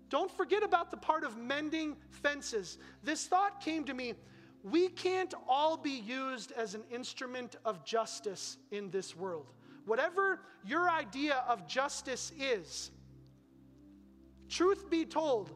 Don't 0.10 0.32
forget 0.32 0.64
about 0.64 0.90
the 0.90 0.98
part 0.98 1.24
of 1.24 1.38
mending 1.38 1.96
fences. 2.10 2.80
This 3.04 3.26
thought 3.28 3.62
came 3.62 3.84
to 3.86 3.94
me 3.94 4.16
we 4.64 4.88
can't 4.88 5.34
all 5.48 5.76
be 5.76 5.92
used 5.92 6.54
as 6.54 6.74
an 6.74 6.84
instrument 6.90 7.58
of 7.66 7.84
justice 7.84 8.58
in 8.72 8.90
this 8.90 9.16
world. 9.16 9.52
Whatever 9.86 10.40
your 10.66 10.90
idea 10.90 11.44
of 11.48 11.68
justice 11.68 12.32
is, 12.40 12.92
truth 14.48 14.90
be 14.90 15.04
told, 15.04 15.52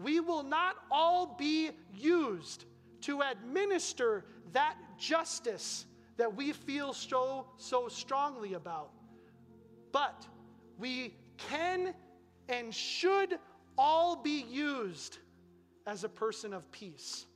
we 0.00 0.18
will 0.18 0.42
not 0.42 0.76
all 0.90 1.36
be 1.38 1.70
used 1.94 2.64
to 3.02 3.20
administer 3.22 4.24
that 4.52 4.74
justice 4.98 5.86
that 6.16 6.34
we 6.34 6.52
feel 6.52 6.92
so, 6.92 7.46
so 7.58 7.86
strongly 7.86 8.54
about. 8.54 8.90
But 9.92 10.26
we 10.78 11.14
can 11.36 11.94
and 12.48 12.74
should 12.74 13.38
all 13.76 14.16
be 14.16 14.44
used 14.50 15.18
as 15.86 16.02
a 16.02 16.08
person 16.08 16.52
of 16.52 16.70
peace. 16.72 17.26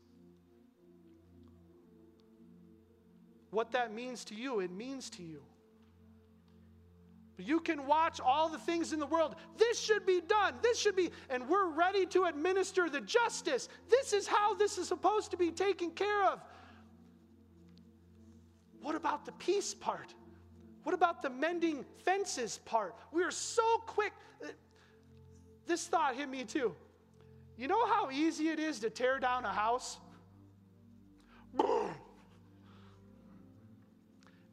What 3.52 3.70
that 3.72 3.92
means 3.92 4.24
to 4.24 4.34
you, 4.34 4.60
it 4.60 4.70
means 4.70 5.10
to 5.10 5.22
you. 5.22 5.42
But 7.36 7.46
you 7.46 7.60
can 7.60 7.86
watch 7.86 8.18
all 8.18 8.48
the 8.48 8.58
things 8.58 8.94
in 8.94 8.98
the 8.98 9.06
world. 9.06 9.36
This 9.58 9.78
should 9.78 10.06
be 10.06 10.22
done. 10.26 10.54
This 10.62 10.78
should 10.78 10.96
be, 10.96 11.10
and 11.28 11.46
we're 11.48 11.68
ready 11.68 12.06
to 12.06 12.24
administer 12.24 12.88
the 12.88 13.02
justice. 13.02 13.68
This 13.90 14.14
is 14.14 14.26
how 14.26 14.54
this 14.54 14.78
is 14.78 14.88
supposed 14.88 15.30
to 15.32 15.36
be 15.36 15.50
taken 15.50 15.90
care 15.90 16.24
of. 16.24 16.40
What 18.80 18.94
about 18.94 19.26
the 19.26 19.32
peace 19.32 19.74
part? 19.74 20.14
What 20.82 20.94
about 20.94 21.20
the 21.20 21.30
mending 21.30 21.84
fences 22.04 22.58
part? 22.64 22.96
We 23.12 23.22
are 23.22 23.30
so 23.30 23.78
quick. 23.86 24.14
This 25.66 25.86
thought 25.86 26.16
hit 26.16 26.28
me 26.28 26.44
too. 26.44 26.74
You 27.58 27.68
know 27.68 27.86
how 27.86 28.10
easy 28.10 28.48
it 28.48 28.58
is 28.58 28.80
to 28.80 28.88
tear 28.88 29.18
down 29.18 29.44
a 29.44 29.52
house? 29.52 29.98
Boom. 31.54 31.90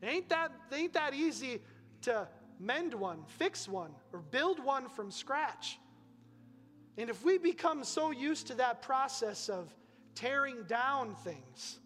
Ain't 0.02 0.30
that, 0.30 0.52
ain't 0.72 0.94
that 0.94 1.14
easy 1.14 1.62
to 2.02 2.28
mend 2.60 2.94
one, 2.94 3.24
fix 3.38 3.68
one, 3.68 3.92
or 4.14 4.20
build 4.20 4.64
one 4.64 4.88
from 4.90 5.12
scratch? 5.12 5.78
And 6.98 7.10
if 7.10 7.24
we 7.24 7.38
become 7.38 7.84
so 7.84 8.12
used 8.12 8.48
to 8.48 8.56
that 8.56 8.82
process 8.82 9.50
of 9.50 9.74
tearing 10.16 10.64
down 10.64 11.16
things, 11.16 11.80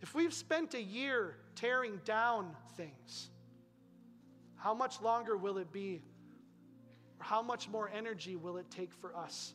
if 0.00 0.14
we've 0.14 0.34
spent 0.34 0.74
a 0.74 0.82
year 0.82 1.36
tearing 1.54 2.00
down 2.04 2.54
things, 2.76 3.30
how 4.56 4.74
much 4.74 5.00
longer 5.00 5.36
will 5.36 5.58
it 5.58 5.72
be, 5.72 6.02
or 7.20 7.24
how 7.24 7.42
much 7.42 7.68
more 7.68 7.90
energy 7.92 8.36
will 8.36 8.56
it 8.56 8.70
take 8.70 8.92
for 8.92 9.16
us 9.16 9.54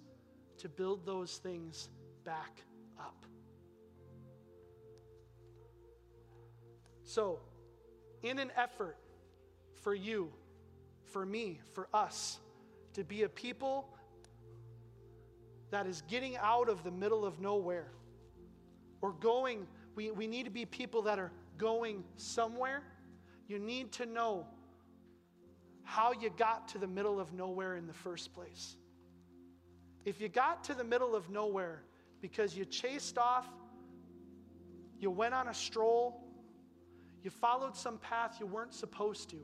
to 0.58 0.70
build 0.70 1.06
those 1.06 1.38
things 1.38 1.90
back 2.24 2.62
So, 7.14 7.38
in 8.24 8.40
an 8.40 8.50
effort 8.58 8.98
for 9.84 9.94
you 9.94 10.32
for 11.12 11.28
me, 11.28 11.60
for 11.74 11.88
us, 11.94 12.40
to 12.96 13.04
be 13.04 13.22
a 13.22 13.30
people 13.30 13.88
that 15.70 15.86
is 15.86 16.02
getting 16.10 16.38
out 16.38 16.70
of 16.70 16.84
the 16.84 16.90
middle 16.90 17.24
of 17.24 17.40
nowhere 17.40 17.92
or 19.02 19.12
going. 19.12 19.68
We, 19.94 20.10
we 20.10 20.26
need 20.26 20.46
to 20.46 20.50
be 20.50 20.66
people 20.66 21.04
that 21.04 21.20
are 21.20 21.32
going 21.60 22.04
somewhere. 22.18 22.82
You 23.48 23.60
need 23.60 23.92
to 23.92 24.08
know 24.08 24.48
how 25.84 26.14
you 26.14 26.32
got 26.36 26.68
to 26.70 26.80
the 26.80 26.88
middle 26.88 27.20
of 27.20 27.32
nowhere 27.32 27.76
in 27.76 27.86
the 27.86 27.94
first 27.94 28.34
place. 28.34 28.76
If 30.04 30.20
you 30.20 30.30
got 30.30 30.64
to 30.64 30.74
the 30.74 30.84
middle 30.84 31.16
of 31.16 31.30
nowhere 31.30 31.84
because 32.22 32.58
you 32.58 32.66
chased 32.66 33.20
off, 33.20 33.46
you 35.00 35.12
went 35.12 35.36
on 35.36 35.50
a 35.50 35.54
stroll, 35.54 36.23
you 37.24 37.32
followed 37.32 37.76
some 37.76 37.98
path 37.98 38.38
you 38.40 38.46
weren't 38.46 38.74
supposed 38.74 39.30
to, 39.30 39.38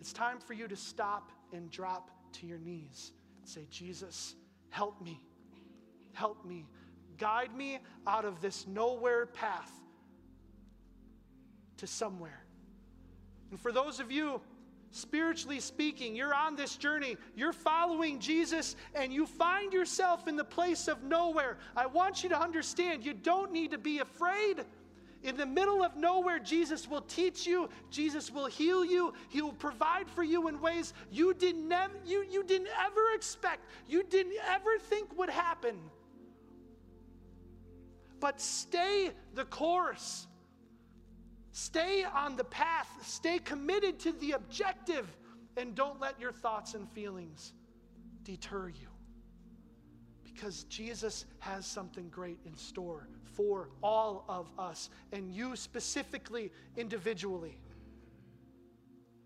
it's 0.00 0.12
time 0.12 0.40
for 0.40 0.52
you 0.52 0.66
to 0.66 0.76
stop 0.76 1.30
and 1.52 1.70
drop 1.70 2.10
to 2.32 2.46
your 2.46 2.58
knees 2.58 3.12
and 3.40 3.48
say, 3.48 3.66
Jesus, 3.70 4.34
help 4.70 5.00
me. 5.00 5.20
Help 6.12 6.44
me. 6.44 6.66
Guide 7.18 7.54
me 7.54 7.78
out 8.06 8.24
of 8.24 8.40
this 8.40 8.66
nowhere 8.66 9.26
path 9.26 9.70
to 11.76 11.86
somewhere. 11.86 12.42
And 13.50 13.60
for 13.60 13.70
those 13.70 14.00
of 14.00 14.10
you, 14.10 14.40
spiritually 14.90 15.60
speaking, 15.60 16.16
you're 16.16 16.34
on 16.34 16.56
this 16.56 16.76
journey, 16.76 17.16
you're 17.36 17.52
following 17.52 18.18
Jesus, 18.18 18.76
and 18.94 19.12
you 19.12 19.26
find 19.26 19.72
yourself 19.72 20.26
in 20.26 20.36
the 20.36 20.44
place 20.44 20.88
of 20.88 21.02
nowhere. 21.02 21.58
I 21.76 21.86
want 21.86 22.22
you 22.22 22.28
to 22.30 22.40
understand 22.40 23.04
you 23.04 23.14
don't 23.14 23.52
need 23.52 23.70
to 23.70 23.78
be 23.78 24.00
afraid. 24.00 24.64
In 25.22 25.36
the 25.36 25.46
middle 25.46 25.84
of 25.84 25.96
nowhere, 25.96 26.38
Jesus 26.40 26.88
will 26.88 27.02
teach 27.02 27.46
you, 27.46 27.68
Jesus 27.90 28.30
will 28.30 28.46
heal 28.46 28.84
you, 28.84 29.14
He 29.28 29.40
will 29.40 29.52
provide 29.52 30.08
for 30.08 30.24
you 30.24 30.48
in 30.48 30.60
ways 30.60 30.94
you 31.10 31.32
didn't, 31.32 31.72
you, 32.04 32.24
you 32.28 32.42
didn't 32.42 32.68
ever 32.84 33.14
expect, 33.14 33.66
you 33.86 34.02
didn't 34.02 34.34
ever 34.48 34.78
think 34.78 35.16
would 35.16 35.30
happen. 35.30 35.78
But 38.18 38.40
stay 38.40 39.10
the 39.34 39.44
course. 39.44 40.26
Stay 41.50 42.04
on 42.04 42.36
the 42.36 42.44
path. 42.44 42.88
Stay 43.02 43.38
committed 43.38 43.98
to 44.00 44.12
the 44.12 44.32
objective. 44.32 45.08
And 45.56 45.74
don't 45.74 46.00
let 46.00 46.20
your 46.20 46.32
thoughts 46.32 46.74
and 46.74 46.88
feelings 46.90 47.52
deter 48.22 48.68
you. 48.68 48.91
Because 50.32 50.64
Jesus 50.64 51.26
has 51.40 51.66
something 51.66 52.08
great 52.08 52.38
in 52.46 52.56
store 52.56 53.08
for 53.24 53.70
all 53.82 54.24
of 54.28 54.50
us, 54.58 54.90
and 55.12 55.30
you 55.30 55.56
specifically, 55.56 56.52
individually. 56.76 57.58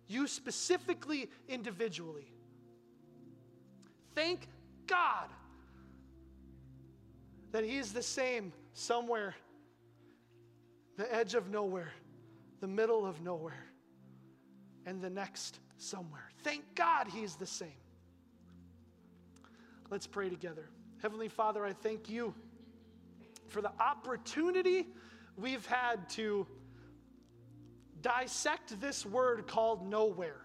You 0.09 0.27
specifically, 0.27 1.29
individually. 1.49 2.33
Thank 4.15 4.49
God 4.87 5.29
that 7.53 7.65
He 7.65 7.77
is 7.77 7.93
the 7.93 8.03
same 8.03 8.53
somewhere, 8.73 9.35
the 10.97 11.13
edge 11.13 11.35
of 11.35 11.51
nowhere, 11.51 11.93
the 12.61 12.69
middle 12.69 13.05
of 13.05 13.21
nowhere, 13.21 13.67
and 14.87 15.01
the 15.03 15.11
next 15.11 15.59
somewhere. 15.79 16.31
Thank 16.43 16.63
God 16.75 17.09
He's 17.09 17.35
the 17.37 17.47
same. 17.47 17.69
Let's 19.91 20.07
pray 20.07 20.29
together. 20.29 20.69
Heavenly 21.03 21.29
Father, 21.29 21.65
I 21.65 21.75
thank 21.75 22.09
you 22.09 22.35
for 23.49 23.61
the 23.61 23.71
opportunity 23.79 24.87
we've 25.37 25.67
had 25.67 26.09
to 26.11 26.47
dissect 28.01 28.81
this 28.81 29.05
word 29.05 29.47
called 29.47 29.87
nowhere. 29.87 30.41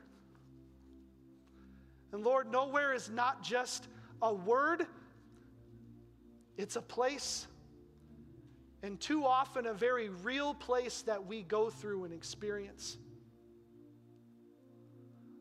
And 2.11 2.23
Lord, 2.23 2.51
nowhere 2.51 2.93
is 2.93 3.09
not 3.09 3.43
just 3.43 3.87
a 4.21 4.33
word, 4.33 4.85
it's 6.57 6.75
a 6.75 6.81
place. 6.81 7.47
And 8.83 8.99
too 8.99 9.25
often, 9.25 9.67
a 9.67 9.73
very 9.73 10.09
real 10.09 10.53
place 10.53 11.03
that 11.03 11.25
we 11.25 11.43
go 11.43 11.69
through 11.69 12.03
and 12.03 12.13
experience. 12.13 12.97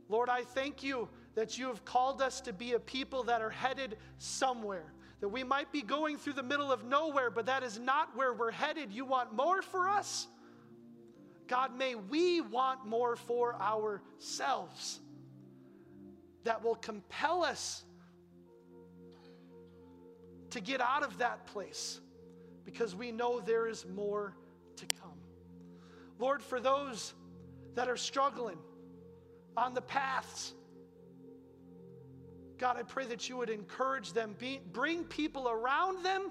Lord, 0.08 0.28
I 0.28 0.42
thank 0.42 0.82
you 0.82 1.08
that 1.34 1.56
you 1.56 1.66
have 1.68 1.84
called 1.84 2.20
us 2.20 2.40
to 2.42 2.52
be 2.52 2.74
a 2.74 2.78
people 2.78 3.24
that 3.24 3.40
are 3.40 3.50
headed 3.50 3.96
somewhere 4.18 4.92
that 5.20 5.28
we 5.28 5.44
might 5.44 5.70
be 5.70 5.82
going 5.82 6.16
through 6.16 6.32
the 6.32 6.42
middle 6.42 6.72
of 6.72 6.84
nowhere, 6.84 7.30
but 7.30 7.46
that 7.46 7.62
is 7.62 7.78
not 7.78 8.16
where 8.16 8.32
we're 8.32 8.50
headed. 8.50 8.92
You 8.92 9.04
want 9.04 9.34
more 9.34 9.62
for 9.62 9.88
us? 9.88 10.26
God, 11.46 11.76
may 11.76 11.94
we 11.94 12.40
want 12.40 12.86
more 12.86 13.16
for 13.16 13.54
ourselves 13.56 15.00
that 16.44 16.64
will 16.64 16.76
compel 16.76 17.44
us 17.44 17.84
to 20.50 20.60
get 20.60 20.80
out 20.80 21.02
of 21.02 21.18
that 21.18 21.46
place 21.46 22.00
because 22.64 22.94
we 22.94 23.12
know 23.12 23.40
there 23.40 23.68
is 23.68 23.84
more 23.86 24.36
to 24.76 24.86
come. 24.86 25.18
Lord, 26.18 26.42
for 26.42 26.60
those 26.60 27.14
that 27.74 27.88
are 27.88 27.96
struggling 27.96 28.58
on 29.56 29.74
the 29.74 29.80
paths, 29.80 30.54
God, 32.60 32.76
I 32.76 32.82
pray 32.82 33.06
that 33.06 33.26
you 33.26 33.38
would 33.38 33.48
encourage 33.48 34.12
them, 34.12 34.36
be, 34.38 34.60
bring 34.70 35.04
people 35.04 35.48
around 35.48 36.04
them 36.04 36.30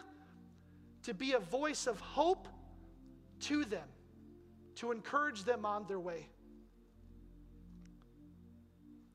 to 1.01 1.15
be 1.15 1.33
a 1.33 1.39
voice 1.39 1.87
of 1.87 1.99
hope 1.99 2.47
to 3.41 3.65
them, 3.65 3.87
to 4.75 4.91
encourage 4.91 5.43
them 5.43 5.65
on 5.65 5.87
their 5.87 5.99
way. 5.99 6.29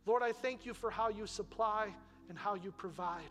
Lord, 0.07 0.25
I 0.25 0.33
thank 0.33 0.67
you 0.67 0.75
for 0.75 0.91
how 0.91 1.09
you 1.09 1.29
supply 1.29 1.95
and 2.29 2.37
how 2.37 2.57
you 2.57 2.73
provide. 2.73 3.23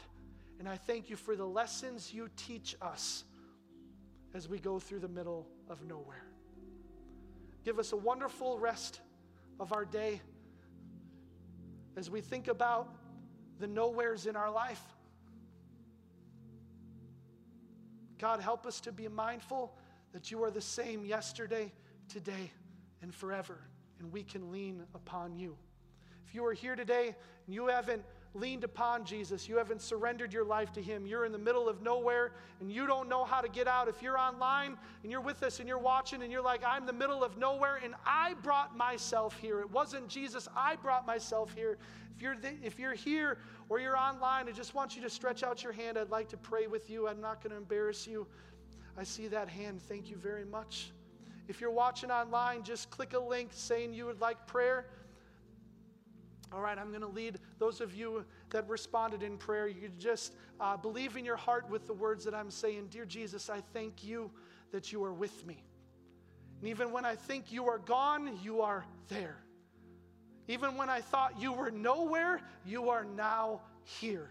And 0.59 0.69
I 0.69 0.77
thank 0.77 1.09
you 1.09 1.17
for 1.17 1.35
the 1.35 1.45
lessons 1.45 2.13
you 2.13 2.29
teach 2.37 2.77
us 2.81 3.25
as 4.33 4.47
we 4.47 4.59
go 4.59 4.79
through 4.79 4.99
the 4.99 5.09
middle 5.09 5.45
of 5.69 5.85
nowhere. 5.85 6.23
Give 7.65 7.79
us 7.79 7.91
a 7.91 7.97
wonderful 7.97 8.57
rest 8.57 9.01
of 9.59 9.73
our 9.73 9.83
day 9.83 10.21
as 11.97 12.09
we 12.09 12.21
think 12.21 12.47
about 12.47 13.02
the 13.59 13.67
nowheres 13.67 14.25
in 14.25 14.35
our 14.35 14.51
life. 14.51 14.81
God, 18.17 18.39
help 18.39 18.65
us 18.65 18.79
to 18.81 18.91
be 18.91 19.07
mindful 19.07 19.75
that 20.13 20.31
you 20.31 20.43
are 20.43 20.51
the 20.51 20.61
same 20.61 21.05
yesterday, 21.05 21.71
today, 22.07 22.51
and 23.01 23.13
forever, 23.13 23.57
and 23.99 24.11
we 24.11 24.23
can 24.23 24.51
lean 24.51 24.83
upon 24.95 25.35
you. 25.35 25.57
If 26.25 26.33
you 26.33 26.45
are 26.45 26.53
here 26.53 26.75
today 26.75 27.15
and 27.45 27.53
you 27.53 27.67
haven't 27.67 28.03
leaned 28.35 28.63
upon 28.63 29.05
Jesus, 29.05 29.47
you 29.47 29.57
haven't 29.57 29.81
surrendered 29.81 30.33
your 30.33 30.43
life 30.43 30.71
to 30.73 30.81
Him, 30.81 31.05
you're 31.05 31.25
in 31.25 31.31
the 31.31 31.37
middle 31.37 31.69
of 31.69 31.81
nowhere 31.81 32.31
and 32.59 32.71
you 32.71 32.87
don't 32.87 33.07
know 33.07 33.23
how 33.23 33.41
to 33.41 33.49
get 33.49 33.67
out. 33.67 33.87
If 33.87 34.01
you're 34.01 34.17
online 34.17 34.77
and 35.03 35.11
you're 35.11 35.21
with 35.21 35.43
us 35.43 35.59
and 35.59 35.67
you're 35.67 35.77
watching 35.77 36.23
and 36.23 36.31
you're 36.31 36.41
like, 36.41 36.61
I'm 36.65 36.85
the 36.85 36.93
middle 36.93 37.23
of 37.23 37.37
nowhere 37.37 37.79
and 37.83 37.93
I 38.05 38.33
brought 38.41 38.75
myself 38.75 39.37
here, 39.39 39.59
it 39.59 39.69
wasn't 39.69 40.07
Jesus, 40.07 40.47
I 40.55 40.75
brought 40.77 41.05
myself 41.05 41.53
here. 41.53 41.77
If 42.15 42.21
you're, 42.21 42.35
the, 42.35 42.53
if 42.63 42.79
you're 42.79 42.93
here 42.93 43.37
or 43.69 43.79
you're 43.79 43.97
online, 43.97 44.47
I 44.47 44.51
just 44.51 44.75
want 44.75 44.95
you 44.95 45.01
to 45.03 45.09
stretch 45.09 45.43
out 45.43 45.63
your 45.63 45.73
hand. 45.73 45.97
I'd 45.97 46.09
like 46.09 46.29
to 46.29 46.37
pray 46.37 46.67
with 46.67 46.89
you. 46.89 47.07
I'm 47.07 47.21
not 47.21 47.41
going 47.41 47.51
to 47.51 47.57
embarrass 47.57 48.05
you. 48.07 48.27
I 48.97 49.03
see 49.03 49.27
that 49.27 49.49
hand. 49.49 49.81
Thank 49.81 50.09
you 50.09 50.15
very 50.15 50.45
much. 50.45 50.91
If 51.47 51.59
you're 51.59 51.71
watching 51.71 52.11
online, 52.11 52.63
just 52.63 52.89
click 52.89 53.13
a 53.13 53.19
link 53.19 53.49
saying 53.51 53.93
you 53.93 54.05
would 54.05 54.21
like 54.21 54.45
prayer. 54.47 54.85
All 56.53 56.61
right, 56.61 56.77
I'm 56.77 56.89
going 56.89 57.01
to 57.01 57.07
lead 57.07 57.39
those 57.57 57.81
of 57.81 57.95
you 57.95 58.23
that 58.51 58.69
responded 58.69 59.23
in 59.23 59.37
prayer. 59.37 59.67
You 59.67 59.89
just 59.97 60.35
uh, 60.59 60.77
believe 60.77 61.17
in 61.17 61.25
your 61.25 61.35
heart 61.35 61.67
with 61.69 61.87
the 61.87 61.93
words 61.93 62.23
that 62.25 62.35
I'm 62.35 62.51
saying. 62.51 62.87
Dear 62.91 63.05
Jesus, 63.05 63.49
I 63.49 63.61
thank 63.73 64.03
you 64.03 64.29
that 64.71 64.91
you 64.91 65.03
are 65.03 65.13
with 65.13 65.47
me. 65.47 65.63
And 66.59 66.69
even 66.69 66.91
when 66.91 67.05
I 67.05 67.15
think 67.15 67.51
you 67.51 67.67
are 67.67 67.79
gone, 67.79 68.37
you 68.43 68.61
are 68.61 68.85
there. 69.07 69.37
Even 70.47 70.77
when 70.77 70.89
I 70.89 71.01
thought 71.01 71.41
you 71.41 71.53
were 71.53 71.71
nowhere, 71.71 72.39
you 72.65 72.89
are 72.89 73.03
now 73.03 73.61
here. 73.83 74.29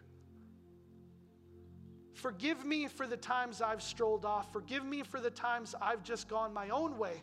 Forgive 2.15 2.65
me 2.65 2.87
for 2.87 3.09
the 3.09 3.17
times 3.17 3.61
I've 3.61 3.83
strolled 3.83 4.25
off. 4.25 4.53
Forgive 4.53 4.85
me 4.85 5.03
for 5.03 5.19
the 5.19 5.31
times 5.31 5.75
I've 5.83 6.05
just 6.05 6.29
gone 6.29 6.55
my 6.55 6.69
own 6.69 6.99
way. 6.99 7.21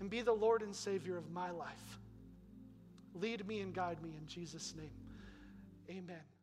And 0.00 0.08
be 0.08 0.22
the 0.22 0.32
Lord 0.32 0.62
and 0.62 0.74
Savior 0.74 1.18
of 1.18 1.30
my 1.30 1.50
life. 1.50 1.98
Lead 3.20 3.46
me 3.46 3.60
and 3.60 3.74
guide 3.74 4.02
me 4.02 4.10
in 4.16 4.26
Jesus' 4.26 4.74
name. 4.76 4.90
Amen. 5.90 6.35